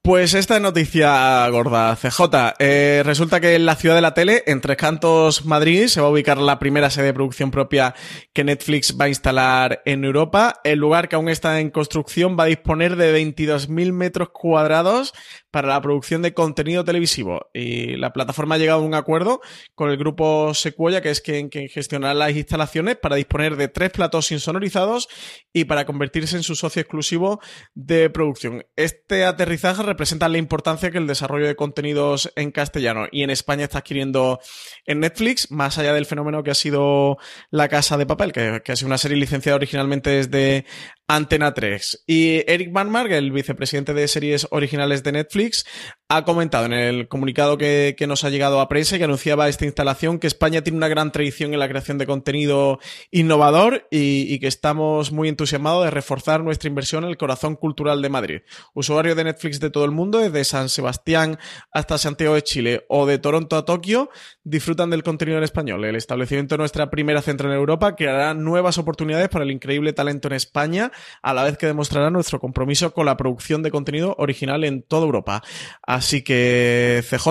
Pues 0.07 0.35
esta 0.35 0.61
noticia 0.61 1.49
gorda, 1.49 1.97
CJ. 1.97 2.57
Eh, 2.59 3.01
resulta 3.07 3.41
que 3.41 3.55
en 3.55 3.65
la 3.65 3.75
ciudad 3.75 3.95
de 3.95 4.03
la 4.03 4.13
tele, 4.13 4.43
en 4.47 4.61
Tres 4.61 4.77
Cantos, 4.77 5.47
Madrid, 5.47 5.87
se 5.87 6.03
va 6.03 6.09
a 6.09 6.11
ubicar 6.11 6.37
la 6.37 6.59
primera 6.59 6.91
sede 6.91 7.07
de 7.07 7.15
producción 7.15 7.51
propia 7.51 7.95
que 8.35 8.45
Netflix 8.45 8.99
va 9.01 9.07
a 9.07 9.09
instalar 9.09 9.81
en 9.87 10.05
Europa. 10.05 10.61
El 10.63 10.81
lugar 10.81 11.09
que 11.09 11.17
aún 11.17 11.31
está 11.31 11.59
en 11.59 11.71
construcción 11.71 12.37
va 12.39 12.45
a 12.45 12.49
disponer 12.49 12.97
de 12.97 13.19
22.000 13.19 13.93
metros 13.93 14.29
cuadrados 14.29 15.15
para 15.51 15.69
la 15.69 15.81
producción 15.81 16.21
de 16.21 16.35
contenido 16.35 16.85
televisivo. 16.85 17.47
Y 17.55 17.97
la 17.97 18.13
plataforma 18.13 18.57
ha 18.57 18.59
llegado 18.59 18.81
a 18.81 18.85
un 18.85 18.93
acuerdo 18.93 19.41
con 19.75 19.89
el 19.89 19.97
grupo 19.97 20.53
Sequoia, 20.53 21.01
que 21.01 21.11
es 21.11 21.23
quien, 21.23 21.49
quien 21.49 21.69
gestionará 21.69 22.13
las 22.13 22.33
instalaciones, 22.33 22.97
para 22.97 23.17
disponer 23.17 23.57
de 23.57 23.69
tres 23.69 23.91
platos 23.91 24.33
insonorizados 24.33 25.09
y 25.53 25.65
para 25.65 25.87
convertirse 25.87 26.37
en 26.37 26.43
su 26.43 26.57
socio 26.57 26.83
exclusivo 26.83 27.41
de 27.73 28.11
producción. 28.11 28.67
Este 28.77 29.25
aterrizaje 29.25 29.94
representa 29.95 30.29
la 30.29 30.39
importancia 30.39 30.91
que 30.91 30.99
el 30.99 31.07
desarrollo 31.07 31.47
de 31.47 31.55
contenidos 31.55 32.33
en 32.35 32.51
castellano 32.51 33.07
y 33.13 33.23
en 33.23 33.31
España 33.31 33.65
está 33.65 33.79
adquiriendo 33.79 34.41
en 34.87 35.01
Netflix, 35.01 35.53
más 35.53 35.79
allá 35.79 35.95
del 35.95 36.05
fenómeno 36.05 36.43
que 36.43 36.51
ha 36.51 36.55
sido 36.55 37.17
La 37.51 37.69
Casa 37.69 37.97
de 37.97 38.05
Papel, 38.05 38.33
que, 38.33 38.61
que 38.65 38.73
ha 38.73 38.77
sido 38.77 38.89
una 38.89 38.99
serie 38.99 39.17
licenciada 39.17 39.57
originalmente 39.57 40.11
desde 40.11 40.67
Antena 41.07 41.53
3. 41.53 42.05
Y 42.07 42.51
Eric 42.51 42.73
Van 42.73 42.95
el 42.95 43.31
vicepresidente 43.31 43.93
de 43.93 44.09
series 44.09 44.47
originales 44.51 45.03
de 45.03 45.13
Netflix, 45.13 45.67
ha 46.09 46.25
comentado 46.25 46.67
en 46.67 46.73
el 46.73 47.09
comunicado 47.09 47.59
que, 47.59 47.97
nos 48.07 48.25
ha 48.25 48.31
llegado 48.31 48.61
a 48.61 48.69
prensa 48.69 48.95
y 48.95 48.99
que 48.99 49.05
anunciaba 49.05 49.49
esta 49.49 49.65
instalación 49.65 50.19
que 50.19 50.27
España 50.27 50.63
tiene 50.63 50.77
una 50.77 50.89
gran 50.89 51.11
tradición 51.13 51.53
en 51.53 51.59
la 51.59 51.69
creación 51.69 51.99
de 51.99 52.07
contenido 52.07 52.79
innovador 53.11 53.87
y, 53.91 54.39
que 54.39 54.47
estamos 54.47 55.13
muy 55.13 55.29
entusiasmados 55.29 55.85
de 55.85 55.91
reforzar 55.91 56.43
nuestra 56.45 56.69
inversión 56.69 57.05
en 57.05 57.11
el 57.11 57.17
corazón 57.17 57.57
cultural 57.57 58.03
de 58.03 58.09
Madrid. 58.11 58.41
Usuarios 58.75 59.17
de 59.17 59.25
Netflix 59.25 59.61
de 59.61 59.71
todo 59.71 59.85
el 59.85 59.91
mundo, 59.91 60.19
desde 60.19 60.45
San 60.45 60.69
Sebastián 60.69 61.39
hasta 61.73 61.99
Santiago 61.99 62.35
de 62.35 62.43
Chile 62.43 62.85
o 62.89 63.07
de 63.07 63.19
Toronto 63.19 63.57
a 63.57 63.65
Tokio, 63.65 64.11
disfrutan 64.43 64.91
del 64.91 65.03
contenido 65.03 65.39
en 65.39 65.45
español. 65.45 65.85
El 65.85 65.97
establecimiento 65.97 66.55
de 66.55 66.59
nuestra 66.59 66.91
primera 66.91 67.23
central 67.23 67.53
en 67.53 67.59
Europa 67.59 67.97
creará 67.97 68.35
nuevas 68.35 68.79
oportunidades 68.79 69.29
para 69.31 69.45
el 69.45 69.51
increíble 69.51 69.93
talento 69.93 70.29
en 70.29 70.35
España, 70.35 70.93
a 71.23 71.35
la 71.35 71.45
vez 71.45 71.57
que 71.57 71.67
demostrará 71.67 72.11
nuestro 72.11 72.41
compromiso 72.41 72.93
con 72.93 73.07
la 73.07 73.17
producción 73.17 73.63
de 73.63 73.71
contenido 73.71 74.15
original 74.19 74.65
en 74.65 74.83
toda 74.83 75.07
Europa. 75.07 75.43
Así 75.83 76.23
que, 76.23 77.03
CJ, 77.09 77.29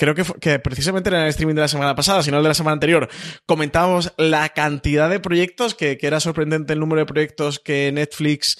creo 0.00 0.14
que, 0.14 0.58
precisamente 0.58 1.10
en 1.10 1.16
el 1.16 1.28
streaming 1.28 1.54
de 1.54 1.60
la 1.60 1.68
semana 1.68 1.94
pasada, 1.94 2.22
sino 2.22 2.38
el 2.38 2.42
de 2.42 2.48
la 2.48 2.54
semana 2.54 2.72
anterior, 2.72 3.08
comentábamos 3.44 4.14
la 4.16 4.48
cantidad 4.48 5.10
de 5.10 5.20
proyectos, 5.20 5.74
que, 5.74 5.98
que, 5.98 6.06
era 6.06 6.20
sorprendente 6.20 6.72
el 6.72 6.80
número 6.80 7.00
de 7.00 7.06
proyectos 7.06 7.58
que 7.60 7.92
Netflix 7.92 8.58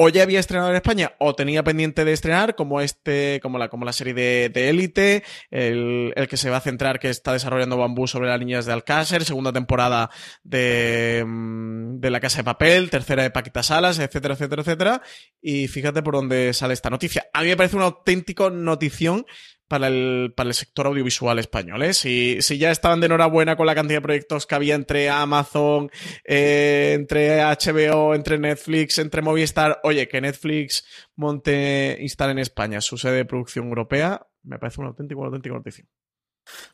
o 0.00 0.08
ya 0.08 0.22
había 0.22 0.38
estrenado 0.38 0.70
en 0.70 0.76
España 0.76 1.12
o 1.18 1.34
tenía 1.34 1.64
pendiente 1.64 2.04
de 2.04 2.12
estrenar, 2.12 2.54
como 2.54 2.80
este, 2.80 3.40
como 3.42 3.58
la, 3.58 3.68
como 3.68 3.84
la 3.84 3.92
serie 3.92 4.14
de, 4.14 4.48
de 4.48 4.68
Élite, 4.68 5.24
el, 5.50 6.12
el, 6.14 6.28
que 6.28 6.36
se 6.36 6.50
va 6.50 6.58
a 6.58 6.60
centrar 6.60 7.00
que 7.00 7.10
está 7.10 7.32
desarrollando 7.32 7.76
Bambú 7.76 8.06
sobre 8.06 8.28
las 8.28 8.38
líneas 8.38 8.64
de 8.64 8.72
Alcácer, 8.72 9.24
segunda 9.24 9.52
temporada 9.52 10.08
de, 10.44 11.24
mm, 11.26 11.98
de 11.98 12.10
La 12.10 12.20
Casa 12.20 12.38
de 12.38 12.44
Papel, 12.44 12.90
tercera 12.90 13.24
de 13.24 13.30
Paquita 13.30 13.64
Salas, 13.64 13.98
etcétera, 13.98 14.34
etcétera, 14.34 14.62
etcétera. 14.62 15.02
Y 15.42 15.66
fíjate 15.66 16.00
por 16.00 16.14
dónde 16.14 16.54
sale 16.54 16.74
esta 16.74 16.90
noticia. 16.90 17.26
A 17.32 17.42
mí 17.42 17.48
me 17.48 17.56
parece 17.56 17.74
una 17.74 17.86
auténtica 17.86 18.50
notición 18.50 19.26
para 19.68 19.88
el, 19.88 20.32
para 20.34 20.48
el 20.48 20.54
sector 20.54 20.86
audiovisual 20.86 21.38
español. 21.38 21.82
¿eh? 21.82 21.94
Si, 21.94 22.38
si, 22.40 22.58
ya 22.58 22.70
estaban 22.70 23.00
de 23.00 23.06
enhorabuena 23.06 23.56
con 23.56 23.66
la 23.66 23.74
cantidad 23.74 23.98
de 23.98 24.02
proyectos 24.02 24.46
que 24.46 24.54
había 24.54 24.74
entre 24.74 25.10
Amazon, 25.10 25.90
eh, 26.24 26.94
entre 26.94 27.42
HBO, 27.42 28.14
entre 28.14 28.38
Netflix, 28.38 28.98
entre 28.98 29.22
Movistar, 29.22 29.78
oye, 29.84 30.08
que 30.08 30.20
Netflix 30.20 30.84
monte, 31.14 31.98
instale 32.00 32.32
en 32.32 32.38
España 32.38 32.80
su 32.80 32.96
sede 32.96 33.16
de 33.18 33.24
producción 33.26 33.68
europea, 33.68 34.26
me 34.42 34.58
parece 34.58 34.80
un 34.80 34.88
auténtico, 34.88 35.20
una 35.20 35.28
auténtica 35.28 35.54
noticia. 35.54 35.84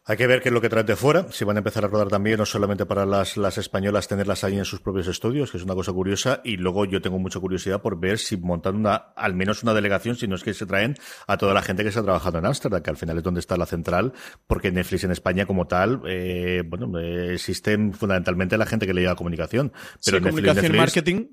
Hay 0.04 0.16
que 0.16 0.26
ver 0.26 0.42
qué 0.42 0.48
es 0.48 0.52
lo 0.52 0.60
que 0.60 0.68
traen 0.68 0.86
de 0.86 0.96
fuera, 0.96 1.26
si 1.30 1.44
van 1.44 1.56
a 1.56 1.60
empezar 1.60 1.84
a 1.84 1.88
rodar 1.88 2.08
también, 2.08 2.38
no 2.38 2.46
solamente 2.46 2.86
para 2.86 3.06
las, 3.06 3.36
las 3.36 3.58
españolas 3.58 4.08
tenerlas 4.08 4.44
ahí 4.44 4.58
en 4.58 4.64
sus 4.64 4.80
propios 4.80 5.06
estudios, 5.06 5.50
que 5.50 5.56
es 5.56 5.64
una 5.64 5.74
cosa 5.74 5.92
curiosa, 5.92 6.40
y 6.44 6.56
luego 6.56 6.84
yo 6.84 7.00
tengo 7.00 7.18
mucha 7.18 7.40
curiosidad 7.40 7.80
por 7.80 7.98
ver 7.98 8.18
si 8.18 8.36
montan 8.36 8.76
una, 8.76 8.94
al 9.16 9.34
menos 9.34 9.62
una 9.62 9.74
delegación, 9.74 10.16
si 10.16 10.28
no 10.28 10.36
es 10.36 10.42
que 10.42 10.54
se 10.54 10.66
traen 10.66 10.96
a 11.26 11.36
toda 11.36 11.54
la 11.54 11.62
gente 11.62 11.84
que 11.84 11.92
se 11.92 11.98
ha 11.98 12.02
trabajado 12.02 12.38
en 12.38 12.46
Ámsterdam, 12.46 12.82
que 12.82 12.90
al 12.90 12.96
final 12.96 13.18
es 13.18 13.22
donde 13.22 13.40
está 13.40 13.56
la 13.56 13.66
central, 13.66 14.12
porque 14.46 14.70
Netflix 14.70 15.04
en 15.04 15.10
España 15.10 15.46
como 15.46 15.66
tal, 15.66 16.02
eh, 16.06 16.62
bueno, 16.66 16.98
eh, 16.98 17.34
existen 17.34 17.92
fundamentalmente 17.92 18.56
la 18.58 18.66
gente 18.66 18.86
que 18.86 18.94
le 18.94 19.02
lleva 19.02 19.16
comunicación, 19.16 19.72
pero 20.04 20.18
sí, 20.18 20.22
comunicación 20.22 20.76
marketing. 20.76 21.26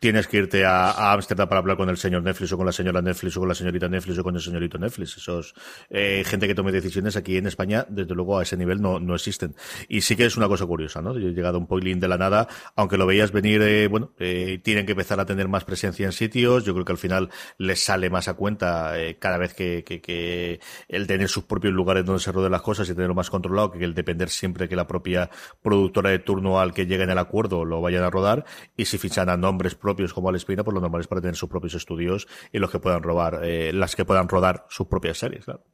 Tienes 0.00 0.28
que 0.28 0.38
irte 0.38 0.64
a 0.64 1.12
Ámsterdam 1.12 1.48
para 1.48 1.58
hablar 1.58 1.76
con 1.76 1.88
el 1.88 1.96
señor 1.96 2.22
Netflix 2.22 2.52
o 2.52 2.56
con 2.56 2.66
la 2.66 2.72
señora 2.72 3.02
Netflix 3.02 3.36
o 3.36 3.40
con 3.40 3.48
la 3.48 3.54
señorita 3.54 3.88
Netflix 3.88 4.18
o 4.18 4.22
con 4.22 4.34
el 4.36 4.40
señorito 4.40 4.78
Netflix. 4.78 5.16
Esos 5.16 5.54
eh, 5.90 6.22
gente 6.24 6.46
que 6.46 6.54
tome 6.54 6.72
decisiones 6.72 7.16
aquí 7.16 7.36
en 7.36 7.46
España 7.46 7.75
desde 7.88 8.14
luego 8.14 8.38
a 8.38 8.42
ese 8.42 8.56
nivel 8.56 8.80
no, 8.80 9.00
no 9.00 9.14
existen. 9.14 9.54
Y 9.88 10.00
sí 10.00 10.16
que 10.16 10.24
es 10.24 10.36
una 10.36 10.48
cosa 10.48 10.66
curiosa, 10.66 11.02
¿no? 11.02 11.18
Yo 11.18 11.28
he 11.28 11.32
llegado 11.32 11.58
un 11.58 11.66
poiling 11.66 12.00
de 12.00 12.08
la 12.08 12.16
nada, 12.16 12.48
aunque 12.74 12.96
lo 12.96 13.06
veías 13.06 13.32
venir, 13.32 13.60
eh, 13.62 13.88
bueno, 13.88 14.12
eh, 14.18 14.60
tienen 14.62 14.86
que 14.86 14.92
empezar 14.92 15.20
a 15.20 15.26
tener 15.26 15.48
más 15.48 15.64
presencia 15.64 16.06
en 16.06 16.12
sitios, 16.12 16.64
yo 16.64 16.72
creo 16.72 16.84
que 16.84 16.92
al 16.92 16.98
final 16.98 17.30
les 17.58 17.84
sale 17.84 18.10
más 18.10 18.28
a 18.28 18.34
cuenta 18.34 18.98
eh, 18.98 19.18
cada 19.18 19.38
vez 19.38 19.54
que, 19.54 20.60
el 20.88 21.06
tener 21.06 21.28
sus 21.28 21.44
propios 21.44 21.72
lugares 21.74 22.04
donde 22.04 22.20
se 22.20 22.32
roden 22.32 22.52
las 22.52 22.62
cosas 22.62 22.88
y 22.88 22.94
tenerlo 22.94 23.14
más 23.14 23.30
controlado 23.30 23.72
que 23.72 23.84
el 23.84 23.94
depender 23.94 24.28
siempre 24.28 24.68
que 24.68 24.76
la 24.76 24.86
propia 24.86 25.30
productora 25.62 26.10
de 26.10 26.18
turno 26.18 26.60
al 26.60 26.72
que 26.72 26.86
lleguen 26.86 27.10
el 27.10 27.18
acuerdo 27.18 27.64
lo 27.64 27.80
vayan 27.80 28.04
a 28.04 28.10
rodar 28.10 28.44
y 28.76 28.84
si 28.84 28.98
fichan 28.98 29.28
a 29.28 29.36
nombres 29.36 29.74
propios 29.74 30.12
como 30.12 30.28
Alespina, 30.28 30.64
pues 30.64 30.74
lo 30.74 30.80
normal 30.80 31.00
es 31.00 31.06
para 31.06 31.20
tener 31.20 31.36
sus 31.36 31.48
propios 31.48 31.74
estudios 31.74 32.26
y 32.52 32.58
los 32.58 32.70
que 32.70 32.78
puedan 32.78 33.02
robar, 33.02 33.40
las 33.72 33.96
que 33.96 34.04
puedan 34.04 34.28
rodar 34.28 34.66
sus 34.68 34.86
propias 34.86 35.18
series, 35.18 35.44
claro. 35.44 35.64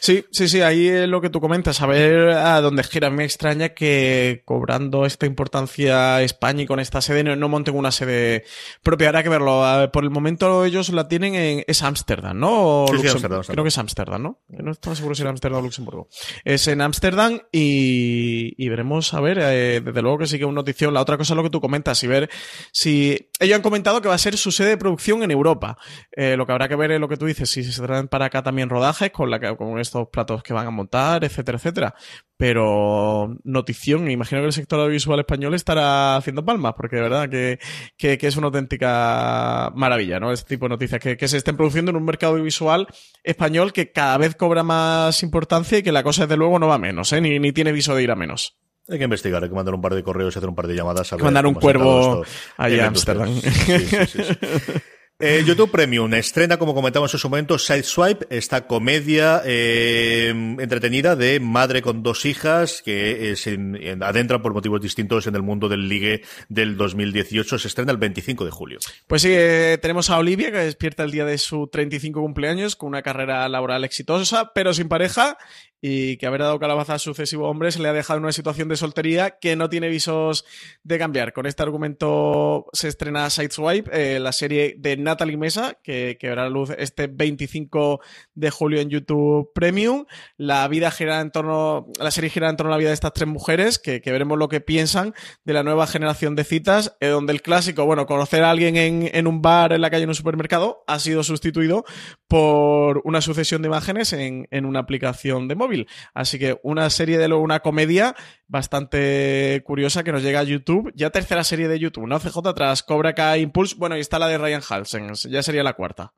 Sí, 0.00 0.24
sí, 0.32 0.48
sí, 0.48 0.60
ahí 0.60 0.88
es 0.88 1.08
lo 1.08 1.20
que 1.20 1.30
tú 1.30 1.40
comentas, 1.40 1.80
a 1.80 1.86
ver 1.86 2.30
a 2.30 2.60
dónde 2.60 2.82
gira. 2.82 3.10
Me 3.10 3.24
extraña 3.24 3.70
que 3.70 4.42
cobrando 4.44 5.06
esta 5.06 5.24
importancia 5.24 6.20
España 6.22 6.62
y 6.62 6.66
con 6.66 6.80
esta 6.80 7.00
sede 7.00 7.22
no, 7.22 7.48
monten 7.48 7.76
una 7.76 7.92
sede 7.92 8.44
propia. 8.82 9.08
Habrá 9.08 9.22
que 9.22 9.28
verlo. 9.28 9.62
Por 9.92 10.04
el 10.04 10.10
momento 10.10 10.64
ellos 10.64 10.88
la 10.90 11.06
tienen 11.06 11.34
en... 11.36 11.64
es 11.66 11.82
Ámsterdam, 11.82 12.38
¿no? 12.38 12.86
Sí, 12.90 12.98
sí, 12.98 13.08
Amsterdam, 13.08 13.42
Creo 13.46 13.64
que 13.64 13.68
es 13.68 13.78
Ámsterdam, 13.78 14.22
¿no? 14.22 14.40
no 14.48 14.72
estoy 14.72 14.96
seguro 14.96 15.14
si 15.14 15.22
era 15.22 15.30
Ámsterdam 15.30 15.60
o 15.60 15.62
Luxemburgo. 15.62 16.08
Es 16.44 16.66
en 16.66 16.80
Ámsterdam 16.80 17.40
y, 17.52 18.54
y, 18.62 18.68
veremos, 18.68 19.14
a 19.14 19.20
ver, 19.20 19.38
eh, 19.40 19.80
desde 19.80 20.02
luego 20.02 20.18
que 20.18 20.26
sí 20.26 20.38
que 20.38 20.44
es 20.44 20.48
una 20.48 20.56
notición. 20.56 20.92
La 20.92 21.00
otra 21.00 21.16
cosa 21.16 21.34
es 21.34 21.36
lo 21.36 21.42
que 21.44 21.50
tú 21.50 21.60
comentas 21.60 22.02
y 22.02 22.08
ver 22.08 22.28
si... 22.72 23.28
Ellos 23.38 23.56
han 23.56 23.62
comentado 23.62 24.02
que 24.02 24.08
va 24.08 24.14
a 24.14 24.18
ser 24.18 24.36
su 24.36 24.50
sede 24.50 24.70
de 24.70 24.76
producción 24.76 25.22
en 25.22 25.30
Europa. 25.30 25.78
Eh, 26.12 26.36
lo 26.36 26.46
que 26.46 26.52
habrá 26.52 26.68
que 26.68 26.76
ver 26.76 26.90
es 26.90 27.00
lo 27.00 27.08
que 27.08 27.16
tú 27.16 27.26
dices, 27.26 27.48
si 27.48 27.64
se 27.64 27.80
traen 27.80 28.08
para 28.08 28.26
acá 28.26 28.42
también 28.42 28.68
rodajes 28.68 29.10
con, 29.20 29.30
la, 29.30 29.54
con 29.54 29.78
estos 29.78 30.08
platos 30.08 30.42
que 30.42 30.54
van 30.54 30.66
a 30.66 30.70
montar, 30.70 31.22
etcétera, 31.24 31.58
etcétera. 31.58 31.94
Pero 32.38 33.36
notición, 33.44 34.10
imagino 34.10 34.40
que 34.40 34.46
el 34.46 34.52
sector 34.54 34.80
audiovisual 34.80 35.20
español 35.20 35.52
estará 35.52 36.16
haciendo 36.16 36.42
palmas, 36.42 36.72
porque 36.74 36.96
de 36.96 37.02
verdad 37.02 37.28
que, 37.28 37.58
que, 37.98 38.18
es 38.18 38.36
una 38.38 38.46
auténtica 38.46 39.72
maravilla, 39.74 40.18
¿no? 40.20 40.32
Este 40.32 40.54
tipo 40.54 40.64
de 40.64 40.70
noticias, 40.70 41.02
que, 41.02 41.18
que, 41.18 41.28
se 41.28 41.36
estén 41.36 41.58
produciendo 41.58 41.90
en 41.90 41.98
un 41.98 42.04
mercado 42.06 42.32
audiovisual 42.32 42.86
español 43.22 43.74
que 43.74 43.92
cada 43.92 44.16
vez 44.16 44.36
cobra 44.36 44.62
más 44.62 45.22
importancia 45.22 45.76
y 45.76 45.82
que 45.82 45.92
la 45.92 46.02
cosa 46.02 46.22
desde 46.22 46.38
luego 46.38 46.58
no 46.58 46.66
va 46.66 46.76
a 46.76 46.78
menos, 46.78 47.12
¿eh? 47.12 47.20
Ni, 47.20 47.38
ni 47.38 47.52
tiene 47.52 47.72
viso 47.72 47.94
de 47.94 48.02
ir 48.04 48.10
a 48.10 48.16
menos. 48.16 48.56
Hay 48.88 48.96
que 48.96 49.04
investigar, 49.04 49.42
hay 49.42 49.50
que 49.50 49.54
mandar 49.54 49.74
un 49.74 49.82
par 49.82 49.94
de 49.94 50.02
correos 50.02 50.34
y 50.34 50.38
hacer 50.38 50.48
un 50.48 50.54
par 50.54 50.66
de 50.66 50.76
llamadas. 50.76 51.12
A 51.12 51.18
mandar 51.18 51.46
un 51.46 51.54
cuervo 51.54 52.24
allá 52.56 52.84
a 52.84 52.88
Amsterdam. 52.88 53.28
Sí, 53.38 53.78
sí, 53.80 54.06
sí, 54.06 54.22
eh, 55.20 55.42
YouTube 55.46 55.70
Premium 55.70 56.12
estrena, 56.14 56.56
como 56.56 56.74
comentamos 56.74 57.12
en 57.14 57.20
su 57.20 57.28
momento, 57.28 57.58
Sideswipe, 57.58 58.26
esta 58.30 58.66
comedia 58.66 59.42
eh, 59.44 60.28
entretenida 60.28 61.16
de 61.16 61.40
madre 61.40 61.82
con 61.82 62.02
dos 62.02 62.24
hijas 62.24 62.82
que 62.82 63.32
eh, 63.32 63.36
se 63.36 63.58
adentra 64.00 64.42
por 64.42 64.54
motivos 64.54 64.80
distintos 64.80 65.26
en 65.26 65.34
el 65.34 65.42
mundo 65.42 65.68
del 65.68 65.88
ligue 65.88 66.22
del 66.48 66.76
2018. 66.76 67.58
Se 67.58 67.68
estrena 67.68 67.92
el 67.92 67.98
25 67.98 68.44
de 68.44 68.50
julio. 68.50 68.78
Pues 69.06 69.22
sí, 69.22 69.30
eh, 69.32 69.78
tenemos 69.80 70.10
a 70.10 70.18
Olivia 70.18 70.50
que 70.50 70.58
despierta 70.58 71.04
el 71.04 71.10
día 71.10 71.24
de 71.24 71.38
su 71.38 71.68
35 71.68 72.20
cumpleaños 72.20 72.76
con 72.76 72.88
una 72.88 73.02
carrera 73.02 73.48
laboral 73.48 73.84
exitosa, 73.84 74.52
pero 74.54 74.74
sin 74.74 74.88
pareja 74.88 75.36
y 75.80 76.16
que 76.18 76.26
haber 76.26 76.42
dado 76.42 76.58
calabaza 76.58 76.94
a 76.94 76.98
sucesivos 76.98 77.50
hombres 77.50 77.78
le 77.78 77.88
ha 77.88 77.92
dejado 77.92 78.18
en 78.18 78.24
una 78.24 78.32
situación 78.32 78.68
de 78.68 78.76
soltería 78.76 79.38
que 79.40 79.56
no 79.56 79.70
tiene 79.70 79.88
visos 79.88 80.44
de 80.82 80.98
cambiar. 80.98 81.32
Con 81.32 81.46
este 81.46 81.62
argumento 81.62 82.66
se 82.72 82.88
estrena 82.88 83.30
Sideswipe, 83.30 83.90
eh, 83.92 84.20
la 84.20 84.32
serie 84.32 84.74
de 84.78 84.96
Natalie 84.96 85.36
Mesa, 85.36 85.78
que, 85.82 86.18
que 86.20 86.28
verá 86.28 86.44
la 86.44 86.50
luz 86.50 86.70
este 86.76 87.06
25 87.06 88.00
de 88.34 88.50
julio 88.50 88.80
en 88.80 88.90
YouTube 88.90 89.50
Premium. 89.54 90.04
La 90.36 90.68
vida 90.68 90.90
gira 90.90 91.20
en 91.20 91.30
torno, 91.30 91.86
la 91.98 92.10
serie 92.10 92.30
gira 92.30 92.50
en 92.50 92.56
torno 92.56 92.72
a 92.72 92.76
la 92.76 92.78
vida 92.78 92.88
de 92.88 92.94
estas 92.94 93.14
tres 93.14 93.28
mujeres, 93.28 93.78
que, 93.78 94.00
que 94.00 94.12
veremos 94.12 94.38
lo 94.38 94.48
que 94.48 94.60
piensan 94.60 95.14
de 95.44 95.52
la 95.54 95.62
nueva 95.62 95.86
generación 95.86 96.36
de 96.36 96.44
citas, 96.44 96.96
eh, 97.00 97.08
donde 97.08 97.32
el 97.32 97.42
clásico, 97.42 97.86
bueno, 97.86 98.06
conocer 98.06 98.44
a 98.44 98.50
alguien 98.50 98.76
en, 98.76 99.10
en 99.12 99.26
un 99.26 99.40
bar, 99.40 99.72
en 99.72 99.80
la 99.80 99.90
calle, 99.90 100.04
en 100.04 100.10
un 100.10 100.14
supermercado, 100.14 100.84
ha 100.86 100.98
sido 100.98 101.22
sustituido 101.22 101.84
por 102.28 103.00
una 103.04 103.20
sucesión 103.20 103.62
de 103.62 103.68
imágenes 103.68 104.12
en, 104.12 104.46
en 104.50 104.66
una 104.66 104.80
aplicación 104.80 105.48
de 105.48 105.54
móvil. 105.54 105.69
Así 106.14 106.38
que 106.38 106.58
una 106.62 106.90
serie 106.90 107.18
de 107.18 107.26
una 107.32 107.60
comedia 107.60 108.14
bastante 108.46 109.62
curiosa 109.64 110.02
que 110.04 110.12
nos 110.12 110.22
llega 110.22 110.40
a 110.40 110.44
YouTube. 110.44 110.92
Ya 110.94 111.10
tercera 111.10 111.44
serie 111.44 111.68
de 111.68 111.78
YouTube, 111.78 112.06
¿no? 112.06 112.18
CJ 112.18 112.54
tras 112.54 112.82
Cobra 112.82 113.14
Kai 113.14 113.42
Impulse. 113.42 113.76
Bueno, 113.78 113.96
y 113.96 114.00
está 114.00 114.18
la 114.18 114.28
de 114.28 114.38
Ryan 114.38 114.62
Halsen. 114.68 115.14
Ya 115.14 115.42
sería 115.42 115.62
la 115.62 115.74
cuarta. 115.74 116.12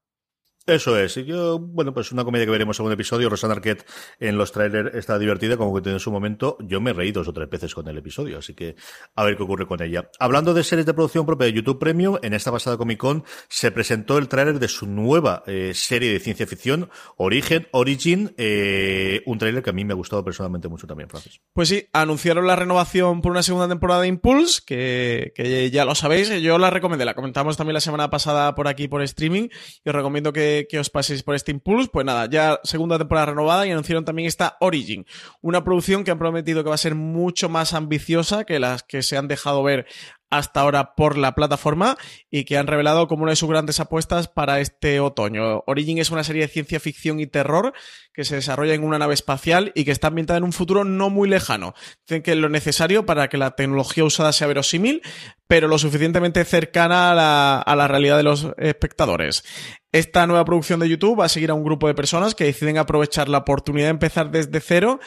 Eso 0.67 0.97
es. 0.97 1.17
Y 1.17 1.25
yo, 1.25 1.59
bueno, 1.59 1.93
pues 1.93 2.13
una 2.13 2.25
comedia 2.25 2.47
que 2.47 2.53
veremos 2.53 2.79
en 2.79 2.87
un 2.87 2.93
episodio. 2.93 3.29
Rosanna 3.29 3.55
Arquette 3.55 3.85
en 4.21 4.39
los 4.39 4.53
trailers 4.53 4.95
está 4.95 5.19
divertida, 5.19 5.57
como 5.57 5.81
que 5.81 5.91
en 5.91 5.99
su 5.99 6.13
momento. 6.13 6.57
Yo 6.61 6.81
me 6.81 6.93
reí 6.93 7.11
dos 7.11 7.27
o 7.27 7.33
tres 7.33 7.51
veces 7.51 7.75
con 7.75 7.89
el 7.89 7.99
episodio, 7.99 8.39
así 8.39 8.55
que 8.55 8.77
a 9.17 9.25
ver 9.25 9.37
qué 9.37 9.43
ocurre 9.43 9.67
con 9.67 9.83
ella. 9.83 10.09
Hablando 10.21 10.55
de 10.55 10.63
series 10.63 10.87
de 10.87 10.95
producción 10.95 11.27
propia 11.27 11.47
de 11.47 11.53
YouTube 11.53 11.81
Premium, 11.81 12.17
en 12.23 12.33
esta 12.33 12.53
pasada 12.53 12.77
Comic 12.77 12.99
Con 12.99 13.25
se 13.49 13.73
presentó 13.73 14.19
el 14.19 14.29
trailer 14.29 14.61
de 14.61 14.69
su 14.69 14.87
nueva 14.87 15.43
eh, 15.47 15.73
serie 15.75 16.13
de 16.13 16.21
ciencia 16.21 16.47
ficción, 16.47 16.91
Origen, 17.17 17.67
Origin, 17.73 18.33
eh, 18.37 19.23
un 19.27 19.39
trailer 19.39 19.63
que 19.63 19.71
a 19.71 19.73
mí 19.73 19.85
me 19.85 19.95
ha 19.95 19.97
gustado 19.97 20.25
personalmente 20.25 20.69
mucho 20.69 20.87
también, 20.87 21.09
Francis. 21.09 21.41
Pues 21.53 21.69
sí, 21.69 21.89
anunciaron 21.93 22.47
la 22.47 22.55
renovación 22.55 23.21
por 23.21 23.33
una 23.33 23.43
segunda 23.43 23.69
temporada 23.69 24.03
de 24.03 24.09
Impulse, 24.09 24.63
que, 24.65 25.33
que 25.35 25.71
ya 25.71 25.85
lo 25.85 25.95
sabéis, 25.97 26.29
yo 26.41 26.59
la 26.59 26.71
recomendé, 26.71 27.05
la 27.05 27.15
comentamos 27.15 27.57
también 27.57 27.75
la 27.75 27.81
semana 27.81 28.11
pasada 28.11 28.55
por 28.55 28.69
aquí 28.69 28.87
por 28.87 29.03
streaming, 29.03 29.49
y 29.85 29.89
os 29.89 29.95
recomiendo 29.95 30.33
que 30.33 30.52
que, 30.69 30.79
os 30.79 30.91
paséis 30.91 31.23
por 31.23 31.35
este 31.35 31.51
impulso. 31.51 31.91
Pues 31.91 32.07
nada, 32.07 32.27
ya 32.29 32.61
segunda 32.65 32.99
temporada 32.99 33.27
renovada 33.27 33.67
y 33.67 33.71
anunciaron 33.71 34.05
también 34.05 34.29
esta 34.29 34.57
Origin, 34.61 35.07
una 35.41 35.65
producción 35.65 36.05
que 36.05 36.11
han 36.11 36.19
prometido 36.19 36.63
que 36.63 36.69
va 36.69 36.75
a 36.75 36.79
ser 36.79 36.95
mucho 36.95 37.49
más 37.49 37.75
ambiciosa 37.75 38.45
que 38.45 38.59
las 38.59 38.83
que 38.83 39.03
se 39.03 39.17
han 39.17 39.29
dejado 39.29 39.63
ver 39.63 39.87
hasta 40.33 40.61
ahora 40.61 40.95
por 40.95 41.19
la 41.19 41.35
plataforma 41.35 41.99
y 42.31 42.45
que 42.45 42.57
han 42.57 42.67
revelado 42.67 43.07
como 43.07 43.23
una 43.23 43.33
de 43.33 43.37
sus 43.37 43.51
grandes 43.51 43.81
apuestas 43.81 44.29
para 44.29 44.61
este 44.61 44.99
otoño. 44.99 45.63
Origin 45.67 45.99
es 45.99 46.11
una 46.11 46.25
serie 46.25 46.43
de 46.43 46.49
ciencia 46.49 46.81
ficción 46.81 47.21
y 47.21 47.27
terror 47.27 47.75
que 48.15 48.25
se 48.25 48.37
desarrolla 48.37 48.73
en 48.73 48.83
una 48.83 48.99
nave 48.99 49.13
espacial 49.13 49.73
y 49.75 49.85
que 49.85 49.91
está 49.91 50.09
ambientada 50.09 50.39
en 50.39 50.45
un 50.45 50.55
futuro 50.55 50.85
no 50.85 51.11
muy 51.11 51.29
lejano. 51.29 51.75
Dicen 52.07 52.23
que 52.23 52.33
es 52.33 52.39
lo 52.39 52.49
necesario 52.49 53.05
para 53.05 53.29
que 53.29 53.37
la 53.37 53.51
tecnología 53.51 54.05
usada 54.05 54.33
sea 54.33 54.47
verosímil, 54.47 55.03
pero 55.47 55.69
lo 55.69 55.77
suficientemente 55.77 56.47
cercana 56.47 57.13
a 57.13 57.15
la, 57.15 57.59
a 57.59 57.77
la 57.77 57.87
realidad 57.87 58.17
de 58.17 58.23
los 58.23 58.49
espectadores. 58.57 59.45
Esta 59.93 60.27
nueva 60.27 60.47
producción 60.47 60.81
de 60.81 60.89
YouTube 60.89 61.21
va 61.21 61.27
a 61.27 61.29
seguir 61.29 61.51
a 61.51 61.55
un 61.55 61.65
grupo 61.65 61.89
de 61.89 61.95
personas 61.95 62.35
que 62.35 62.45
deciden 62.45 62.79
aprovechar 62.79 63.29
la 63.29 63.39
oportunidad 63.39 63.89
de 63.89 63.91
empezar 63.91 64.31
desde 64.31 64.61
cero 64.61 64.99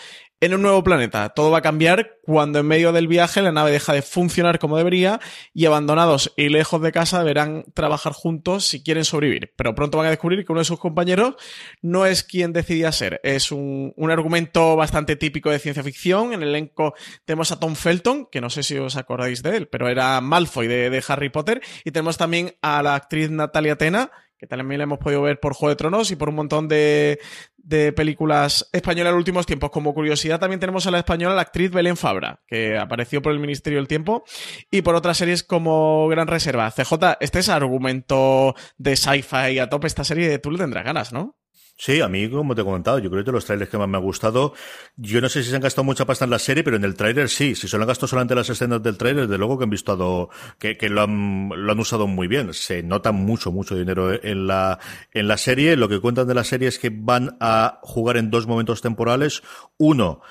en 0.42 0.54
un 0.54 0.62
nuevo 0.62 0.84
planeta. 0.84 1.30
Todo 1.30 1.52
va 1.52 1.60
a 1.60 1.62
cambiar 1.62 2.18
cuando 2.22 2.60
en 2.60 2.66
medio 2.66 2.92
del 2.92 3.08
viaje 3.08 3.42
la 3.42 3.52
nave 3.52 3.72
deja 3.72 3.94
de 3.94 4.02
funcionar 4.02 4.60
como 4.60 4.78
debería 4.78 5.20
y 5.54 5.66
abandonados 5.66 6.34
y 6.36 6.50
lejos 6.50 6.82
de 6.82 6.92
casa 6.92 7.20
deberán 7.20 7.66
trabajar 7.74 8.14
juntos 8.14 8.66
si 8.66 8.84
quieren 8.84 9.06
sobrevivir. 9.06 9.54
Pero 9.56 9.76
pronto 9.76 9.98
van 9.98 10.08
a 10.08 10.10
descubrir 10.10 10.46
que 10.46 10.52
uno 10.52 10.60
de 10.60 10.66
sus 10.66 10.80
compañeros 10.80 11.36
no 11.82 12.06
es 12.06 12.24
quien 12.24 12.54
decidía 12.54 12.92
ser. 12.92 13.22
Es 13.24 13.52
un, 13.52 13.94
un 13.96 14.12
argumento 14.12 14.76
bastante 14.76 15.16
típico 15.16 15.50
de 15.52 15.60
ciencia 15.60 15.84
ficción. 15.84 16.34
En 16.34 16.42
el 16.42 16.50
elenco 16.50 16.96
tenemos 17.26 17.52
a 17.52 17.60
Tom 17.60 17.76
Felton, 17.76 18.28
que 18.32 18.42
no 18.42 18.50
sé 18.50 18.64
si 18.64 18.78
os 18.78 18.98
acordáis 18.98 19.44
de 19.44 19.58
él, 19.58 19.68
pero 19.68 19.88
era 19.90 20.20
Malfoy 20.22 20.68
de, 20.68 20.90
de 20.90 21.04
Harry 21.08 21.30
Potter. 21.30 21.62
Y 21.84 21.92
tenemos 21.92 22.18
también 22.18 22.56
a 22.62 22.84
la 22.84 22.96
actriz 22.96 23.30
Natalia 23.30 23.78
Tena, 23.78 24.12
que 24.38 24.48
también 24.48 24.80
la 24.80 24.84
hemos 24.84 25.00
podido 25.00 25.22
ver 25.22 25.40
por 25.40 25.54
Juego 25.54 25.70
de 25.70 25.76
Tronos 25.76 26.12
y 26.12 26.16
por 26.16 26.30
un 26.30 26.36
montón 26.36 26.68
de, 26.68 27.20
de 27.58 27.94
películas 27.94 28.70
españolas 28.72 29.10
en 29.10 29.16
los 29.16 29.22
últimos 29.22 29.46
tiempos. 29.46 29.70
Como 29.72 29.94
curiosidad, 29.94 30.40
también 30.40 30.60
tenemos 30.60 30.86
a 30.88 30.92
la 30.92 31.00
española, 31.00 31.36
la 31.36 31.42
actriz 31.42 31.72
Belén 31.72 31.98
Fabra, 31.98 32.42
que 32.48 32.78
apareció 32.78 33.22
por 33.22 33.32
el 33.32 33.40
Ministerio 33.40 33.80
del 33.80 33.88
Tiempo, 33.88 34.24
y 34.70 34.82
por 34.82 34.96
otras 34.96 35.18
series 35.18 35.44
como 35.44 36.08
Gran 36.08 36.28
Reserva. 36.28 36.72
CJ, 36.72 37.18
este 37.20 37.40
es 37.40 37.50
argumento 37.50 38.56
de 38.78 38.96
sci-fi 38.96 39.60
a 39.60 39.70
tope, 39.70 39.88
esta 39.88 40.04
serie 40.04 40.38
tú 40.40 40.52
le 40.52 40.58
tendrás 40.58 40.86
ganas, 40.86 41.14
¿no? 41.14 41.38
Sí, 41.78 42.00
a 42.00 42.08
mí, 42.08 42.30
como 42.30 42.56
te 42.56 42.62
he 42.62 42.64
comentado, 42.64 43.00
yo 43.00 43.10
creo 43.10 43.22
que 43.22 43.32
de 43.32 43.34
los 43.34 43.46
trailers 43.46 43.70
que 43.70 43.78
más 43.78 43.90
me 43.90 43.98
ha 43.98 44.00
gustado, 44.00 44.54
yo 44.96 45.20
no 45.20 45.28
sé 45.28 45.44
si 45.44 45.50
se 45.50 45.58
han 45.58 45.62
gastado 45.62 45.84
mucha 45.84 46.06
pasta 46.06 46.24
en 46.24 46.32
la 46.32 46.40
serie, 46.40 46.64
pero 46.64 46.78
en 46.78 46.86
el 46.86 46.96
trailer 46.96 47.28
sí. 47.28 47.54
Si 47.54 47.68
se 47.68 47.76
lo 47.78 47.84
han 47.84 47.90
gastado 47.90 48.08
solamente 48.08 48.34
las 48.34 48.50
escenas 48.50 48.82
del 48.82 48.98
trailer, 48.98 49.28
de 49.28 49.38
luego 49.38 49.58
que 49.58 49.66
han 49.66 49.70
visto, 49.70 50.30
que, 50.58 50.78
que 50.78 50.88
lo, 50.88 51.02
han, 51.02 51.50
lo 51.50 51.72
han 51.74 51.80
usado 51.80 52.08
muy 52.08 52.28
bien. 52.28 52.54
Se 52.54 52.82
nota 52.82 53.12
mucho, 53.12 53.52
mucho 53.52 53.76
dinero 53.76 54.14
en 54.24 54.48
la, 54.48 54.80
en 55.12 55.28
la 55.28 55.36
serie. 55.36 55.76
Lo 55.76 55.90
que 55.90 56.00
cuentan 56.00 56.28
de 56.28 56.34
la 56.34 56.46
serie 56.46 56.70
es 56.70 56.80
que 56.80 56.92
van 56.94 57.36
a 57.42 57.80
jugar 57.82 58.16
en 58.16 58.32
dos 58.32 58.48
momentos 58.48 58.82
temporales. 58.82 59.44
Uno, 59.78 60.22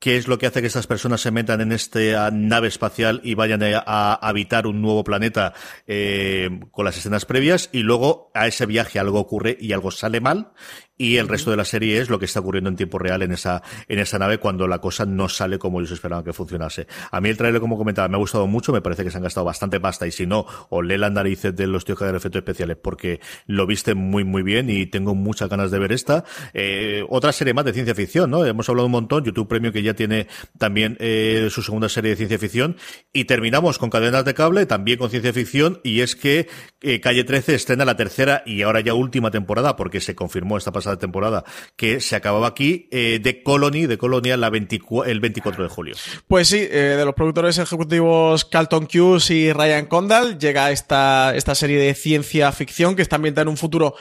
qué 0.00 0.16
es 0.16 0.26
lo 0.26 0.38
que 0.38 0.46
hace 0.46 0.62
que 0.62 0.66
estas 0.66 0.86
personas 0.86 1.20
se 1.20 1.30
metan 1.30 1.60
en 1.60 1.72
esta 1.72 2.30
nave 2.32 2.68
espacial 2.68 3.20
y 3.22 3.34
vayan 3.34 3.60
a, 3.62 4.14
habitar 4.14 4.66
un 4.66 4.82
nuevo 4.82 5.04
planeta 5.04 5.52
eh, 5.86 6.48
con 6.72 6.86
las 6.86 6.96
escenas 6.96 7.26
previas 7.26 7.68
y 7.70 7.80
luego 7.80 8.30
a 8.34 8.46
ese 8.46 8.66
viaje 8.66 8.98
algo 8.98 9.20
ocurre 9.20 9.56
y 9.60 9.72
algo 9.72 9.90
sale 9.90 10.20
mal 10.20 10.52
y 11.00 11.16
el 11.16 11.28
resto 11.28 11.50
de 11.50 11.56
la 11.56 11.64
serie 11.64 11.98
es 11.98 12.10
lo 12.10 12.18
que 12.18 12.26
está 12.26 12.40
ocurriendo 12.40 12.68
en 12.68 12.76
tiempo 12.76 12.98
real 12.98 13.22
en 13.22 13.32
esa, 13.32 13.62
en 13.88 13.98
esa 14.00 14.18
nave 14.18 14.36
cuando 14.36 14.68
la 14.68 14.80
cosa 14.80 15.06
no 15.06 15.30
sale 15.30 15.58
como 15.58 15.80
ellos 15.80 15.92
esperaban 15.92 16.22
que 16.22 16.34
funcionase. 16.34 16.86
A 17.10 17.22
mí 17.22 17.30
el 17.30 17.38
trailer, 17.38 17.58
como 17.58 17.78
comentaba, 17.78 18.06
me 18.08 18.16
ha 18.16 18.18
gustado 18.18 18.46
mucho, 18.46 18.70
me 18.70 18.82
parece 18.82 19.02
que 19.02 19.10
se 19.10 19.16
han 19.16 19.22
gastado 19.22 19.46
bastante 19.46 19.80
pasta 19.80 20.06
y 20.06 20.12
si 20.12 20.26
no, 20.26 20.44
o 20.68 20.82
lee 20.82 20.98
las 20.98 21.10
narices 21.10 21.56
de 21.56 21.66
los 21.66 21.86
tíos 21.86 21.96
que 21.96 22.04
hacen 22.04 22.16
efectos 22.16 22.40
especiales 22.40 22.76
porque 22.76 23.20
lo 23.46 23.66
viste 23.66 23.94
muy, 23.94 24.24
muy 24.24 24.42
bien 24.42 24.68
y 24.68 24.84
tengo 24.84 25.14
muchas 25.14 25.48
ganas 25.48 25.70
de 25.70 25.78
ver 25.78 25.92
esta. 25.92 26.22
Eh, 26.52 27.02
otra 27.08 27.32
serie 27.32 27.54
más 27.54 27.64
de 27.64 27.72
ciencia 27.72 27.94
ficción, 27.94 28.30
¿no? 28.30 28.44
Hemos 28.44 28.68
hablado 28.68 28.84
un 28.84 28.92
montón, 28.92 29.24
YouTube 29.24 29.48
Premio 29.48 29.72
que 29.72 29.82
ya 29.82 29.94
tiene 29.94 30.26
también 30.58 30.98
eh, 31.00 31.48
su 31.50 31.62
segunda 31.62 31.88
serie 31.88 32.10
de 32.10 32.16
ciencia 32.16 32.38
ficción 32.38 32.76
y 33.10 33.24
terminamos 33.24 33.78
con 33.78 33.88
cadenas 33.88 34.26
de 34.26 34.34
cable, 34.34 34.66
también 34.66 34.98
con 34.98 35.08
ciencia 35.08 35.32
ficción 35.32 35.80
y 35.82 36.02
es 36.02 36.14
que 36.14 36.46
eh, 36.82 37.00
Calle 37.00 37.24
13 37.24 37.54
estrena 37.54 37.86
la 37.86 37.96
tercera 37.96 38.42
y 38.44 38.60
ahora 38.60 38.80
ya 38.80 38.92
última 38.92 39.30
temporada 39.30 39.76
porque 39.76 40.02
se 40.02 40.14
confirmó 40.14 40.58
esta 40.58 40.72
pasada 40.72 40.89
temporada 40.98 41.44
que 41.76 42.00
se 42.00 42.16
acababa 42.16 42.48
aquí, 42.48 42.88
eh, 42.90 43.20
de 43.22 43.42
Colony, 43.42 43.86
de 43.86 43.98
Colonia, 43.98 44.34
el 44.34 45.20
24 45.20 45.62
de 45.62 45.68
julio. 45.68 45.94
Pues 46.28 46.48
sí, 46.48 46.58
eh, 46.58 46.94
de 46.98 47.04
los 47.04 47.14
productores 47.14 47.58
ejecutivos 47.58 48.44
Carlton 48.44 48.86
Cuse 48.86 49.34
y 49.34 49.52
Ryan 49.52 49.86
Condal 49.86 50.38
llega 50.38 50.70
esta, 50.70 51.34
esta 51.34 51.54
serie 51.54 51.78
de 51.78 51.94
ciencia 51.94 52.52
ficción 52.52 52.96
que 52.96 53.02
está 53.02 53.16
ambientada 53.16 53.42
en 53.42 53.48
un 53.48 53.56
futuro 53.56 53.94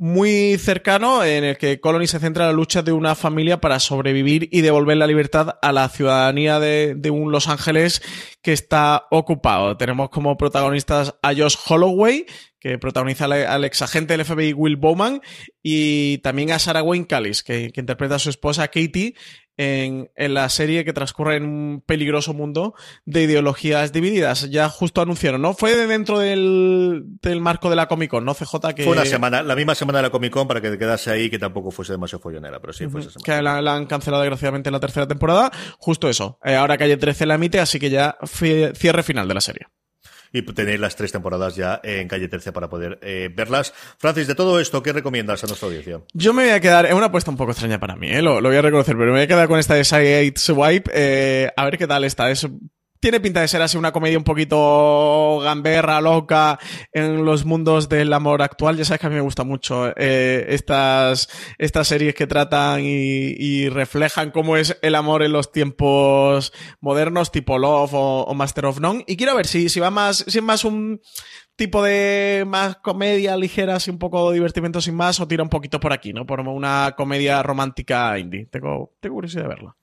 muy 0.00 0.56
cercano 0.56 1.22
en 1.22 1.44
el 1.44 1.58
que 1.58 1.78
Colony 1.78 2.06
se 2.06 2.18
centra 2.18 2.44
en 2.44 2.48
la 2.48 2.56
lucha 2.56 2.80
de 2.80 2.90
una 2.90 3.14
familia 3.14 3.60
para 3.60 3.78
sobrevivir 3.78 4.48
y 4.50 4.62
devolver 4.62 4.96
la 4.96 5.06
libertad 5.06 5.58
a 5.60 5.72
la 5.72 5.90
ciudadanía 5.90 6.58
de, 6.58 6.94
de, 6.96 7.10
un 7.10 7.30
Los 7.30 7.48
Ángeles 7.48 8.00
que 8.40 8.54
está 8.54 9.06
ocupado. 9.10 9.76
Tenemos 9.76 10.08
como 10.08 10.38
protagonistas 10.38 11.16
a 11.20 11.34
Josh 11.34 11.56
Holloway, 11.68 12.24
que 12.58 12.78
protagoniza 12.78 13.26
al 13.26 13.64
ex 13.66 13.82
agente 13.82 14.16
del 14.16 14.24
FBI 14.24 14.54
Will 14.54 14.76
Bowman, 14.76 15.20
y 15.62 16.16
también 16.18 16.50
a 16.52 16.58
Sarah 16.58 16.82
Wayne 16.82 17.06
Callis, 17.06 17.42
que, 17.42 17.70
que 17.70 17.80
interpreta 17.80 18.14
a 18.14 18.18
su 18.18 18.30
esposa 18.30 18.68
Katie 18.68 19.14
en, 19.56 20.10
en, 20.14 20.34
la 20.34 20.48
serie 20.48 20.84
que 20.84 20.92
transcurre 20.92 21.36
en 21.36 21.44
un 21.44 21.82
peligroso 21.84 22.32
mundo 22.34 22.74
de 23.04 23.22
ideologías 23.22 23.92
divididas. 23.92 24.50
Ya 24.50 24.68
justo 24.68 25.00
anunciaron, 25.02 25.42
¿no? 25.42 25.54
Fue 25.54 25.76
dentro 25.86 26.18
del, 26.18 27.04
del 27.20 27.40
marco 27.40 27.70
de 27.70 27.76
la 27.76 27.88
Comic 27.88 28.10
Con, 28.10 28.24
¿no? 28.24 28.34
CJ 28.34 28.74
que... 28.74 28.84
Fue 28.84 28.92
una 28.92 29.04
semana, 29.04 29.42
la 29.42 29.54
misma 29.56 29.74
semana 29.74 29.98
de 29.98 30.02
la 30.04 30.10
Comic 30.10 30.32
Con 30.32 30.48
para 30.48 30.60
que 30.60 30.70
te 30.70 30.78
quedase 30.78 31.10
ahí 31.10 31.30
que 31.30 31.38
tampoco 31.38 31.70
fuese 31.70 31.92
demasiado 31.92 32.22
follonera, 32.22 32.60
pero 32.60 32.72
sí 32.72 32.88
fue 32.88 33.00
esa 33.00 33.10
semana. 33.10 33.24
Que 33.24 33.42
la, 33.42 33.60
la, 33.60 33.74
han 33.74 33.86
cancelado 33.86 34.22
desgraciadamente 34.22 34.68
en 34.68 34.72
la 34.72 34.80
tercera 34.80 35.06
temporada. 35.06 35.50
Justo 35.78 36.08
eso. 36.08 36.38
Eh, 36.44 36.54
ahora 36.54 36.78
Calle 36.78 36.96
13 36.96 37.26
la 37.26 37.34
emite, 37.34 37.60
así 37.60 37.78
que 37.78 37.90
ya 37.90 38.16
cierre 38.24 39.02
final 39.02 39.28
de 39.28 39.34
la 39.34 39.40
serie 39.40 39.66
y 40.32 40.42
tenéis 40.42 40.80
las 40.80 40.96
tres 40.96 41.12
temporadas 41.12 41.56
ya 41.56 41.80
en 41.82 42.08
calle 42.08 42.28
13 42.28 42.52
para 42.52 42.68
poder 42.68 42.98
eh, 43.02 43.30
verlas. 43.34 43.72
Francis, 43.98 44.26
de 44.26 44.34
todo 44.34 44.60
esto, 44.60 44.82
¿qué 44.82 44.92
recomiendas 44.92 45.42
a 45.44 45.46
nuestra 45.46 45.66
audiencia? 45.68 46.00
Yo 46.12 46.32
me 46.32 46.44
voy 46.44 46.52
a 46.52 46.60
quedar, 46.60 46.86
es 46.86 46.94
una 46.94 47.06
apuesta 47.06 47.30
un 47.30 47.36
poco 47.36 47.52
extraña 47.52 47.80
para 47.80 47.96
mí, 47.96 48.10
¿eh? 48.10 48.22
lo, 48.22 48.40
lo, 48.40 48.48
voy 48.48 48.58
a 48.58 48.62
reconocer, 48.62 48.96
pero 48.96 49.06
me 49.06 49.18
voy 49.18 49.22
a 49.22 49.26
quedar 49.26 49.48
con 49.48 49.58
esta 49.58 49.74
de 49.74 49.84
Side 49.84 50.34
Swipe, 50.36 50.90
eh, 50.94 51.50
a 51.56 51.64
ver 51.64 51.78
qué 51.78 51.86
tal 51.86 52.04
está. 52.04 52.30
Es 52.30 52.46
tiene 53.00 53.18
pinta 53.18 53.40
de 53.40 53.48
ser 53.48 53.62
así 53.62 53.78
una 53.78 53.92
comedia 53.92 54.18
un 54.18 54.24
poquito 54.24 55.40
gamberra, 55.42 56.00
loca, 56.02 56.58
en 56.92 57.24
los 57.24 57.46
mundos 57.46 57.88
del 57.88 58.12
amor 58.12 58.42
actual. 58.42 58.76
Ya 58.76 58.84
sabes 58.84 59.00
que 59.00 59.06
a 59.06 59.10
mí 59.10 59.16
me 59.16 59.22
gusta 59.22 59.42
mucho 59.42 59.88
eh, 59.96 60.46
estas, 60.50 61.28
estas 61.58 61.88
series 61.88 62.14
que 62.14 62.26
tratan 62.26 62.82
y, 62.84 63.68
reflejan 63.70 64.30
cómo 64.30 64.56
es 64.56 64.76
el 64.82 64.94
amor 64.94 65.22
en 65.22 65.32
los 65.32 65.52
tiempos 65.52 66.52
modernos, 66.80 67.30
tipo 67.32 67.58
Love 67.58 67.90
o, 67.92 68.34
Master 68.34 68.66
of 68.66 68.80
None. 68.80 69.04
Y 69.06 69.16
quiero 69.16 69.34
ver 69.34 69.46
si, 69.46 69.68
si 69.68 69.80
va 69.80 69.90
más, 69.90 70.24
si 70.26 70.38
es 70.38 70.44
más 70.44 70.64
un 70.64 71.00
tipo 71.56 71.82
de 71.82 72.44
más 72.46 72.76
comedia 72.76 73.36
ligera, 73.36 73.76
así 73.76 73.90
un 73.90 73.98
poco 73.98 74.32
divertimento 74.32 74.80
sin 74.80 74.94
más, 74.94 75.20
o 75.20 75.28
tira 75.28 75.42
un 75.42 75.48
poquito 75.48 75.80
por 75.80 75.92
aquí, 75.92 76.12
¿no? 76.12 76.26
Por 76.26 76.40
una 76.40 76.94
comedia 76.96 77.42
romántica 77.42 78.18
indie. 78.18 78.46
Tengo, 78.46 78.92
tengo 79.00 79.16
curiosidad 79.16 79.42
de 79.42 79.48
verla. 79.48 79.76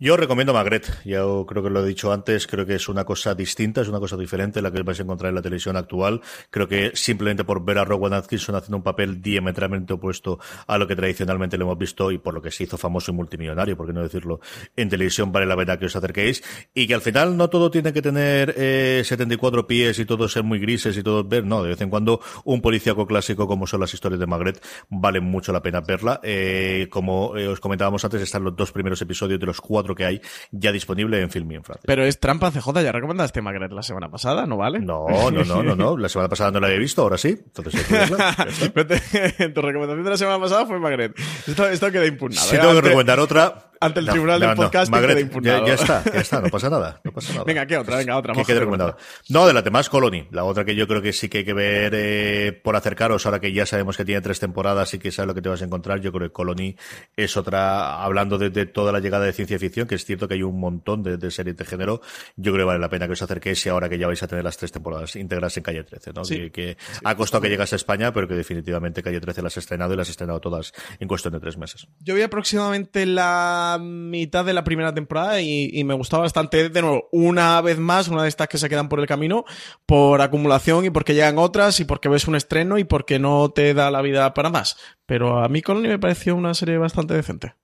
Yo 0.00 0.16
recomiendo 0.16 0.52
Magret, 0.52 0.88
ya 1.04 1.20
creo 1.46 1.62
que 1.62 1.70
lo 1.70 1.84
he 1.84 1.86
dicho 1.86 2.12
antes, 2.12 2.48
creo 2.48 2.66
que 2.66 2.74
es 2.74 2.88
una 2.88 3.04
cosa 3.04 3.36
distinta, 3.36 3.80
es 3.80 3.86
una 3.86 4.00
cosa 4.00 4.16
diferente 4.16 4.60
la 4.60 4.72
que 4.72 4.82
vais 4.82 4.98
a 4.98 5.04
encontrar 5.04 5.28
en 5.28 5.36
la 5.36 5.42
televisión 5.42 5.76
actual. 5.76 6.20
Creo 6.50 6.66
que 6.66 6.90
simplemente 6.94 7.44
por 7.44 7.64
ver 7.64 7.78
a 7.78 7.84
Rowan 7.84 8.12
Atkinson 8.12 8.56
haciendo 8.56 8.78
un 8.78 8.82
papel 8.82 9.22
diametralmente 9.22 9.92
opuesto 9.92 10.40
a 10.66 10.78
lo 10.78 10.88
que 10.88 10.96
tradicionalmente 10.96 11.56
le 11.56 11.62
hemos 11.62 11.78
visto 11.78 12.10
y 12.10 12.18
por 12.18 12.34
lo 12.34 12.42
que 12.42 12.50
se 12.50 12.64
hizo 12.64 12.76
famoso 12.76 13.12
y 13.12 13.14
multimillonario, 13.14 13.76
por 13.76 13.86
qué 13.86 13.92
no 13.92 14.02
decirlo, 14.02 14.40
en 14.74 14.88
televisión 14.88 15.30
vale 15.30 15.46
la 15.46 15.56
pena 15.56 15.78
que 15.78 15.86
os 15.86 15.94
acerquéis 15.94 16.42
y 16.74 16.88
que 16.88 16.94
al 16.94 17.00
final 17.00 17.36
no 17.36 17.48
todo 17.48 17.70
tiene 17.70 17.92
que 17.92 18.02
tener 18.02 18.52
eh, 18.56 19.02
74 19.04 19.68
pies 19.68 19.96
y 20.00 20.04
todo 20.04 20.28
ser 20.28 20.42
muy 20.42 20.58
grises 20.58 20.96
y 20.96 21.04
todo 21.04 21.22
ver, 21.22 21.44
no, 21.44 21.62
de 21.62 21.68
vez 21.68 21.80
en 21.82 21.90
cuando 21.90 22.20
un 22.42 22.60
policíaco 22.60 23.06
clásico 23.06 23.46
como 23.46 23.68
son 23.68 23.78
las 23.78 23.94
historias 23.94 24.18
de 24.18 24.26
Magret 24.26 24.60
vale 24.88 25.20
mucho 25.20 25.52
la 25.52 25.62
pena 25.62 25.80
verla. 25.82 26.18
Eh, 26.24 26.88
como 26.90 27.36
eh, 27.36 27.46
os 27.46 27.60
comentábamos 27.60 28.04
antes, 28.04 28.20
están 28.20 28.42
los 28.42 28.56
dos 28.56 28.72
primeros 28.72 29.00
episodios 29.00 29.38
de 29.38 29.46
los 29.46 29.60
cuatro 29.60 29.83
que 29.92 30.04
hay 30.04 30.20
ya 30.52 30.70
disponible 30.70 31.20
en 31.20 31.30
Film 31.30 31.50
y 31.50 31.54
en 31.56 31.64
Francia. 31.64 31.84
Pero 31.86 32.04
es 32.04 32.20
trampa 32.20 32.52
CJ, 32.52 32.82
ya 32.82 32.92
recomendaste 32.92 33.42
Magret 33.42 33.72
la 33.72 33.82
semana 33.82 34.08
pasada, 34.08 34.46
¿no 34.46 34.56
vale? 34.56 34.78
No, 34.80 35.06
no, 35.08 35.44
no, 35.44 35.62
no, 35.62 35.74
no. 35.74 35.96
La 35.96 36.08
semana 36.08 36.28
pasada 36.28 36.52
no 36.52 36.60
la 36.60 36.68
había 36.68 36.78
visto, 36.78 37.02
ahora 37.02 37.18
sí. 37.18 37.30
Entonces, 37.30 37.84
tu 39.54 39.62
recomendación 39.62 40.04
de 40.04 40.10
la 40.10 40.16
semana 40.16 40.38
pasada 40.38 40.66
fue 40.66 40.78
Magret. 40.78 41.18
Esto, 41.46 41.68
esto 41.68 41.90
queda 41.90 42.06
impugnado. 42.06 42.46
Si 42.46 42.54
¿eh? 42.54 42.58
tengo 42.58 42.74
que 42.74 42.82
recomendar 42.82 43.18
otra, 43.18 43.72
ante 43.84 44.00
el 44.00 44.08
tribunal 44.08 44.40
no, 44.40 44.46
del 44.46 44.56
podcast 44.56 44.90
no, 44.90 44.96
Magret. 44.96 45.42
Ya, 45.42 45.64
ya, 45.64 45.74
está, 45.74 46.02
ya 46.04 46.20
está, 46.20 46.40
no 46.40 46.48
pasa 46.48 46.70
nada, 46.70 47.00
no 47.04 47.12
pasa 47.12 47.32
nada. 47.32 47.44
Venga, 47.44 47.66
¿qué 47.66 47.76
otra? 47.76 47.96
Venga, 47.96 48.16
otra. 48.16 48.34
¿Qué 48.34 48.54
recomendado? 48.54 48.96
No, 49.28 49.46
de 49.46 49.52
la 49.52 49.62
temas 49.62 49.88
Colony, 49.88 50.28
la 50.30 50.44
otra 50.44 50.64
que 50.64 50.74
yo 50.74 50.86
creo 50.86 51.02
que 51.02 51.12
sí 51.12 51.28
que 51.28 51.38
hay 51.38 51.44
que 51.44 51.54
ver 51.54 51.92
eh, 51.94 52.52
por 52.52 52.76
acercaros, 52.76 53.26
ahora 53.26 53.40
que 53.40 53.52
ya 53.52 53.66
sabemos 53.66 53.96
que 53.96 54.04
tiene 54.04 54.20
tres 54.20 54.40
temporadas 54.40 54.92
y 54.94 54.98
que 54.98 55.10
sabes 55.10 55.28
lo 55.28 55.34
que 55.34 55.42
te 55.42 55.48
vas 55.48 55.62
a 55.62 55.64
encontrar, 55.64 56.00
yo 56.00 56.12
creo 56.12 56.28
que 56.28 56.32
Colony 56.32 56.76
es 57.16 57.36
otra, 57.36 58.02
hablando 58.02 58.38
de, 58.38 58.50
de 58.50 58.66
toda 58.66 58.92
la 58.92 59.00
llegada 59.00 59.24
de 59.24 59.32
ciencia 59.32 59.58
ficción, 59.58 59.86
que 59.86 59.94
es 59.94 60.04
cierto 60.04 60.28
que 60.28 60.34
hay 60.34 60.42
un 60.42 60.58
montón 60.58 61.02
de, 61.02 61.16
de, 61.16 61.30
series 61.30 61.56
de 61.56 61.64
género, 61.64 62.00
yo 62.36 62.52
creo 62.52 62.64
que 62.64 62.68
vale 62.68 62.80
la 62.80 62.88
pena 62.88 63.06
que 63.06 63.12
os 63.12 63.22
acerquéis 63.22 63.64
y 63.66 63.68
ahora 63.68 63.88
que 63.88 63.98
ya 63.98 64.06
vais 64.06 64.22
a 64.22 64.28
tener 64.28 64.44
las 64.44 64.56
tres 64.56 64.72
temporadas 64.72 65.16
íntegras 65.16 65.56
en 65.56 65.62
Calle 65.62 65.84
13, 65.84 66.12
¿no? 66.12 66.24
Sí. 66.24 66.36
Que, 66.36 66.50
que 66.50 66.76
sí, 66.78 67.00
ha 67.04 67.14
costado 67.14 67.42
que 67.42 67.48
llegas 67.48 67.72
a 67.72 67.76
España, 67.76 68.12
pero 68.12 68.28
que 68.28 68.34
definitivamente 68.34 69.02
Calle 69.02 69.20
13 69.20 69.42
las 69.42 69.52
has 69.54 69.64
estrenado 69.64 69.94
y 69.94 69.96
las 69.96 70.06
has 70.06 70.10
estrenado 70.10 70.40
todas 70.40 70.72
en 70.98 71.08
cuestión 71.08 71.34
de 71.34 71.40
tres 71.40 71.56
meses. 71.56 71.86
Yo 72.00 72.14
vi 72.14 72.22
aproximadamente 72.22 73.06
la 73.06 73.73
mitad 73.78 74.44
de 74.44 74.54
la 74.54 74.64
primera 74.64 74.94
temporada 74.94 75.40
y, 75.40 75.70
y, 75.72 75.84
me 75.84 75.94
gustaba 75.94 76.22
bastante. 76.22 76.68
De 76.68 76.82
nuevo, 76.82 77.08
una 77.12 77.60
vez 77.60 77.78
más, 77.78 78.08
una 78.08 78.22
de 78.22 78.28
estas 78.28 78.48
que 78.48 78.58
se 78.58 78.68
quedan 78.68 78.88
por 78.88 79.00
el 79.00 79.06
camino, 79.06 79.44
por 79.86 80.20
acumulación 80.20 80.84
y 80.84 80.90
porque 80.90 81.14
llegan 81.14 81.38
otras 81.38 81.80
y 81.80 81.84
porque 81.84 82.08
ves 82.08 82.28
un 82.28 82.36
estreno 82.36 82.78
y 82.78 82.84
porque 82.84 83.18
no 83.18 83.50
te 83.50 83.74
da 83.74 83.90
la 83.90 84.02
vida 84.02 84.32
para 84.34 84.50
más. 84.50 84.76
Pero 85.06 85.42
a 85.42 85.48
mí 85.48 85.62
Colony 85.62 85.88
me 85.88 85.98
pareció 85.98 86.36
una 86.36 86.54
serie 86.54 86.78
bastante 86.78 87.14
decente. 87.14 87.54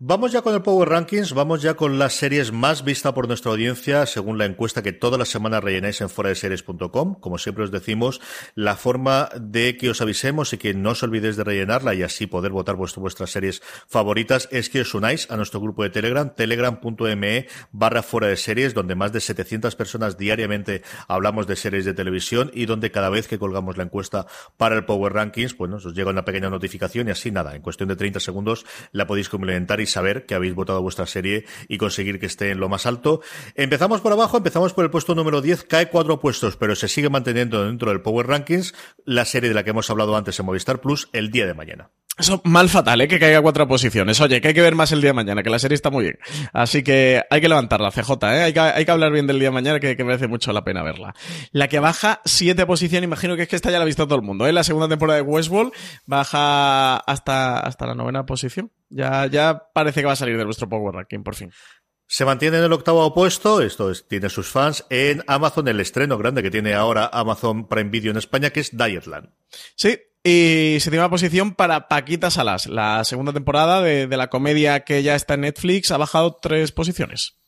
Vamos 0.00 0.30
ya 0.30 0.42
con 0.42 0.54
el 0.54 0.62
Power 0.62 0.90
Rankings, 0.90 1.32
vamos 1.32 1.60
ya 1.60 1.74
con 1.74 1.98
las 1.98 2.12
series 2.12 2.52
más 2.52 2.84
vistas 2.84 3.12
por 3.14 3.26
nuestra 3.26 3.50
audiencia, 3.50 4.06
según 4.06 4.38
la 4.38 4.44
encuesta 4.44 4.80
que 4.80 4.92
todas 4.92 5.18
las 5.18 5.28
semanas 5.28 5.64
rellenáis 5.64 6.00
en 6.00 6.08
foradeseries.com. 6.08 7.16
Como 7.16 7.36
siempre 7.36 7.64
os 7.64 7.72
decimos, 7.72 8.20
la 8.54 8.76
forma 8.76 9.28
de 9.40 9.76
que 9.76 9.90
os 9.90 10.00
avisemos 10.00 10.52
y 10.52 10.58
que 10.58 10.72
no 10.72 10.90
os 10.90 11.02
olvidéis 11.02 11.36
de 11.36 11.42
rellenarla 11.42 11.94
y 11.94 12.04
así 12.04 12.28
poder 12.28 12.52
votar 12.52 12.76
vuestras 12.76 13.30
series 13.30 13.60
favoritas 13.88 14.48
es 14.52 14.70
que 14.70 14.82
os 14.82 14.94
unáis 14.94 15.28
a 15.32 15.36
nuestro 15.36 15.60
grupo 15.60 15.82
de 15.82 15.90
Telegram, 15.90 16.32
telegram.me 16.32 17.48
barra 17.72 18.04
fuera 18.04 18.28
de 18.28 18.36
series, 18.36 18.74
donde 18.74 18.94
más 18.94 19.12
de 19.12 19.18
700 19.18 19.74
personas 19.74 20.16
diariamente 20.16 20.82
hablamos 21.08 21.48
de 21.48 21.56
series 21.56 21.84
de 21.84 21.94
televisión 21.94 22.52
y 22.54 22.66
donde 22.66 22.92
cada 22.92 23.10
vez 23.10 23.26
que 23.26 23.40
colgamos 23.40 23.76
la 23.76 23.82
encuesta 23.82 24.28
para 24.56 24.76
el 24.76 24.84
Power 24.84 25.12
Rankings, 25.14 25.54
pues 25.54 25.72
os 25.72 25.92
llega 25.92 26.10
una 26.10 26.24
pequeña 26.24 26.50
notificación 26.50 27.08
y 27.08 27.10
así 27.10 27.32
nada, 27.32 27.56
en 27.56 27.62
cuestión 27.62 27.88
de 27.88 27.96
30 27.96 28.20
segundos 28.20 28.64
la 28.92 29.04
podéis 29.08 29.28
complementar 29.28 29.80
y 29.80 29.87
saber 29.88 30.26
que 30.26 30.34
habéis 30.34 30.54
votado 30.54 30.82
vuestra 30.82 31.06
serie 31.06 31.44
y 31.68 31.78
conseguir 31.78 32.20
que 32.20 32.26
esté 32.26 32.50
en 32.50 32.60
lo 32.60 32.68
más 32.68 32.86
alto. 32.86 33.20
Empezamos 33.54 34.00
por 34.00 34.12
abajo, 34.12 34.36
empezamos 34.36 34.72
por 34.72 34.84
el 34.84 34.90
puesto 34.90 35.14
número 35.14 35.40
10, 35.40 35.64
cae 35.64 35.88
cuatro 35.88 36.20
puestos, 36.20 36.56
pero 36.56 36.76
se 36.76 36.88
sigue 36.88 37.10
manteniendo 37.10 37.64
dentro 37.64 37.90
del 37.90 38.02
Power 38.02 38.26
Rankings 38.26 38.74
la 39.04 39.24
serie 39.24 39.48
de 39.48 39.54
la 39.54 39.64
que 39.64 39.70
hemos 39.70 39.90
hablado 39.90 40.16
antes 40.16 40.38
en 40.38 40.46
Movistar 40.46 40.80
Plus 40.80 41.08
el 41.12 41.30
día 41.30 41.46
de 41.46 41.54
mañana. 41.54 41.90
Eso 42.18 42.40
mal 42.44 42.68
fatal, 42.68 43.00
¿eh? 43.00 43.08
Que 43.08 43.20
caiga 43.20 43.40
cuatro 43.40 43.68
posiciones. 43.68 44.20
Oye, 44.20 44.40
que 44.40 44.48
hay 44.48 44.54
que 44.54 44.60
ver 44.60 44.74
más 44.74 44.90
el 44.90 45.00
día 45.00 45.10
de 45.10 45.14
mañana, 45.14 45.42
que 45.42 45.50
la 45.50 45.58
serie 45.58 45.76
está 45.76 45.90
muy 45.90 46.04
bien. 46.04 46.18
Así 46.52 46.82
que 46.82 47.22
hay 47.30 47.40
que 47.40 47.48
levantarla, 47.48 47.92
CJ, 47.92 48.12
¿eh? 48.22 48.42
Hay 48.42 48.52
que, 48.52 48.60
hay 48.60 48.84
que 48.84 48.90
hablar 48.90 49.12
bien 49.12 49.26
del 49.26 49.38
día 49.38 49.48
de 49.48 49.54
mañana, 49.54 49.78
que, 49.78 49.96
que, 49.96 50.04
merece 50.04 50.26
mucho 50.26 50.52
la 50.52 50.64
pena 50.64 50.82
verla. 50.82 51.14
La 51.52 51.68
que 51.68 51.78
baja 51.78 52.20
siete 52.24 52.66
posiciones, 52.66 53.06
imagino 53.06 53.36
que 53.36 53.42
es 53.42 53.48
que 53.48 53.56
esta 53.56 53.70
ya 53.70 53.78
la 53.78 53.84
ha 53.84 53.86
visto 53.86 54.06
todo 54.06 54.16
el 54.16 54.24
mundo, 54.24 54.46
¿eh? 54.46 54.52
La 54.52 54.64
segunda 54.64 54.88
temporada 54.88 55.16
de 55.16 55.22
Westworld 55.22 55.72
baja 56.06 56.96
hasta, 56.96 57.60
hasta 57.60 57.86
la 57.86 57.94
novena 57.94 58.26
posición. 58.26 58.72
Ya, 58.90 59.26
ya 59.26 59.62
parece 59.72 60.00
que 60.00 60.06
va 60.06 60.12
a 60.12 60.16
salir 60.16 60.36
de 60.36 60.44
nuestro 60.44 60.68
Power 60.68 60.94
Ranking, 60.94 61.22
por 61.22 61.36
fin. 61.36 61.52
Se 62.10 62.24
mantiene 62.24 62.56
en 62.56 62.64
el 62.64 62.72
octavo 62.72 63.12
puesto, 63.12 63.60
esto 63.60 63.90
es, 63.90 64.08
tiene 64.08 64.30
sus 64.30 64.48
fans, 64.48 64.86
en 64.88 65.22
Amazon, 65.26 65.68
el 65.68 65.78
estreno 65.78 66.16
grande 66.16 66.42
que 66.42 66.50
tiene 66.50 66.72
ahora 66.72 67.10
Amazon 67.12 67.68
Prime 67.68 67.90
Video 67.90 68.12
en 68.12 68.16
España, 68.16 68.48
que 68.48 68.60
es 68.60 68.74
Dietland. 68.74 69.28
Sí, 69.76 69.98
y 70.28 70.80
séptima 70.80 71.08
posición 71.08 71.54
para 71.54 71.88
Paquita 71.88 72.30
Salas. 72.30 72.66
La 72.66 73.04
segunda 73.04 73.32
temporada 73.32 73.80
de, 73.80 74.06
de, 74.06 74.16
la 74.16 74.28
comedia 74.28 74.80
que 74.80 75.02
ya 75.02 75.14
está 75.14 75.34
en 75.34 75.40
Netflix 75.42 75.90
ha 75.90 75.96
bajado 75.96 76.36
tres 76.40 76.70
posiciones. 76.72 77.38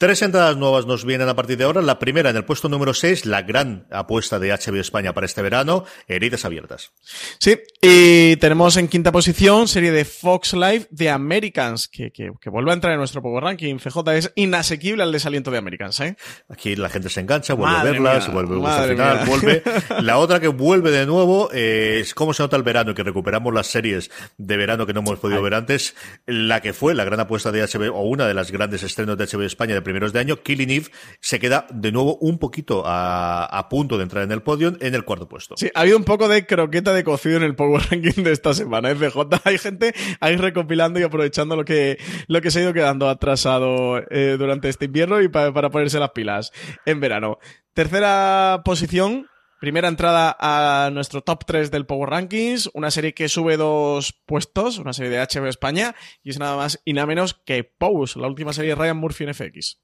Tres 0.00 0.22
entradas 0.22 0.56
nuevas 0.56 0.86
nos 0.86 1.04
vienen 1.04 1.28
a 1.28 1.36
partir 1.36 1.58
de 1.58 1.64
ahora. 1.64 1.82
La 1.82 1.98
primera 1.98 2.30
en 2.30 2.36
el 2.36 2.46
puesto 2.46 2.70
número 2.70 2.94
6, 2.94 3.26
la 3.26 3.42
gran 3.42 3.86
apuesta 3.90 4.38
de 4.38 4.48
HBO 4.48 4.80
España 4.80 5.12
para 5.12 5.26
este 5.26 5.42
verano, 5.42 5.84
Heridas 6.08 6.46
Abiertas. 6.46 6.92
Sí, 7.38 7.60
y 7.82 8.36
tenemos 8.36 8.78
en 8.78 8.88
quinta 8.88 9.12
posición 9.12 9.68
serie 9.68 9.92
de 9.92 10.06
Fox 10.06 10.54
Live 10.54 10.86
de 10.88 11.10
Americans, 11.10 11.86
que, 11.86 12.12
que, 12.12 12.32
que 12.40 12.48
vuelve 12.48 12.70
a 12.70 12.74
entrar 12.74 12.94
en 12.94 12.98
nuestro 12.98 13.20
Power 13.20 13.44
Ranking. 13.44 13.76
FJ 13.78 13.98
es 14.14 14.32
inasequible 14.36 15.02
al 15.02 15.12
desaliento 15.12 15.50
de 15.50 15.58
Americans, 15.58 16.00
¿eh? 16.00 16.16
Aquí 16.48 16.76
la 16.76 16.88
gente 16.88 17.10
se 17.10 17.20
engancha, 17.20 17.52
vuelve 17.52 17.76
Madre 17.76 17.88
a 17.90 17.92
verla, 17.92 18.12
mía, 18.12 18.20
se 18.22 18.30
vuelve 18.30 18.66
al 18.66 18.88
final, 18.88 19.26
vuelve. 19.26 19.62
La 20.00 20.16
otra 20.16 20.40
que 20.40 20.48
vuelve 20.48 20.92
de 20.92 21.04
nuevo 21.04 21.50
eh, 21.52 21.98
es 22.00 22.14
cómo 22.14 22.32
se 22.32 22.42
nota 22.42 22.56
el 22.56 22.62
verano, 22.62 22.94
que 22.94 23.02
recuperamos 23.02 23.52
las 23.52 23.66
series 23.66 24.10
de 24.38 24.56
verano 24.56 24.86
que 24.86 24.94
no 24.94 25.00
hemos 25.00 25.18
podido 25.18 25.42
ver 25.42 25.52
antes. 25.52 25.94
La 26.24 26.62
que 26.62 26.72
fue 26.72 26.94
la 26.94 27.04
gran 27.04 27.20
apuesta 27.20 27.52
de 27.52 27.60
HBO, 27.60 27.94
o 27.98 28.04
una 28.04 28.26
de 28.26 28.32
las 28.32 28.50
grandes 28.50 28.82
estrenos 28.82 29.18
de 29.18 29.26
HBO 29.26 29.42
España 29.42 29.74
de 29.74 29.89
primeros 29.90 30.12
de 30.12 30.20
año, 30.20 30.36
Killing 30.42 30.84
se 31.20 31.38
queda 31.38 31.66
de 31.72 31.92
nuevo 31.92 32.16
un 32.20 32.38
poquito 32.38 32.82
a, 32.86 33.44
a 33.44 33.68
punto 33.68 33.96
de 33.96 34.04
entrar 34.04 34.24
en 34.24 34.32
el 34.32 34.42
podio 34.42 34.76
en 34.80 34.94
el 34.94 35.04
cuarto 35.04 35.28
puesto. 35.28 35.56
Sí, 35.56 35.70
ha 35.74 35.80
habido 35.80 35.96
un 35.96 36.04
poco 36.04 36.28
de 36.28 36.46
croqueta 36.46 36.92
de 36.92 37.04
cocido 37.04 37.36
en 37.36 37.42
el 37.42 37.54
Power 37.56 37.82
Ranking 37.90 38.22
de 38.22 38.32
esta 38.32 38.54
semana. 38.54 38.94
FJ, 38.94 39.18
hay 39.44 39.58
gente 39.58 39.94
ahí 40.20 40.36
recopilando 40.36 41.00
y 41.00 41.02
aprovechando 41.02 41.56
lo 41.56 41.64
que, 41.64 41.98
lo 42.28 42.40
que 42.40 42.50
se 42.50 42.60
ha 42.60 42.62
ido 42.62 42.72
quedando 42.72 43.08
atrasado 43.08 43.98
eh, 44.10 44.36
durante 44.38 44.68
este 44.68 44.84
invierno 44.86 45.20
y 45.20 45.28
pa- 45.28 45.52
para 45.52 45.70
ponerse 45.70 45.98
las 45.98 46.10
pilas 46.10 46.52
en 46.86 47.00
verano. 47.00 47.38
Tercera 47.74 48.62
posición. 48.64 49.26
Primera 49.60 49.88
entrada 49.88 50.34
a 50.40 50.88
nuestro 50.90 51.20
top 51.20 51.44
3 51.44 51.70
del 51.70 51.84
Power 51.84 52.08
Rankings, 52.08 52.70
una 52.72 52.90
serie 52.90 53.12
que 53.12 53.28
sube 53.28 53.58
dos 53.58 54.18
puestos, 54.24 54.78
una 54.78 54.94
serie 54.94 55.10
de 55.10 55.18
HBO 55.18 55.48
España, 55.48 55.94
y 56.22 56.30
es 56.30 56.38
nada 56.38 56.56
más 56.56 56.80
y 56.82 56.94
nada 56.94 57.06
menos 57.06 57.34
que 57.34 57.62
Pose, 57.64 58.18
la 58.18 58.26
última 58.26 58.54
serie 58.54 58.70
de 58.70 58.76
Ryan 58.76 58.96
Murphy 58.96 59.24
en 59.24 59.34
FX. 59.34 59.78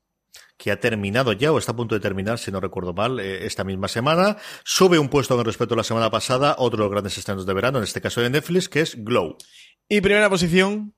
que 0.57 0.71
ha 0.71 0.81
terminado 0.81 1.35
ya 1.35 1.53
o 1.53 1.59
está 1.59 1.73
a 1.73 1.77
punto 1.77 1.95
de 1.95 2.01
terminar, 2.01 2.39
si 2.39 2.51
no 2.51 2.59
recuerdo 2.59 2.95
mal, 2.95 3.21
eh, 3.21 3.45
esta 3.45 3.65
misma 3.65 3.89
semana. 3.89 4.39
Sube 4.65 4.99
un 4.99 5.11
puesto 5.11 5.37
con 5.37 5.45
respecto 5.45 5.75
a 5.75 5.77
la 5.77 5.85
semana 5.85 6.11
pasada, 6.11 6.57
otro 6.59 6.79
de 6.79 6.85
los 6.85 6.91
grandes 6.91 7.19
estrenos 7.19 7.45
de 7.45 7.53
verano, 7.53 7.77
en 7.77 7.85
este 7.85 8.01
caso 8.01 8.23
de 8.23 8.31
Netflix, 8.31 8.71
que 8.71 8.81
es 8.81 9.05
Glow. 9.05 9.37
Y 9.91 10.01
primera 10.01 10.31
posición, 10.31 10.95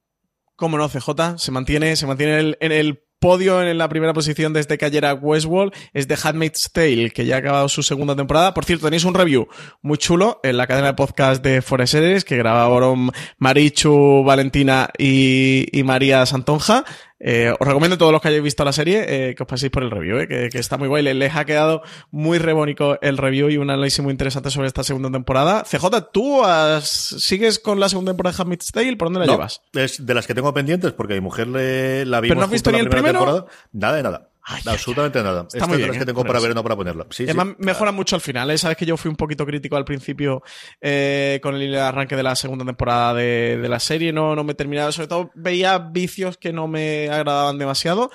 como 0.55 0.79
no, 0.79 0.89
CJ, 0.89 1.37
se 1.37 1.51
mantiene, 1.51 1.97
se 1.97 2.07
mantiene 2.07 2.35
en 2.35 2.39
el, 2.39 2.59
en 2.61 2.71
el 2.71 3.08
podio 3.19 3.63
en 3.63 3.79
la 3.79 3.89
primera 3.89 4.13
posición 4.13 4.53
desde 4.53 4.79
que 4.79 4.85
ayer 4.85 5.05
a 5.05 5.15
Westworld, 5.15 5.73
es 5.93 6.07
The 6.07 6.17
Handmaid's 6.23 6.71
Tale, 6.73 7.11
que 7.11 7.27
ya 7.27 7.37
ha 7.37 7.39
acabado 7.39 7.69
su 7.69 7.83
segunda 7.83 8.15
temporada. 8.15 8.55
Por 8.55 8.65
cierto, 8.65 8.87
tenéis 8.87 9.05
un 9.05 9.15
review 9.15 9.49
muy 9.83 9.99
chulo 9.99 10.41
en 10.43 10.57
la 10.57 10.67
cadena 10.67 10.89
de 10.89 10.95
podcast 10.95 11.43
de 11.43 11.63
Forest 11.63 11.93
Series, 11.93 12.25
que 12.25 12.37
grabaron 12.37 13.11
Marichu, 13.39 14.23
Valentina 14.25 14.91
y, 14.99 15.67
y 15.73 15.83
María 15.83 16.25
Santonja. 16.27 16.85
Eh, 17.21 17.53
os 17.59 17.67
recomiendo 17.67 17.97
a 17.97 17.99
todos 17.99 18.13
los 18.13 18.23
que 18.23 18.29
hayáis 18.29 18.43
visto 18.45 18.65
la 18.65 18.73
serie 18.73 19.05
eh, 19.31 19.35
que 19.35 19.43
os 19.43 19.47
paséis 19.49 19.73
por 19.73 19.83
el 19.83 19.91
review, 19.91 20.19
eh, 20.19 20.29
que, 20.29 20.49
que 20.51 20.59
está 20.59 20.77
muy 20.79 20.87
guay. 20.89 21.03
Les, 21.03 21.17
les 21.17 21.35
ha 21.35 21.45
quedado 21.45 21.83
muy 22.13 22.39
rebónico 22.39 22.97
el 23.03 23.17
review 23.19 23.49
y 23.51 23.57
un 23.57 23.71
análisis 23.71 24.01
muy 24.05 24.13
interesante 24.13 24.51
sobre 24.51 24.69
esta 24.69 24.85
segunda 24.85 25.11
temporada. 25.11 25.65
CJ, 25.65 26.11
¿tú 26.13 26.45
has- 26.45 26.85
sigues 27.19 27.59
con 27.59 27.81
la 27.81 27.89
segunda 27.89 28.13
temporada 28.13 28.37
de 28.37 28.43
Handmaid's 28.43 28.71
Tale? 28.71 28.97
¿Por 28.97 29.07
dónde 29.09 29.21
la 29.21 29.27
No, 29.27 29.33
llevas? 29.33 29.63
Es 29.73 30.07
de 30.07 30.15
las 30.15 30.27
que 30.27 30.35
tengo 30.35 30.55
pendientes 30.55 30.93
porque 30.93 31.15
a 31.15 31.17
mi 31.17 31.23
mujer 31.23 31.49
le, 31.49 32.05
la 32.07 32.21
vimos 32.21 32.31
¿Pero 32.35 32.41
no 32.41 32.45
has 32.47 32.53
visto 32.53 32.71
ni 32.71 32.77
la 32.79 32.83
el 32.85 32.89
primero? 32.89 33.19
temporada. 33.19 33.47
Nada 33.73 33.97
de 33.97 34.03
nada. 34.05 34.29
Ay, 34.51 34.63
absolutamente 34.65 35.23
nada. 35.23 35.47
Esta 35.53 35.67
muy 35.67 35.75
es 35.75 35.79
bien, 35.79 35.89
las 35.89 35.97
que 35.99 36.03
¿eh? 36.05 36.07
tengo 36.07 36.25
para 36.25 36.41
ver, 36.41 36.55
no 36.55 36.63
para 36.63 36.75
ponerla. 36.75 37.07
Sí, 37.11 37.25
sí. 37.25 37.31
Además, 37.31 37.57
mejora 37.59 37.93
mucho 37.93 38.17
al 38.17 38.23
final, 38.23 38.51
¿eh? 38.51 38.57
Sabes 38.57 38.79
que 38.79 38.87
yo 38.87 38.97
fui 38.97 39.11
un 39.11 39.17
poquito 39.17 39.45
crítico 39.45 39.77
al 39.77 39.85
principio 39.85 40.43
eh, 40.81 41.39
con 41.43 41.55
el 41.55 41.75
arranque 41.77 42.17
de 42.17 42.23
la 42.23 42.35
segunda 42.35 42.65
temporada 42.65 43.13
de, 43.15 43.59
de 43.59 43.69
la 43.69 43.79
serie, 43.79 44.11
no, 44.11 44.35
no 44.35 44.45
me 44.45 44.55
terminaba, 44.55 44.91
sobre 44.91 45.09
todo 45.09 45.31
veía 45.35 45.79
vicios 45.79 46.39
que 46.39 46.53
no 46.53 46.67
me 46.67 47.11
agradaban 47.11 47.59
demasiado. 47.59 48.11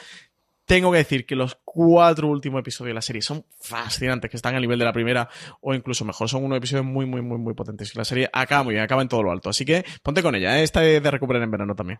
Tengo 0.65 0.91
que 0.91 0.99
decir 0.99 1.25
que 1.25 1.36
los 1.36 1.57
cuatro 1.63 2.29
últimos 2.29 2.61
episodios 2.61 2.91
de 2.91 2.93
la 2.95 3.01
serie 3.01 3.21
son 3.21 3.45
fascinantes, 3.59 4.31
que 4.31 4.38
están 4.38 4.55
a 4.55 4.59
nivel 4.59 4.79
de 4.79 4.86
la 4.86 4.93
primera 4.93 5.29
o 5.59 5.73
incluso 5.73 6.05
mejor. 6.05 6.29
Son 6.29 6.43
unos 6.43 6.57
episodios 6.57 6.86
muy, 6.86 7.05
muy, 7.05 7.21
muy, 7.21 7.38
muy 7.38 7.53
potentes. 7.53 7.93
Y 7.93 7.97
la 7.97 8.05
serie 8.05 8.29
acaba 8.31 8.63
muy 8.63 8.73
bien, 8.73 8.84
acaba 8.84 9.01
en 9.01 9.09
todo 9.09 9.21
lo 9.23 9.31
alto. 9.31 9.49
Así 9.49 9.65
que 9.65 9.84
ponte 10.01 10.23
con 10.23 10.36
ella, 10.36 10.59
¿eh? 10.59 10.63
esta 10.63 10.84
es 10.86 11.03
de 11.03 11.11
recuperar 11.11 11.43
en 11.43 11.51
verano 11.51 11.75
también. 11.75 11.99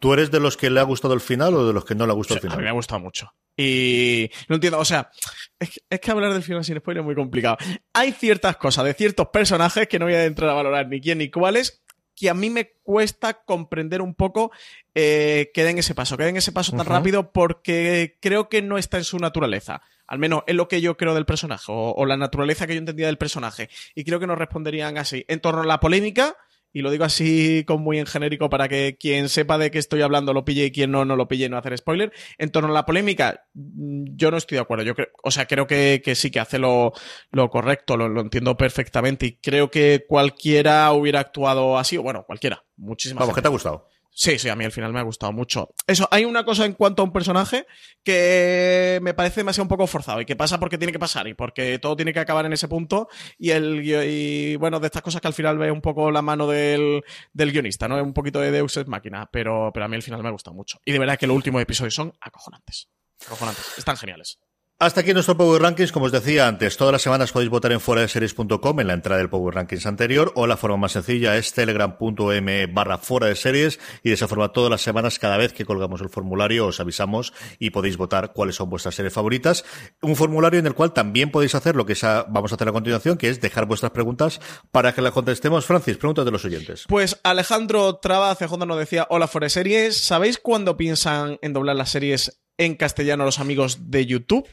¿Tú 0.00 0.12
eres 0.12 0.30
de 0.32 0.40
los 0.40 0.56
que 0.56 0.70
le 0.70 0.80
ha 0.80 0.84
gustado 0.84 1.14
el 1.14 1.20
final 1.20 1.54
o 1.54 1.66
de 1.66 1.72
los 1.72 1.84
que 1.84 1.94
no 1.94 2.06
le 2.06 2.10
ha 2.10 2.14
O 2.14 2.16
gustado 2.16 2.40
sea, 2.40 2.48
el 2.48 2.52
a 2.52 2.56
mí 2.56 2.62
me 2.62 2.62
final? 2.62 2.72
ha 2.72 2.76
gustado 2.76 3.00
mucho. 3.00 3.32
Y 3.56 4.30
no 4.48 4.56
entiendo, 4.56 4.78
o 4.78 4.84
sea, 4.84 5.10
es 5.58 5.70
que, 5.70 5.80
es 5.88 6.00
que 6.00 6.10
hablar 6.10 6.32
del 6.32 6.42
final 6.42 6.64
sin 6.64 6.78
spoiler 6.78 7.02
es 7.02 7.04
muy 7.04 7.14
complicado. 7.14 7.58
Hay 7.92 8.12
ciertas 8.12 8.56
cosas 8.56 8.84
de 8.86 8.94
ciertos 8.94 9.28
personajes 9.28 9.86
que 9.86 9.98
no 9.98 10.06
voy 10.06 10.14
a 10.14 10.24
entrar 10.24 10.50
a 10.50 10.54
valorar 10.54 10.88
ni 10.88 11.00
quién 11.00 11.18
ni 11.18 11.30
cuáles, 11.30 11.82
que 12.16 12.30
a 12.30 12.34
mí 12.34 12.48
me 12.50 12.72
cuesta 12.82 13.34
comprender 13.44 14.00
un 14.02 14.14
poco 14.14 14.50
eh, 14.94 15.50
que 15.54 15.64
den 15.64 15.78
ese 15.78 15.94
paso, 15.94 16.16
que 16.16 16.24
den 16.24 16.36
ese 16.36 16.52
paso 16.52 16.74
tan 16.76 16.86
rápido 16.86 17.32
porque 17.32 18.16
creo 18.20 18.48
que 18.48 18.62
no 18.62 18.78
está 18.78 18.96
en 18.98 19.04
su 19.04 19.18
naturaleza. 19.18 19.82
Al 20.06 20.18
menos 20.18 20.42
es 20.46 20.54
lo 20.54 20.66
que 20.66 20.80
yo 20.80 20.96
creo 20.96 21.14
del 21.14 21.24
personaje 21.26 21.66
o, 21.68 21.92
o 21.96 22.06
la 22.06 22.16
naturaleza 22.16 22.66
que 22.66 22.74
yo 22.74 22.78
entendía 22.78 23.06
del 23.06 23.18
personaje. 23.18 23.68
Y 23.94 24.04
creo 24.04 24.18
que 24.18 24.26
nos 24.26 24.38
responderían 24.38 24.98
así. 24.98 25.24
En 25.28 25.40
torno 25.40 25.62
a 25.62 25.66
la 25.66 25.78
polémica, 25.80 26.36
y 26.72 26.82
lo 26.82 26.90
digo 26.90 27.04
así 27.04 27.64
como 27.66 27.84
muy 27.84 27.98
en 27.98 28.06
genérico 28.06 28.48
para 28.48 28.68
que 28.68 28.96
quien 28.98 29.28
sepa 29.28 29.58
de 29.58 29.70
qué 29.70 29.78
estoy 29.78 30.02
hablando 30.02 30.32
lo 30.32 30.44
pille 30.44 30.66
y 30.66 30.72
quien 30.72 30.90
no, 30.90 31.04
no 31.04 31.16
lo 31.16 31.28
pille 31.28 31.46
y 31.46 31.48
no 31.48 31.58
hacer 31.58 31.76
spoiler. 31.76 32.12
En 32.38 32.50
torno 32.50 32.70
a 32.70 32.72
la 32.72 32.86
polémica, 32.86 33.46
mm, 33.54 34.04
yo 34.16 34.30
no 34.30 34.36
estoy 34.36 34.56
de 34.56 34.62
acuerdo. 34.62 34.84
Yo 34.84 34.94
creo, 34.94 35.08
o 35.22 35.30
sea, 35.30 35.46
creo 35.46 35.66
que, 35.66 36.00
que 36.04 36.14
sí 36.14 36.30
que 36.30 36.40
hace 36.40 36.58
lo, 36.58 36.92
lo 37.30 37.50
correcto, 37.50 37.96
lo, 37.96 38.08
lo 38.08 38.20
entiendo 38.20 38.56
perfectamente 38.56 39.26
y 39.26 39.36
creo 39.36 39.70
que 39.70 40.04
cualquiera 40.08 40.92
hubiera 40.92 41.20
actuado 41.20 41.78
así, 41.78 41.96
o 41.96 42.02
bueno, 42.02 42.24
cualquiera, 42.24 42.64
muchísimas 42.76 43.20
Vamos, 43.20 43.34
¿qué 43.34 43.42
te 43.42 43.48
ha 43.48 43.50
gustado? 43.50 43.88
Sí, 44.12 44.38
sí, 44.38 44.48
a 44.48 44.56
mí 44.56 44.64
al 44.64 44.72
final 44.72 44.92
me 44.92 45.00
ha 45.00 45.04
gustado 45.04 45.32
mucho. 45.32 45.70
Eso, 45.86 46.08
hay 46.10 46.24
una 46.24 46.44
cosa 46.44 46.64
en 46.64 46.74
cuanto 46.74 47.02
a 47.02 47.04
un 47.04 47.12
personaje 47.12 47.66
que 48.02 48.98
me 49.02 49.14
parece 49.14 49.40
demasiado 49.40 49.64
un 49.64 49.68
poco 49.68 49.86
forzado 49.86 50.20
y 50.20 50.26
que 50.26 50.36
pasa 50.36 50.58
porque 50.58 50.78
tiene 50.78 50.92
que 50.92 50.98
pasar 50.98 51.28
y 51.28 51.34
porque 51.34 51.78
todo 51.78 51.96
tiene 51.96 52.12
que 52.12 52.20
acabar 52.20 52.44
en 52.44 52.52
ese 52.52 52.68
punto 52.68 53.08
y 53.38 53.50
el 53.50 53.80
y 53.82 54.56
bueno, 54.56 54.80
de 54.80 54.86
estas 54.86 55.02
cosas 55.02 55.20
que 55.20 55.28
al 55.28 55.34
final 55.34 55.58
ve 55.58 55.70
un 55.70 55.80
poco 55.80 56.10
la 56.10 56.22
mano 56.22 56.46
del, 56.46 57.02
del 57.32 57.52
guionista, 57.52 57.88
¿no? 57.88 58.02
Un 58.02 58.12
poquito 58.12 58.40
de 58.40 58.50
Deus 58.50 58.76
Ex 58.76 58.88
Máquina, 58.88 59.28
pero, 59.30 59.70
pero 59.72 59.86
a 59.86 59.88
mí 59.88 59.96
al 59.96 60.02
final 60.02 60.22
me 60.22 60.28
ha 60.28 60.32
gustado 60.32 60.54
mucho. 60.54 60.80
Y 60.84 60.92
de 60.92 60.98
verdad 60.98 61.18
que 61.18 61.26
los 61.26 61.36
últimos 61.36 61.62
episodios 61.62 61.94
son 61.94 62.12
acojonantes. 62.20 62.88
Acojonantes. 63.26 63.78
Están 63.78 63.96
geniales. 63.96 64.40
Hasta 64.82 65.02
aquí 65.02 65.12
nuestro 65.12 65.36
Power 65.36 65.60
Rankings, 65.60 65.92
como 65.92 66.06
os 66.06 66.12
decía 66.12 66.48
antes, 66.48 66.78
todas 66.78 66.90
las 66.90 67.02
semanas 67.02 67.32
podéis 67.32 67.50
votar 67.50 67.70
en 67.70 67.80
fuera 67.80 68.00
de 68.00 68.08
series.com 68.08 68.80
en 68.80 68.86
la 68.86 68.94
entrada 68.94 69.18
del 69.18 69.28
Power 69.28 69.54
Rankings 69.54 69.84
anterior 69.84 70.32
o 70.36 70.46
la 70.46 70.56
forma 70.56 70.78
más 70.78 70.92
sencilla 70.92 71.36
es 71.36 71.52
telegram.m 71.52 72.66
barra 72.68 72.96
fuera 72.96 73.26
de 73.26 73.36
series 73.36 73.78
y 74.02 74.08
de 74.08 74.14
esa 74.14 74.26
forma 74.26 74.54
todas 74.54 74.70
las 74.70 74.80
semanas 74.80 75.18
cada 75.18 75.36
vez 75.36 75.52
que 75.52 75.66
colgamos 75.66 76.00
el 76.00 76.08
formulario 76.08 76.66
os 76.66 76.80
avisamos 76.80 77.34
y 77.58 77.68
podéis 77.68 77.98
votar 77.98 78.32
cuáles 78.32 78.56
son 78.56 78.70
vuestras 78.70 78.94
series 78.94 79.12
favoritas. 79.12 79.66
Un 80.00 80.16
formulario 80.16 80.58
en 80.58 80.66
el 80.66 80.74
cual 80.74 80.94
también 80.94 81.30
podéis 81.30 81.54
hacer 81.54 81.76
lo 81.76 81.84
que 81.84 81.94
vamos 82.30 82.50
a 82.50 82.54
hacer 82.54 82.68
a 82.70 82.72
continuación, 82.72 83.18
que 83.18 83.28
es 83.28 83.38
dejar 83.38 83.66
vuestras 83.66 83.92
preguntas 83.92 84.40
para 84.72 84.94
que 84.94 85.02
las 85.02 85.12
contestemos. 85.12 85.66
Francis, 85.66 85.98
preguntas 85.98 86.24
de 86.24 86.30
los 86.30 86.46
oyentes. 86.46 86.86
Pues 86.88 87.20
Alejandro 87.22 87.96
Traba 87.96 88.34
CJ 88.34 88.56
nos 88.66 88.78
decía, 88.78 89.06
hola 89.10 89.28
fuera 89.28 89.44
de 89.44 89.50
series, 89.50 89.98
¿sabéis 89.98 90.38
cuándo 90.38 90.78
piensan 90.78 91.38
en 91.42 91.52
doblar 91.52 91.76
las 91.76 91.90
series 91.90 92.40
en 92.56 92.76
castellano 92.76 93.26
los 93.26 93.40
amigos 93.40 93.90
de 93.90 94.06
YouTube? 94.06 94.48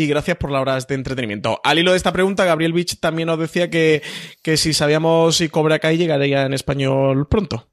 Y 0.00 0.06
gracias 0.06 0.38
por 0.38 0.50
las 0.50 0.62
horas 0.62 0.86
de 0.86 0.94
entretenimiento. 0.94 1.60
Al 1.62 1.78
hilo 1.78 1.90
de 1.90 1.98
esta 1.98 2.12
pregunta, 2.12 2.46
Gabriel 2.46 2.72
Bich 2.72 3.00
también 3.00 3.26
nos 3.26 3.38
decía 3.38 3.68
que, 3.68 4.02
que 4.42 4.56
si 4.56 4.72
sabíamos 4.72 5.36
si 5.36 5.50
Cobra 5.50 5.78
Kai 5.78 5.98
llegaría 5.98 6.46
en 6.46 6.54
español 6.54 7.28
pronto 7.28 7.68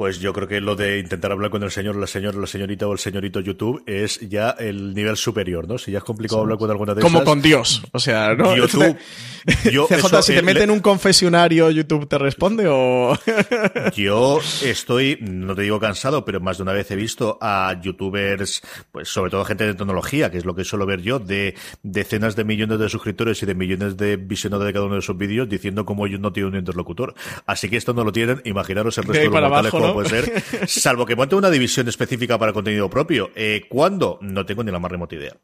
pues 0.00 0.18
yo 0.18 0.32
creo 0.32 0.48
que 0.48 0.62
lo 0.62 0.76
de 0.76 0.98
intentar 0.98 1.30
hablar 1.30 1.50
con 1.50 1.62
el 1.62 1.70
señor, 1.70 1.94
la 1.94 2.06
señora, 2.06 2.38
la 2.38 2.46
señorita 2.46 2.88
o 2.88 2.92
el 2.94 2.98
señorito 2.98 3.40
YouTube 3.40 3.82
es 3.84 4.18
ya 4.20 4.48
el 4.58 4.94
nivel 4.94 5.14
superior, 5.18 5.68
¿no? 5.68 5.76
Si 5.76 5.92
ya 5.92 5.98
es 5.98 6.04
complicado 6.04 6.40
hablar 6.40 6.56
con 6.56 6.70
alguna 6.70 6.94
de 6.94 7.02
Como 7.02 7.22
con 7.22 7.42
Dios. 7.42 7.82
O 7.92 7.98
sea, 7.98 8.34
¿no? 8.34 8.56
YouTube. 8.56 8.96
yo, 9.70 9.86
CJ, 9.88 10.22
si 10.22 10.32
te 10.32 10.40
meten 10.40 10.62
en 10.62 10.70
un 10.70 10.80
confesionario, 10.80 11.70
¿YouTube 11.70 12.08
te 12.08 12.16
responde 12.16 12.64
o...? 12.66 13.14
yo 13.94 14.40
estoy, 14.64 15.18
no 15.20 15.54
te 15.54 15.60
digo 15.60 15.78
cansado, 15.78 16.24
pero 16.24 16.40
más 16.40 16.56
de 16.56 16.62
una 16.62 16.72
vez 16.72 16.90
he 16.90 16.96
visto 16.96 17.36
a 17.42 17.78
youtubers, 17.82 18.62
pues 18.92 19.06
sobre 19.06 19.30
todo 19.30 19.44
gente 19.44 19.66
de 19.66 19.74
tecnología, 19.74 20.30
que 20.30 20.38
es 20.38 20.46
lo 20.46 20.54
que 20.54 20.64
suelo 20.64 20.86
ver 20.86 21.02
yo, 21.02 21.18
de 21.18 21.56
decenas 21.82 22.36
de 22.36 22.44
millones 22.44 22.78
de 22.78 22.88
suscriptores 22.88 23.42
y 23.42 23.44
de 23.44 23.54
millones 23.54 23.98
de 23.98 24.16
visionados 24.16 24.64
de 24.64 24.72
cada 24.72 24.86
uno 24.86 24.94
de 24.94 25.02
sus 25.02 25.18
vídeos, 25.18 25.46
diciendo 25.46 25.84
cómo 25.84 26.06
ellos 26.06 26.20
no 26.20 26.32
tienen 26.32 26.54
un 26.54 26.58
interlocutor. 26.58 27.12
Así 27.44 27.68
que 27.68 27.76
esto 27.76 27.92
no 27.92 28.02
lo 28.02 28.12
tienen, 28.12 28.40
imaginaros 28.46 28.96
el 28.96 29.04
resto 29.04 29.30
de 29.30 29.40
los 29.40 29.89
puede 29.92 30.08
ser, 30.08 30.42
salvo 30.68 31.06
que 31.06 31.16
monte 31.16 31.34
una 31.34 31.50
división 31.50 31.88
específica 31.88 32.38
para 32.38 32.52
contenido 32.52 32.88
propio. 32.88 33.30
Eh, 33.34 33.62
¿Cuándo? 33.68 34.18
No 34.22 34.46
tengo 34.46 34.64
ni 34.64 34.70
la 34.70 34.78
más 34.78 34.90
remota 34.90 35.14
idea. 35.14 35.36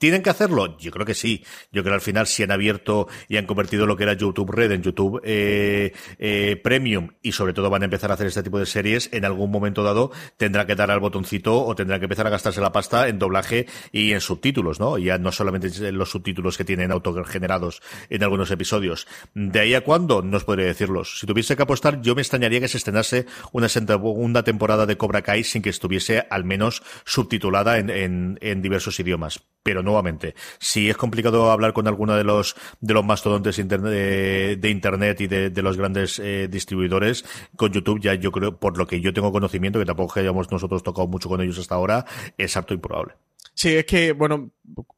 ¿Tienen 0.00 0.22
que 0.22 0.30
hacerlo? 0.30 0.78
Yo 0.78 0.90
creo 0.92 1.04
que 1.04 1.12
sí. 1.12 1.44
Yo 1.72 1.82
creo 1.82 1.92
que 1.92 1.96
al 1.96 2.00
final 2.00 2.26
si 2.26 2.42
han 2.42 2.50
abierto 2.50 3.06
y 3.28 3.36
han 3.36 3.44
convertido 3.44 3.84
lo 3.84 3.98
que 3.98 4.04
era 4.04 4.14
YouTube 4.14 4.50
Red 4.50 4.72
en 4.72 4.82
YouTube 4.82 5.20
eh, 5.22 5.92
eh, 6.18 6.58
Premium 6.64 7.10
y 7.20 7.32
sobre 7.32 7.52
todo 7.52 7.68
van 7.68 7.82
a 7.82 7.84
empezar 7.84 8.10
a 8.10 8.14
hacer 8.14 8.26
este 8.26 8.42
tipo 8.42 8.58
de 8.58 8.64
series, 8.64 9.10
en 9.12 9.26
algún 9.26 9.50
momento 9.50 9.82
dado 9.82 10.10
tendrá 10.38 10.64
que 10.64 10.74
dar 10.74 10.90
al 10.90 11.00
botoncito 11.00 11.66
o 11.66 11.74
tendrá 11.74 11.98
que 11.98 12.06
empezar 12.06 12.26
a 12.26 12.30
gastarse 12.30 12.62
la 12.62 12.72
pasta 12.72 13.08
en 13.08 13.18
doblaje 13.18 13.66
y 13.92 14.12
en 14.12 14.22
subtítulos, 14.22 14.80
¿no? 14.80 14.96
Ya 14.96 15.18
no 15.18 15.32
solamente 15.32 15.68
en 15.86 15.98
los 15.98 16.10
subtítulos 16.10 16.56
que 16.56 16.64
tienen 16.64 16.92
autogenerados 16.92 17.82
en 18.08 18.22
algunos 18.22 18.50
episodios. 18.50 19.06
¿De 19.34 19.60
ahí 19.60 19.74
a 19.74 19.82
cuándo? 19.82 20.22
No 20.22 20.38
os 20.38 20.44
podría 20.44 20.64
decirlos. 20.64 21.20
Si 21.20 21.26
tuviese 21.26 21.56
que 21.56 21.62
apostar, 21.62 22.00
yo 22.00 22.14
me 22.14 22.22
extrañaría 22.22 22.60
que 22.60 22.68
se 22.68 22.78
estrenase 22.78 23.26
una 23.52 23.68
segunda 23.68 24.44
temporada 24.44 24.86
de 24.86 24.96
Cobra 24.96 25.20
Kai 25.20 25.44
sin 25.44 25.60
que 25.60 25.68
estuviese 25.68 26.26
al 26.30 26.44
menos 26.44 26.82
subtitulada 27.04 27.76
en, 27.76 27.90
en, 27.90 28.38
en 28.40 28.62
diversos 28.62 28.98
idiomas. 28.98 29.42
Pero 29.62 29.82
no 29.82 29.89
nuevamente, 29.90 30.34
si 30.58 30.88
es 30.88 30.96
complicado 30.96 31.50
hablar 31.50 31.72
con 31.72 31.88
alguno 31.88 32.14
de 32.14 32.24
los 32.24 32.54
de 32.80 32.94
los 32.94 33.04
mastodontes 33.04 33.56
de, 33.56 34.70
internet 34.70 35.20
y 35.20 35.26
de, 35.26 35.62
los 35.62 35.76
grandes 35.76 36.18
eh, 36.18 36.48
distribuidores, 36.48 37.24
con 37.56 37.72
YouTube 37.72 38.00
ya 38.00 38.14
yo 38.14 38.30
creo, 38.30 38.56
por 38.56 38.78
lo 38.78 38.86
que 38.86 39.00
yo 39.00 39.12
tengo 39.12 39.32
conocimiento, 39.32 39.78
que 39.78 39.84
tampoco 39.84 40.20
hayamos 40.20 40.50
nosotros 40.50 40.82
tocado 40.82 41.08
mucho 41.08 41.28
con 41.28 41.40
ellos 41.40 41.58
hasta 41.58 41.74
ahora, 41.74 42.04
es 42.38 42.56
harto 42.56 42.74
improbable. 42.74 43.14
Sí, 43.54 43.74
es 43.76 43.84
que, 43.84 44.12
bueno, 44.12 44.52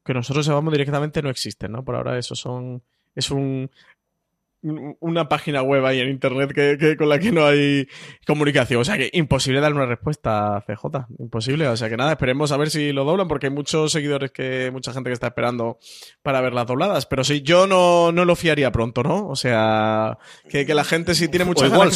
que 0.05 0.15
nosotros 0.15 0.45
sepamos 0.45 0.73
directamente 0.73 1.23
no 1.23 1.31
existen, 1.31 1.73
¿no? 1.73 1.85
Por 1.85 1.97
ahora 1.97 2.19
eso 2.19 2.35
son 2.35 2.83
es 3.15 3.31
un 3.31 3.71
una 4.63 5.29
página 5.29 5.63
web 5.63 5.85
ahí 5.85 6.01
en 6.01 6.09
internet 6.09 6.53
que, 6.53 6.97
con 6.97 7.09
la 7.09 7.19
que 7.19 7.33
no 7.33 7.45
hay 7.47 7.89
comunicación. 8.27 8.81
O 8.81 8.85
sea 8.85 8.97
que 8.97 9.11
imposible 9.13 9.61
dar 9.61 9.73
una 9.73 9.87
respuesta 9.87 10.57
a 10.57 10.61
CJ. 10.61 11.07
Imposible. 11.19 11.67
O 11.69 11.77
sea 11.77 11.89
que 11.89 11.97
nada, 11.97 12.13
esperemos 12.13 12.53
a 12.53 12.57
ver 12.57 12.71
si 12.71 12.93
lo 12.93 13.05
doblan, 13.05 13.29
porque 13.29 13.47
hay 13.47 13.53
muchos 13.53 13.93
seguidores 13.93 14.31
que, 14.31 14.71
mucha 14.73 14.93
gente 14.93 15.11
que 15.11 15.15
está 15.15 15.29
esperando 15.29 15.79
para 16.23 16.41
ver 16.41 16.53
las 16.53 16.67
dobladas. 16.67 17.07
Pero 17.07 17.25
sí, 17.25 17.43
yo 17.43 17.67
no, 17.67 18.13
no 18.13 18.25
lo 18.25 18.37
fiaría 18.37 18.71
pronto, 18.71 19.03
¿no? 19.03 19.29
O 19.29 19.37
sea, 19.37 20.19
que, 20.49 20.73
la 20.73 20.85
gente 20.85 21.15
si 21.15 21.29
tiene 21.29 21.45
mucha 21.45 21.67
igual, 21.67 21.91
que, 21.91 21.95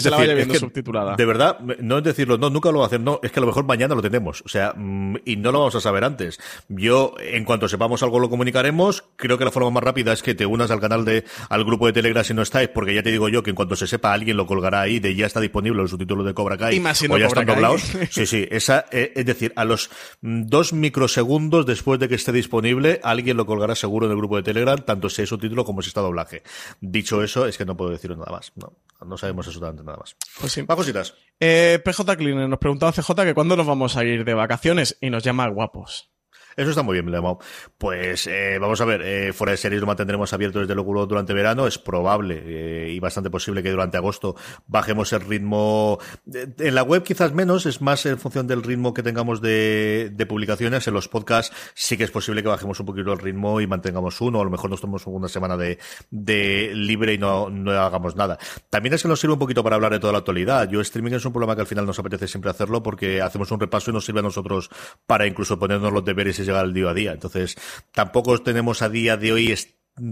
se, 0.00 0.10
la, 0.10 0.16
vaya 0.16 0.34
viendo 0.34 0.54
subtitulada. 0.54 1.16
De 1.16 1.26
verdad, 1.26 1.58
no 1.60 1.98
es 1.98 2.04
decirlo, 2.04 2.38
no, 2.38 2.48
nunca 2.48 2.70
lo 2.70 2.78
va 2.78 2.84
a 2.84 2.86
hacer, 2.86 3.00
no, 3.00 3.20
es 3.22 3.32
que 3.32 3.40
a 3.40 3.42
lo 3.42 3.48
mejor 3.48 3.64
mañana 3.64 3.94
lo 3.94 4.02
tenemos. 4.02 4.42
O 4.42 4.48
sea, 4.48 4.72
mm, 4.76 5.16
y 5.24 5.36
no 5.36 5.52
lo 5.52 5.58
vamos 5.58 5.74
a 5.74 5.80
saber 5.80 6.04
antes. 6.04 6.38
Yo, 6.68 7.14
en 7.18 7.44
cuanto 7.44 7.68
sepamos 7.68 8.02
algo, 8.02 8.20
lo 8.20 8.30
comunicaremos. 8.30 9.04
Creo 9.16 9.36
que 9.36 9.44
la 9.44 9.50
forma 9.50 9.70
más 9.70 9.82
rápida 9.82 10.12
es 10.12 10.22
que 10.22 10.34
te 10.34 10.46
unas 10.46 10.70
al 10.70 10.80
canal 10.80 11.04
de, 11.04 11.24
al 11.48 11.64
grupo 11.64 11.86
de 11.86 11.92
Telegram 11.92 12.03
si 12.24 12.34
no 12.34 12.42
estáis, 12.42 12.68
porque 12.68 12.94
ya 12.94 13.02
te 13.02 13.10
digo 13.10 13.28
yo 13.28 13.42
que 13.42 13.50
en 13.50 13.56
cuanto 13.56 13.76
se 13.76 13.86
sepa 13.86 14.12
alguien 14.12 14.36
lo 14.36 14.46
colgará 14.46 14.82
ahí 14.82 15.00
de 15.00 15.14
ya 15.14 15.26
está 15.26 15.40
disponible 15.40 15.82
el 15.82 15.88
subtítulo 15.88 16.24
de 16.24 16.34
Cobra 16.34 16.56
Kai 16.56 16.76
y 16.76 16.80
más 16.80 17.02
o 17.02 17.18
ya 17.18 17.26
están 17.26 17.46
doblados. 17.46 17.82
Sí, 18.10 18.26
sí, 18.26 18.46
esa, 18.50 18.86
eh, 18.90 19.12
es 19.16 19.26
decir, 19.26 19.52
a 19.56 19.64
los 19.64 19.90
mm, 20.20 20.46
dos 20.46 20.72
microsegundos 20.72 21.66
después 21.66 21.98
de 21.98 22.08
que 22.08 22.14
esté 22.14 22.32
disponible, 22.32 23.00
alguien 23.02 23.36
lo 23.36 23.46
colgará 23.46 23.74
seguro 23.74 24.06
en 24.06 24.12
el 24.12 24.18
grupo 24.18 24.36
de 24.36 24.42
Telegram, 24.42 24.78
tanto 24.84 25.08
si 25.08 25.22
es 25.22 25.28
subtítulo 25.28 25.64
como 25.64 25.82
si 25.82 25.88
está 25.88 26.00
doblaje. 26.00 26.42
Dicho 26.80 27.22
eso, 27.22 27.46
es 27.46 27.56
que 27.56 27.64
no 27.64 27.76
puedo 27.76 27.90
decir 27.90 28.10
nada 28.10 28.30
más. 28.30 28.52
No, 28.56 28.72
no 29.04 29.16
sabemos 29.16 29.46
absolutamente 29.46 29.82
nada 29.84 29.98
más. 29.98 30.16
Pues 30.40 30.52
sí. 30.52 30.62
Más 30.66 30.76
cositas. 30.76 31.14
Eh, 31.40 31.80
PJ 31.84 32.16
Cleaner 32.16 32.48
nos 32.48 32.58
preguntaba 32.58 32.92
CJ 32.92 33.14
que 33.24 33.34
cuándo 33.34 33.56
nos 33.56 33.66
vamos 33.66 33.96
a 33.96 34.04
ir 34.04 34.24
de 34.24 34.34
vacaciones 34.34 34.96
y 35.00 35.10
nos 35.10 35.22
llama 35.22 35.48
guapos. 35.48 36.13
Eso 36.56 36.70
está 36.70 36.82
muy 36.82 36.94
bien, 36.94 37.10
Lemao. 37.10 37.38
Pues 37.78 38.26
eh, 38.26 38.58
vamos 38.60 38.80
a 38.80 38.84
ver, 38.84 39.02
eh, 39.02 39.32
fuera 39.32 39.52
de 39.52 39.56
series 39.56 39.80
lo 39.80 39.86
mantendremos 39.86 40.32
abierto 40.32 40.60
desde 40.60 40.74
luego 40.74 41.06
durante 41.06 41.34
verano. 41.34 41.66
Es 41.66 41.78
probable 41.78 42.42
eh, 42.44 42.92
y 42.92 43.00
bastante 43.00 43.30
posible 43.30 43.62
que 43.62 43.70
durante 43.70 43.96
agosto 43.96 44.36
bajemos 44.66 45.12
el 45.12 45.22
ritmo. 45.22 45.98
En 46.26 46.74
la 46.74 46.82
web 46.82 47.02
quizás 47.02 47.32
menos, 47.32 47.66
es 47.66 47.80
más 47.80 48.06
en 48.06 48.18
función 48.18 48.46
del 48.46 48.62
ritmo 48.62 48.94
que 48.94 49.02
tengamos 49.02 49.40
de, 49.40 50.14
publicaciones. 50.28 50.86
En 50.86 50.94
los 50.94 51.08
podcasts 51.08 51.54
sí 51.74 51.96
que 51.96 52.04
es 52.04 52.10
posible 52.10 52.42
que 52.42 52.48
bajemos 52.48 52.78
un 52.80 52.86
poquito 52.86 53.12
el 53.12 53.18
ritmo 53.18 53.60
y 53.60 53.66
mantengamos 53.66 54.20
uno. 54.20 54.40
A 54.40 54.44
lo 54.44 54.50
mejor 54.50 54.70
nos 54.70 54.80
tomemos 54.80 55.06
una 55.06 55.28
semana 55.28 55.56
de, 55.56 55.78
de 56.10 56.72
libre 56.74 57.14
y 57.14 57.18
no, 57.18 57.50
no 57.50 57.72
hagamos 57.72 58.16
nada. 58.16 58.38
También 58.70 58.94
es 58.94 59.02
que 59.02 59.08
nos 59.08 59.20
sirve 59.20 59.34
un 59.34 59.38
poquito 59.38 59.62
para 59.62 59.76
hablar 59.76 59.92
de 59.92 60.00
toda 60.00 60.12
la 60.12 60.20
actualidad. 60.20 60.68
Yo 60.68 60.80
streaming 60.80 61.12
es 61.12 61.24
un 61.24 61.32
problema 61.32 61.54
que 61.54 61.62
al 61.62 61.66
final 61.66 61.86
nos 61.86 61.98
apetece 61.98 62.28
siempre 62.28 62.50
hacerlo 62.50 62.82
porque 62.82 63.20
hacemos 63.20 63.50
un 63.50 63.60
repaso 63.60 63.90
y 63.90 63.94
nos 63.94 64.04
sirve 64.04 64.20
a 64.20 64.22
nosotros 64.22 64.70
para 65.06 65.26
incluso 65.26 65.58
ponernos 65.58 65.92
los 65.92 66.04
deberes 66.04 66.38
y 66.44 66.46
llegar 66.46 66.64
al 66.64 66.74
día 66.74 66.90
a 66.90 66.94
día. 66.94 67.12
Entonces, 67.12 67.56
tampoco 67.92 68.38
tenemos 68.42 68.82
a 68.82 68.88
día 68.88 69.16
de 69.16 69.32
hoy 69.32 69.54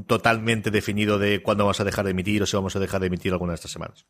totalmente 0.07 0.71
definido 0.71 1.19
de 1.19 1.43
cuándo 1.43 1.65
vamos 1.65 1.81
a 1.81 1.85
dejar 1.85 2.05
de 2.05 2.13
emitir 2.13 2.43
o 2.43 2.47
si 2.47 2.57
vamos 2.57 2.77
a 2.77 2.81
dejar 2.81 3.01
de 3.01 3.09
emitir 3.09 3.33
alguna 3.33 3.53
de 3.53 3.57
estas 3.57 3.73
semanas. 3.73 4.07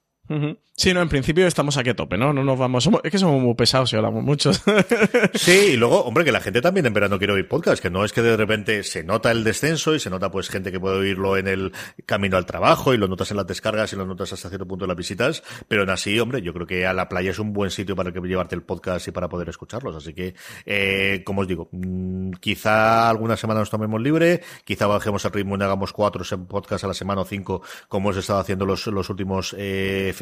Sí, 0.74 0.94
no, 0.94 1.02
en 1.02 1.08
principio 1.10 1.46
estamos 1.46 1.76
aquí 1.76 1.90
a 1.90 1.94
tope, 1.94 2.16
¿no? 2.16 2.32
No 2.32 2.42
nos 2.42 2.58
vamos. 2.58 2.88
es 3.04 3.10
que 3.10 3.18
somos 3.18 3.42
muy 3.42 3.54
pesados 3.54 3.92
y 3.92 3.96
hablamos 3.96 4.24
mucho. 4.24 4.52
sí, 5.34 5.72
y 5.74 5.76
luego, 5.76 6.02
hombre, 6.02 6.24
que 6.24 6.32
la 6.32 6.40
gente 6.40 6.62
también 6.62 6.86
en 6.86 6.94
verano 6.94 7.18
quiere 7.18 7.34
oír 7.34 7.46
podcast, 7.46 7.82
que 7.82 7.90
no 7.90 8.06
es 8.06 8.12
que 8.12 8.22
de 8.22 8.38
repente 8.38 8.82
se 8.82 9.04
nota 9.04 9.30
el 9.30 9.44
descenso 9.44 9.94
y 9.94 10.00
se 10.00 10.08
nota 10.08 10.30
pues 10.30 10.48
gente 10.48 10.72
que 10.72 10.80
puede 10.80 10.96
oírlo 10.96 11.36
en 11.36 11.46
el 11.46 11.72
camino 12.06 12.38
al 12.38 12.46
trabajo 12.46 12.94
y 12.94 12.96
lo 12.96 13.06
notas 13.06 13.30
en 13.30 13.36
las 13.36 13.46
descargas 13.46 13.92
y 13.92 13.96
lo 13.96 14.06
notas 14.06 14.32
hasta 14.32 14.48
cierto 14.48 14.66
punto 14.66 14.86
en 14.86 14.88
las 14.88 14.96
visitas, 14.96 15.42
pero 15.68 15.82
aún 15.82 15.90
así, 15.90 16.18
hombre, 16.18 16.40
yo 16.40 16.54
creo 16.54 16.66
que 16.66 16.86
a 16.86 16.94
la 16.94 17.06
playa 17.06 17.32
es 17.32 17.38
un 17.38 17.52
buen 17.52 17.70
sitio 17.70 17.94
para 17.94 18.10
que 18.10 18.20
llevarte 18.20 18.54
el 18.54 18.62
podcast 18.62 19.06
y 19.08 19.10
para 19.10 19.28
poder 19.28 19.50
escucharlos. 19.50 19.94
Así 19.94 20.14
que, 20.14 20.34
eh, 20.64 21.22
como 21.24 21.42
os 21.42 21.48
digo, 21.48 21.68
mm, 21.70 22.32
quizá 22.40 23.10
alguna 23.10 23.36
semana 23.36 23.60
nos 23.60 23.68
tomemos 23.68 24.00
libre, 24.00 24.40
quizá 24.64 24.86
bajemos 24.86 25.22
el 25.26 25.32
ritmo 25.32 25.58
y 25.58 25.62
hagamos 25.62 25.92
cuatro 25.92 26.24
podcasts 26.48 26.84
a 26.84 26.88
la 26.88 26.94
semana 26.94 27.20
o 27.20 27.24
cinco, 27.24 27.62
como 27.88 28.08
hemos 28.08 28.16
estado 28.16 28.40
haciendo 28.40 28.64
los, 28.64 28.86
los 28.86 29.10
últimos 29.10 29.54
eh, 29.58 30.14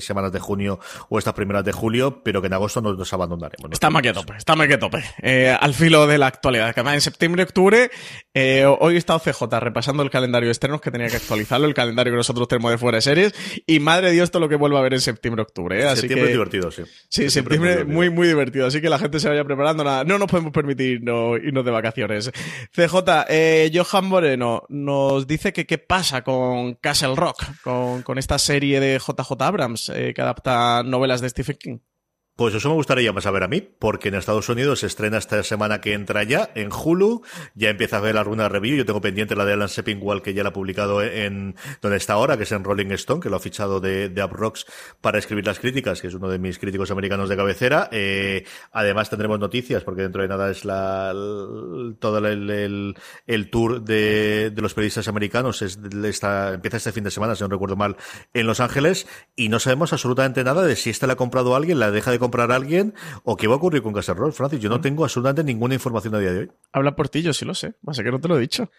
semanas 0.00 0.32
de 0.32 0.40
junio 0.40 0.78
o 1.08 1.18
estas 1.18 1.34
primeras 1.34 1.64
de 1.64 1.72
julio, 1.72 2.22
pero 2.22 2.40
que 2.40 2.46
en 2.46 2.54
agosto 2.54 2.80
nos, 2.80 3.12
abandonaremos. 3.12 3.70
Está 3.72 3.90
más 3.90 4.02
que 4.02 4.12
tope, 4.12 4.34
está 4.36 4.56
más 4.56 4.68
que 4.68 4.78
tope. 4.78 5.02
Eh, 5.22 5.56
al 5.58 5.74
filo 5.74 6.06
de 6.06 6.18
la 6.18 6.26
actualidad. 6.26 6.74
Que 6.74 6.80
además 6.80 6.94
en 6.94 7.00
septiembre 7.00 7.42
octubre, 7.42 7.90
eh, 8.34 8.64
hoy 8.66 8.94
he 8.94 8.98
estado 8.98 9.20
CJ 9.20 9.60
repasando 9.60 10.02
el 10.02 10.10
calendario 10.10 10.48
externo 10.48 10.80
que 10.80 10.90
tenía 10.90 11.08
que 11.08 11.16
actualizarlo, 11.16 11.66
el 11.66 11.74
calendario 11.74 12.12
que 12.12 12.18
nosotros 12.18 12.48
tenemos 12.48 12.70
de 12.70 12.78
fuera 12.78 12.96
de 12.96 13.02
series, 13.02 13.34
y 13.66 13.80
madre 13.80 14.10
Dios, 14.10 14.30
todo 14.30 14.40
lo 14.40 14.48
que 14.48 14.56
vuelva 14.56 14.78
a 14.78 14.82
ver 14.82 14.94
en 14.94 15.00
septiembre 15.00 15.42
octubre. 15.42 15.80
¿eh? 15.80 15.86
Así 15.86 16.02
septiembre 16.02 16.30
es 16.30 16.32
divertido, 16.32 16.70
sí. 16.70 16.82
Sí, 17.08 17.30
septiembre, 17.30 17.84
muy, 17.84 18.10
muy 18.10 18.28
divertido. 18.28 18.66
Así 18.66 18.80
que 18.80 18.88
la 18.88 18.98
gente 18.98 19.20
se 19.20 19.28
vaya 19.28 19.44
preparando. 19.44 19.84
Nada. 19.84 20.04
No 20.04 20.18
nos 20.18 20.28
podemos 20.28 20.52
permitir 20.52 21.02
no, 21.02 21.36
irnos 21.36 21.64
de 21.64 21.70
vacaciones. 21.70 22.30
CJ, 22.74 23.26
eh, 23.28 23.70
Johan 23.72 24.06
Moreno 24.06 24.64
nos 24.68 25.26
dice 25.26 25.52
que 25.52 25.66
qué 25.66 25.78
pasa 25.78 26.22
con 26.22 26.74
Castle 26.74 27.14
Rock, 27.14 27.42
con, 27.62 28.02
con 28.02 28.18
esta 28.18 28.38
serie 28.38 28.80
de 28.80 28.98
JJ 28.98 29.35
Abrams 29.44 29.88
eh, 29.90 30.12
que 30.14 30.22
adapta 30.22 30.82
novelas 30.82 31.20
de 31.20 31.28
Stephen 31.28 31.56
King. 31.56 31.78
Pues 32.36 32.54
eso 32.54 32.68
me 32.68 32.74
gustaría 32.74 33.14
más 33.14 33.24
saber 33.24 33.44
a 33.44 33.48
mí, 33.48 33.62
porque 33.62 34.08
en 34.08 34.14
Estados 34.14 34.50
Unidos 34.50 34.80
se 34.80 34.86
estrena 34.88 35.16
esta 35.16 35.42
semana 35.42 35.80
que 35.80 35.94
entra 35.94 36.22
ya, 36.22 36.50
en 36.54 36.68
Hulu, 36.70 37.22
ya 37.54 37.70
empieza 37.70 37.96
a 37.96 38.00
ver 38.00 38.18
alguna 38.18 38.50
review, 38.50 38.76
yo 38.76 38.84
tengo 38.84 39.00
pendiente 39.00 39.34
la 39.34 39.46
de 39.46 39.54
Alan 39.54 39.70
Sepinwall, 39.70 40.20
que 40.20 40.34
ya 40.34 40.42
la 40.42 40.50
ha 40.50 40.52
publicado 40.52 41.02
en 41.02 41.56
donde 41.80 41.96
está 41.96 42.12
ahora, 42.12 42.36
que 42.36 42.42
es 42.42 42.52
en 42.52 42.62
Rolling 42.62 42.90
Stone, 42.90 43.22
que 43.22 43.30
lo 43.30 43.36
ha 43.36 43.40
fichado 43.40 43.80
de, 43.80 44.10
de 44.10 44.26
Rocks 44.26 44.66
para 45.00 45.18
escribir 45.18 45.46
las 45.46 45.60
críticas, 45.60 46.02
que 46.02 46.08
es 46.08 46.14
uno 46.14 46.28
de 46.28 46.38
mis 46.38 46.58
críticos 46.58 46.90
americanos 46.90 47.30
de 47.30 47.36
cabecera. 47.38 47.88
Eh, 47.90 48.44
además 48.70 49.08
tendremos 49.08 49.40
noticias, 49.40 49.82
porque 49.82 50.02
dentro 50.02 50.20
de 50.20 50.28
nada 50.28 50.50
es 50.50 50.66
la, 50.66 51.12
todo 51.98 52.18
el, 52.18 52.94
el, 53.26 53.50
tour 53.50 53.80
de, 53.80 54.50
de, 54.50 54.60
los 54.60 54.74
periodistas 54.74 55.08
americanos, 55.08 55.62
es, 55.62 55.78
empieza 55.78 56.76
este 56.76 56.92
fin 56.92 57.04
de 57.04 57.10
semana, 57.10 57.34
si 57.34 57.44
no 57.44 57.48
recuerdo 57.48 57.76
mal, 57.76 57.96
en 58.34 58.46
Los 58.46 58.60
Ángeles, 58.60 59.06
y 59.36 59.48
no 59.48 59.58
sabemos 59.58 59.94
absolutamente 59.94 60.44
nada 60.44 60.66
de 60.66 60.76
si 60.76 60.90
esta 60.90 61.06
la 61.06 61.14
ha 61.14 61.16
comprado 61.16 61.56
alguien, 61.56 61.78
la 61.78 61.90
deja 61.90 62.10
de 62.10 62.25
comprar 62.26 62.50
alguien 62.50 62.92
o 63.22 63.36
qué 63.36 63.46
va 63.46 63.54
a 63.54 63.56
ocurrir 63.56 63.82
con 63.82 63.92
Castle 63.92 64.14
Rock, 64.14 64.32
Francis. 64.32 64.60
Yo 64.60 64.68
no 64.68 64.80
tengo 64.80 65.04
absolutamente 65.04 65.44
ninguna 65.44 65.74
información 65.74 66.14
a 66.16 66.18
día 66.18 66.32
de 66.32 66.38
hoy. 66.40 66.50
Habla 66.72 66.96
por 66.96 67.08
ti, 67.08 67.22
yo 67.22 67.32
sí 67.32 67.44
lo 67.44 67.54
sé. 67.54 67.74
A 67.86 67.94
ser 67.94 68.04
que 68.04 68.10
no 68.10 68.20
te 68.20 68.26
lo 68.28 68.36
he 68.36 68.40
dicho. 68.40 68.70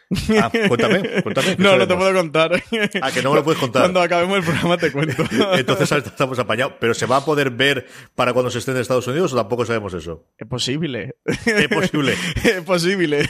Ah, 0.42 0.52
cuéntame, 0.68 1.24
cuéntame. 1.24 1.56
no, 1.60 1.78
no 1.78 1.88
te 1.88 1.96
puedo 1.96 2.14
contar. 2.14 2.52
Ah, 3.02 3.12
que 3.12 3.22
no 3.22 3.30
me 3.32 3.38
lo 3.38 3.44
puedes 3.44 3.60
contar. 3.60 3.84
Cuando 3.84 4.02
acabemos 4.02 4.38
el 4.38 4.44
programa 4.44 4.78
te 4.78 4.92
cuento. 4.92 5.24
Entonces 5.54 5.92
estamos 5.92 6.38
apañados. 6.40 6.74
Pero 6.80 6.94
¿se 6.94 7.06
va 7.06 7.18
a 7.18 7.26
poder 7.26 7.52
ver 7.52 7.88
para 8.16 8.34
cuando 8.34 8.52
se 8.52 8.60
esté 8.60 8.72
en 8.72 8.78
Estados 8.78 9.08
Unidos 9.08 9.32
o 9.32 9.38
tampoco 9.38 9.66
sabemos 9.66 9.94
eso? 9.94 10.26
Es 10.38 10.48
posible. 10.48 11.16
Es 11.26 11.68
posible. 11.70 12.14
es 12.44 12.62
posible. 12.62 13.30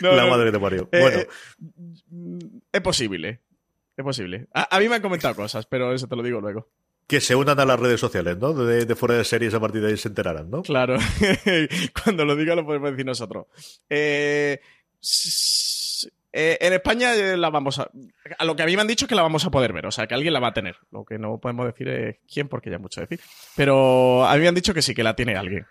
La 0.00 0.26
madre 0.26 0.52
de 0.52 0.58
Mario. 0.58 0.88
Eh, 0.92 1.00
bueno. 1.00 1.18
Es 2.72 2.80
posible. 2.80 3.40
Es 3.96 4.04
posible. 4.04 4.46
a 4.52 4.78
mí 4.78 4.88
me 4.88 4.96
han 4.96 5.02
comentado 5.02 5.34
cosas, 5.34 5.66
pero 5.66 5.92
eso 5.92 6.06
te 6.06 6.16
lo 6.16 6.22
digo 6.22 6.40
luego 6.40 6.68
que 7.06 7.20
se 7.20 7.36
unan 7.36 7.58
a 7.60 7.64
las 7.64 7.78
redes 7.78 8.00
sociales, 8.00 8.36
¿no? 8.38 8.52
De, 8.52 8.94
fuera 8.96 9.16
de 9.16 9.24
series 9.24 9.54
a 9.54 9.60
partir 9.60 9.80
de 9.80 9.88
ahí 9.88 9.96
se 9.96 10.08
enterarán, 10.08 10.50
¿no? 10.50 10.62
Claro. 10.62 10.96
Cuando 12.04 12.24
lo 12.24 12.34
diga 12.34 12.54
lo 12.54 12.66
podemos 12.66 12.90
decir 12.90 13.06
nosotros. 13.06 13.46
Eh, 13.88 14.60
eh, 16.32 16.58
en 16.60 16.72
España 16.72 17.14
eh, 17.14 17.36
la 17.36 17.50
vamos 17.50 17.78
a... 17.78 17.88
A 18.38 18.44
lo 18.44 18.56
que 18.56 18.62
a 18.62 18.66
mí 18.66 18.74
me 18.74 18.82
han 18.82 18.88
dicho 18.88 19.04
es 19.04 19.08
que 19.08 19.14
la 19.14 19.22
vamos 19.22 19.44
a 19.44 19.50
poder 19.50 19.72
ver, 19.72 19.86
o 19.86 19.92
sea, 19.92 20.06
que 20.06 20.14
alguien 20.14 20.32
la 20.32 20.40
va 20.40 20.48
a 20.48 20.54
tener. 20.54 20.76
Lo 20.90 21.04
que 21.04 21.18
no 21.18 21.38
podemos 21.38 21.66
decir 21.66 21.88
es 21.88 22.16
quién, 22.30 22.48
porque 22.48 22.70
ya 22.70 22.78
mucho 22.78 23.00
decir. 23.00 23.20
Pero 23.54 24.26
a 24.26 24.34
mí 24.34 24.40
me 24.40 24.48
han 24.48 24.54
dicho 24.54 24.74
que 24.74 24.82
sí, 24.82 24.94
que 24.94 25.04
la 25.04 25.14
tiene 25.14 25.36
alguien. 25.36 25.66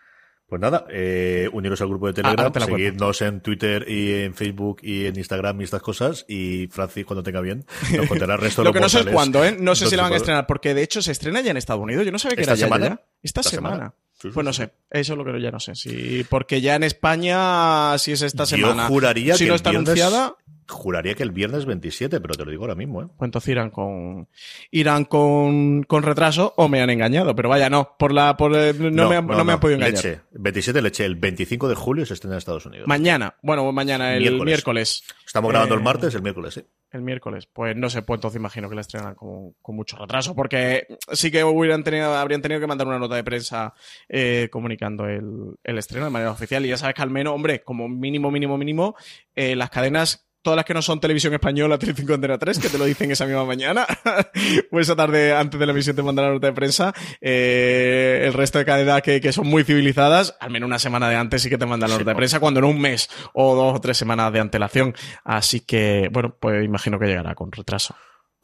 Pues 0.47 0.61
nada, 0.61 0.85
eh, 0.91 1.49
uniros 1.53 1.81
al 1.81 1.87
grupo 1.87 2.05
de 2.05 2.11
ah, 2.11 2.35
Telegram, 2.35 2.53
seguidnos 2.53 3.21
en 3.23 3.41
Twitter 3.41 3.89
y 3.89 4.13
en 4.13 4.35
Facebook 4.35 4.77
y 4.83 5.07
en 5.07 5.17
Instagram 5.17 5.59
y 5.59 5.63
estas 5.63 5.81
cosas. 5.81 6.23
Y 6.27 6.67
Francis, 6.67 7.03
cuando 7.03 7.23
tenga 7.23 7.41
bien, 7.41 7.65
nos 7.97 8.07
contará 8.07 8.35
el 8.35 8.41
resto 8.41 8.61
de 8.63 8.69
Lo 8.69 8.73
que 8.73 8.79
no 8.79 8.87
sé 8.87 8.99
es 8.99 9.07
cuándo, 9.07 9.43
¿eh? 9.43 9.57
No 9.59 9.73
sé 9.73 9.87
si 9.87 9.95
la 9.95 10.03
van 10.03 10.13
a 10.13 10.17
estrenar, 10.17 10.45
porque 10.45 10.75
de 10.75 10.83
hecho 10.83 11.01
se 11.01 11.11
estrena 11.11 11.41
ya 11.41 11.49
en 11.49 11.57
Estados 11.57 11.81
Unidos. 11.81 12.05
Yo 12.05 12.11
no 12.11 12.19
sabía 12.19 12.35
que 12.35 12.43
era 12.43 12.55
semana? 12.55 12.87
Ya, 12.87 13.01
Esta, 13.23 13.41
semana. 13.41 13.95
pues 14.21 14.45
no 14.45 14.53
sé, 14.53 14.71
eso 14.91 15.13
es 15.13 15.17
lo 15.17 15.25
que 15.25 15.41
ya 15.41 15.49
no 15.49 15.59
sé. 15.59 15.73
Sí, 15.73 16.23
porque 16.29 16.61
ya 16.61 16.75
en 16.75 16.83
España, 16.83 17.97
si 17.97 18.11
es 18.11 18.21
esta 18.21 18.45
semana. 18.45 18.83
Yo 18.83 18.89
juraría 18.89 19.35
si 19.37 19.47
no 19.47 19.55
está 19.55 19.71
anunciada. 19.71 20.35
Juraría 20.67 21.13
que 21.13 21.23
el 21.23 21.31
viernes 21.31 21.65
27, 21.65 22.19
pero 22.19 22.33
te 22.33 22.43
lo 22.43 22.51
digo 22.51 22.63
ahora 22.63 22.75
mismo, 22.75 23.03
¿eh? 23.03 23.07
Entonces 23.21 23.49
irán 23.49 23.69
con 23.69 24.27
irán 24.71 25.05
con, 25.05 25.83
con 25.83 26.03
retraso 26.03 26.53
o 26.57 26.67
me 26.67 26.81
han 26.81 26.89
engañado, 26.89 27.35
pero 27.35 27.49
vaya, 27.49 27.69
no, 27.69 27.95
por 27.99 28.11
la 28.11 28.35
por 28.35 28.55
eh, 28.55 28.73
no, 28.73 29.09
me, 29.09 29.17
han, 29.17 29.27
no, 29.27 29.45
me 29.45 29.53
han 29.53 29.59
podido 29.59 29.77
engañar. 29.77 29.95
Leche, 29.95 30.21
27 30.31 30.81
leche, 30.81 31.05
el 31.05 31.15
25 31.15 31.69
de 31.69 31.75
julio 31.75 32.05
se 32.05 32.15
estrena 32.15 32.35
en 32.35 32.39
Estados 32.39 32.65
Unidos. 32.65 32.87
Mañana, 32.87 33.35
bueno, 33.41 33.71
mañana 33.71 34.15
el 34.15 34.41
miércoles. 34.41 35.03
Estamos 35.25 35.51
grabando 35.51 35.75
el 35.75 35.81
eh, 35.81 35.83
martes, 35.83 36.15
el 36.15 36.21
miércoles, 36.21 36.53
sí. 36.55 36.63
El 36.91 37.01
miércoles, 37.01 37.45
pues 37.51 37.75
no 37.75 37.89
sé, 37.89 38.03
pues 38.03 38.19
entonces 38.19 38.39
imagino 38.39 38.69
que 38.69 38.75
la 38.75 38.81
estrenan 38.81 39.15
con, 39.15 39.51
con 39.61 39.75
mucho 39.75 39.97
retraso, 39.97 40.33
porque 40.33 40.87
sí 41.11 41.29
que 41.29 41.43
hubieran 41.43 41.83
tenido, 41.83 42.15
habrían 42.15 42.41
tenido 42.41 42.61
que 42.61 42.67
mandar 42.67 42.87
una 42.87 42.99
nota 42.99 43.15
de 43.15 43.23
prensa 43.23 43.73
eh, 44.07 44.47
comunicando 44.49 45.05
el, 45.05 45.55
el 45.63 45.77
estreno 45.77 46.05
de 46.05 46.11
manera 46.11 46.31
oficial. 46.31 46.65
Y 46.65 46.69
ya 46.69 46.77
sabes 46.77 46.95
que 46.95 47.01
al 47.01 47.09
menos, 47.09 47.33
hombre, 47.33 47.63
como 47.63 47.89
mínimo, 47.89 48.31
mínimo, 48.31 48.57
mínimo, 48.57 48.95
eh, 49.35 49.55
las 49.55 49.69
cadenas 49.69 50.25
todas 50.45 50.55
las 50.55 50.65
que 50.65 50.75
no 50.75 50.81
son 50.83 50.99
televisión 50.99 51.33
española, 51.33 51.79
Telecinco 51.79 52.13
Antena 52.13 52.37
3, 52.37 52.59
que 52.59 52.69
te 52.69 52.77
lo 52.77 52.85
dicen 52.85 53.09
esa 53.09 53.25
misma 53.25 53.45
mañana, 53.45 53.85
pues 54.69 54.87
esa 54.87 54.95
tarde 54.95 55.35
antes 55.35 55.59
de 55.59 55.65
la 55.65 55.71
emisión 55.71 55.95
te 55.95 56.03
mandan 56.03 56.25
la 56.25 56.31
nota 56.33 56.47
de 56.47 56.53
prensa. 56.53 56.93
Eh, 57.19 58.21
el 58.25 58.33
resto 58.33 58.59
de 58.59 58.65
cadenas 58.65 59.01
que, 59.01 59.19
que, 59.19 59.33
son 59.33 59.47
muy 59.47 59.63
civilizadas, 59.63 60.37
al 60.39 60.51
menos 60.51 60.67
una 60.67 60.77
semana 60.77 61.09
de 61.09 61.15
antes 61.15 61.41
sí 61.41 61.49
que 61.49 61.57
te 61.57 61.65
mandan 61.65 61.89
la 61.89 61.97
nota 61.97 62.11
de 62.11 62.15
prensa, 62.15 62.39
cuando 62.39 62.61
no 62.61 62.69
un 62.69 62.79
mes 62.79 63.09
o 63.33 63.55
dos 63.55 63.75
o 63.75 63.81
tres 63.81 63.97
semanas 63.97 64.31
de 64.31 64.39
antelación. 64.39 64.93
Así 65.23 65.61
que, 65.61 66.09
bueno, 66.13 66.37
pues 66.39 66.63
imagino 66.63 66.99
que 66.99 67.07
llegará 67.07 67.33
con 67.33 67.51
retraso. 67.51 67.95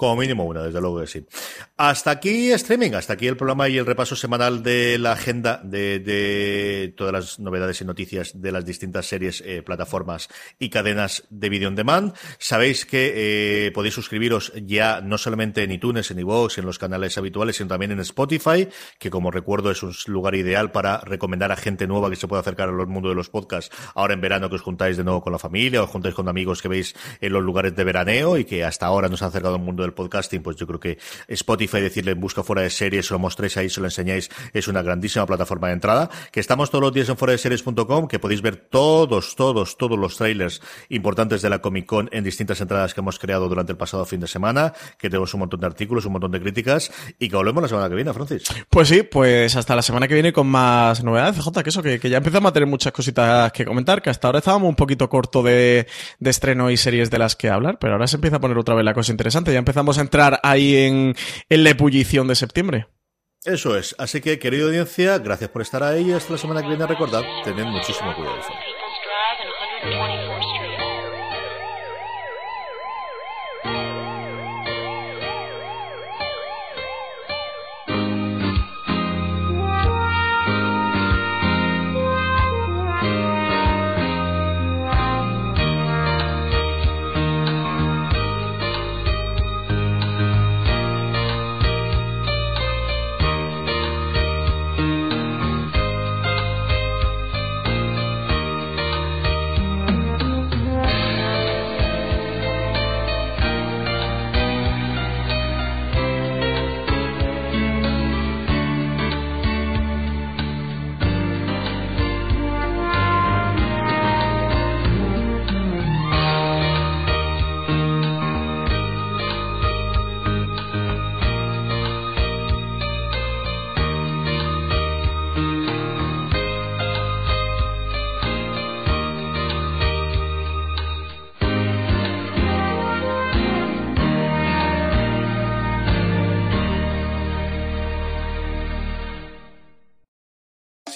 Como 0.02 0.16
mínimo 0.16 0.46
una, 0.46 0.64
desde 0.64 0.82
luego 0.82 1.00
que 1.02 1.06
sí. 1.06 1.24
Hasta 1.78 2.10
aquí 2.10 2.52
streaming, 2.54 2.94
hasta 2.94 3.14
aquí 3.14 3.28
el 3.28 3.38
programa 3.38 3.70
y 3.70 3.78
el 3.78 3.86
repaso 3.86 4.16
semanal 4.16 4.64
de 4.64 4.98
la 4.98 5.12
agenda 5.12 5.62
de, 5.64 6.92
todas 6.98 7.14
las 7.14 7.40
novedades 7.40 7.82
y 7.82 7.86
noticias 7.86 8.42
de 8.42 8.52
las 8.52 8.66
distintas 8.66 9.06
series, 9.06 9.44
eh, 9.46 9.62
plataformas 9.62 10.28
y 10.58 10.72
cadenas 10.72 11.28
de 11.30 11.50
video 11.50 11.70
on 11.70 11.76
demand. 11.76 12.16
Sabéis 12.40 12.88
que 12.88 13.68
eh, 13.68 13.72
podéis 13.74 13.94
suscribiros 13.94 14.52
ya 14.66 15.02
no 15.02 15.20
solamente 15.20 15.62
en 15.62 15.72
iTunes, 15.72 16.10
en 16.10 16.18
iVoox, 16.18 16.58
en 16.58 16.66
los 16.66 16.80
canales 16.80 17.20
habituales, 17.20 17.58
sino 17.58 17.68
también 17.68 17.92
en 17.92 18.00
Spotify, 18.00 18.68
que 18.98 19.12
como 19.12 19.30
recuerdo 19.30 19.70
es 19.70 19.84
un 19.84 19.94
lugar 20.08 20.34
ideal 20.34 20.72
para 20.72 20.98
recomendar 21.02 21.52
a 21.52 21.56
gente 21.56 21.86
nueva 21.86 22.10
que 22.10 22.16
se 22.16 22.28
pueda 22.28 22.40
acercar 22.40 22.70
al 22.70 22.88
mundo 22.88 23.10
de 23.10 23.14
los 23.16 23.30
podcasts. 23.30 23.72
Ahora 23.94 24.16
en 24.16 24.22
verano 24.22 24.50
que 24.50 24.56
os 24.56 24.64
juntáis 24.64 24.98
de 24.98 25.04
nuevo 25.04 25.22
con 25.22 25.32
la 25.32 25.38
familia, 25.38 25.82
o 25.82 25.84
os 25.84 25.92
juntáis 25.92 26.16
con 26.16 26.28
amigos 26.28 26.64
que 26.64 26.70
veis 26.70 26.96
en 27.20 27.34
los 27.34 27.44
lugares 27.44 27.76
de 27.76 27.84
veraneo 27.84 28.40
y 28.40 28.46
que 28.46 28.64
hasta 28.64 28.88
ahora 28.88 29.08
nos 29.08 29.22
han 29.22 29.28
acercado 29.28 29.54
al 29.54 29.62
mundo 29.62 29.84
del 29.84 29.91
podcasting, 29.94 30.42
pues 30.42 30.58
yo 30.58 30.68
creo 30.68 30.80
que 30.80 30.98
Spotify, 31.28 31.82
decirle 31.82 32.14
busca 32.14 32.44
fuera 32.44 32.62
de 32.62 32.70
series, 32.70 33.10
lo 33.12 33.20
mostréis 33.20 33.58
ahí, 33.58 33.70
se 33.70 33.80
lo 33.80 33.88
enseñáis, 33.88 34.30
es 34.54 34.68
una 34.68 34.82
grandísima 34.82 35.26
plataforma 35.26 35.68
de 35.68 35.74
entrada. 35.74 36.10
Que 36.32 36.40
estamos 36.40 36.70
todos 36.70 36.84
los 36.84 36.94
días 36.94 37.10
en 37.10 37.18
fuera 37.18 37.32
de 37.32 37.38
series.com, 37.38 38.08
que 38.08 38.20
podéis 38.20 38.42
ver 38.42 38.56
todos, 38.56 39.36
todos, 39.36 39.78
todos 39.78 39.98
los 39.98 40.18
trailers 40.18 40.62
importantes 40.90 41.42
de 41.42 41.50
la 41.50 41.60
Comic 41.60 41.86
Con 41.86 42.10
en 42.12 42.24
distintas 42.24 42.62
entradas 42.62 42.94
que 42.94 43.02
hemos 43.02 43.20
creado 43.20 43.48
durante 43.50 43.72
el 43.72 43.78
pasado 43.78 44.06
fin 44.06 44.20
de 44.20 44.28
semana, 44.28 44.74
que 44.98 45.10
tenemos 45.10 45.34
un 45.34 45.42
montón 45.42 45.60
de 45.60 45.68
artículos, 45.68 46.06
un 46.06 46.14
montón 46.14 46.32
de 46.32 46.40
críticas 46.40 46.92
y 47.20 47.30
que 47.30 47.36
volvemos 47.36 47.62
la 47.64 47.70
semana 47.70 47.90
que 47.90 47.96
viene, 47.96 48.14
Francis. 48.14 48.44
Pues 48.70 48.88
sí, 48.88 49.04
pues 49.04 49.56
hasta 49.56 49.76
la 49.76 49.82
semana 49.82 50.08
que 50.08 50.14
viene 50.14 50.34
con 50.34 50.48
más 50.48 51.04
novedades, 51.04 51.40
J, 51.40 51.64
que 51.64 51.70
eso, 51.70 51.82
que, 51.82 52.00
ya 52.00 52.18
empezamos 52.18 52.50
a 52.50 52.54
tener 52.54 52.68
muchas 52.68 52.94
cositas 52.94 53.52
que 53.52 53.66
comentar, 53.66 54.02
que 54.02 54.10
hasta 54.10 54.28
ahora 54.28 54.40
estábamos 54.40 54.70
un 54.70 54.76
poquito 54.76 55.10
corto 55.10 55.44
de, 55.44 55.88
de 56.20 56.30
estreno 56.30 56.70
y 56.70 56.78
series 56.78 57.10
de 57.10 57.18
las 57.18 57.36
que 57.36 57.50
hablar, 57.50 57.78
pero 57.80 57.94
ahora 57.94 58.08
se 58.08 58.18
empieza 58.18 58.38
a 58.38 58.40
poner 58.40 58.58
otra 58.58 58.76
vez 58.76 58.86
la 58.86 58.94
cosa 58.94 59.12
interesante. 59.12 59.52
Ya 59.52 59.60
empezamos 59.82 59.98
a 59.98 60.02
entrar 60.02 60.40
ahí 60.44 60.76
en, 60.76 61.16
la 61.50 61.70
ebullición 61.70 62.28
de 62.28 62.36
septiembre. 62.36 62.88
Eso 63.44 63.76
es. 63.76 63.96
Así 63.98 64.22
que, 64.22 64.38
querida 64.38 64.66
audiencia, 64.66 65.18
gracias 65.18 65.50
por 65.50 65.64
estar 65.64 65.82
ahí. 65.82 66.12
Hasta 66.12 66.34
la 66.34 66.38
semana 66.38 66.62
que 66.62 66.68
viene. 66.68 66.86
Recordad, 66.86 67.24
tened 67.44 67.66
muchísimo 67.66 68.14
cuidado. 68.16 68.38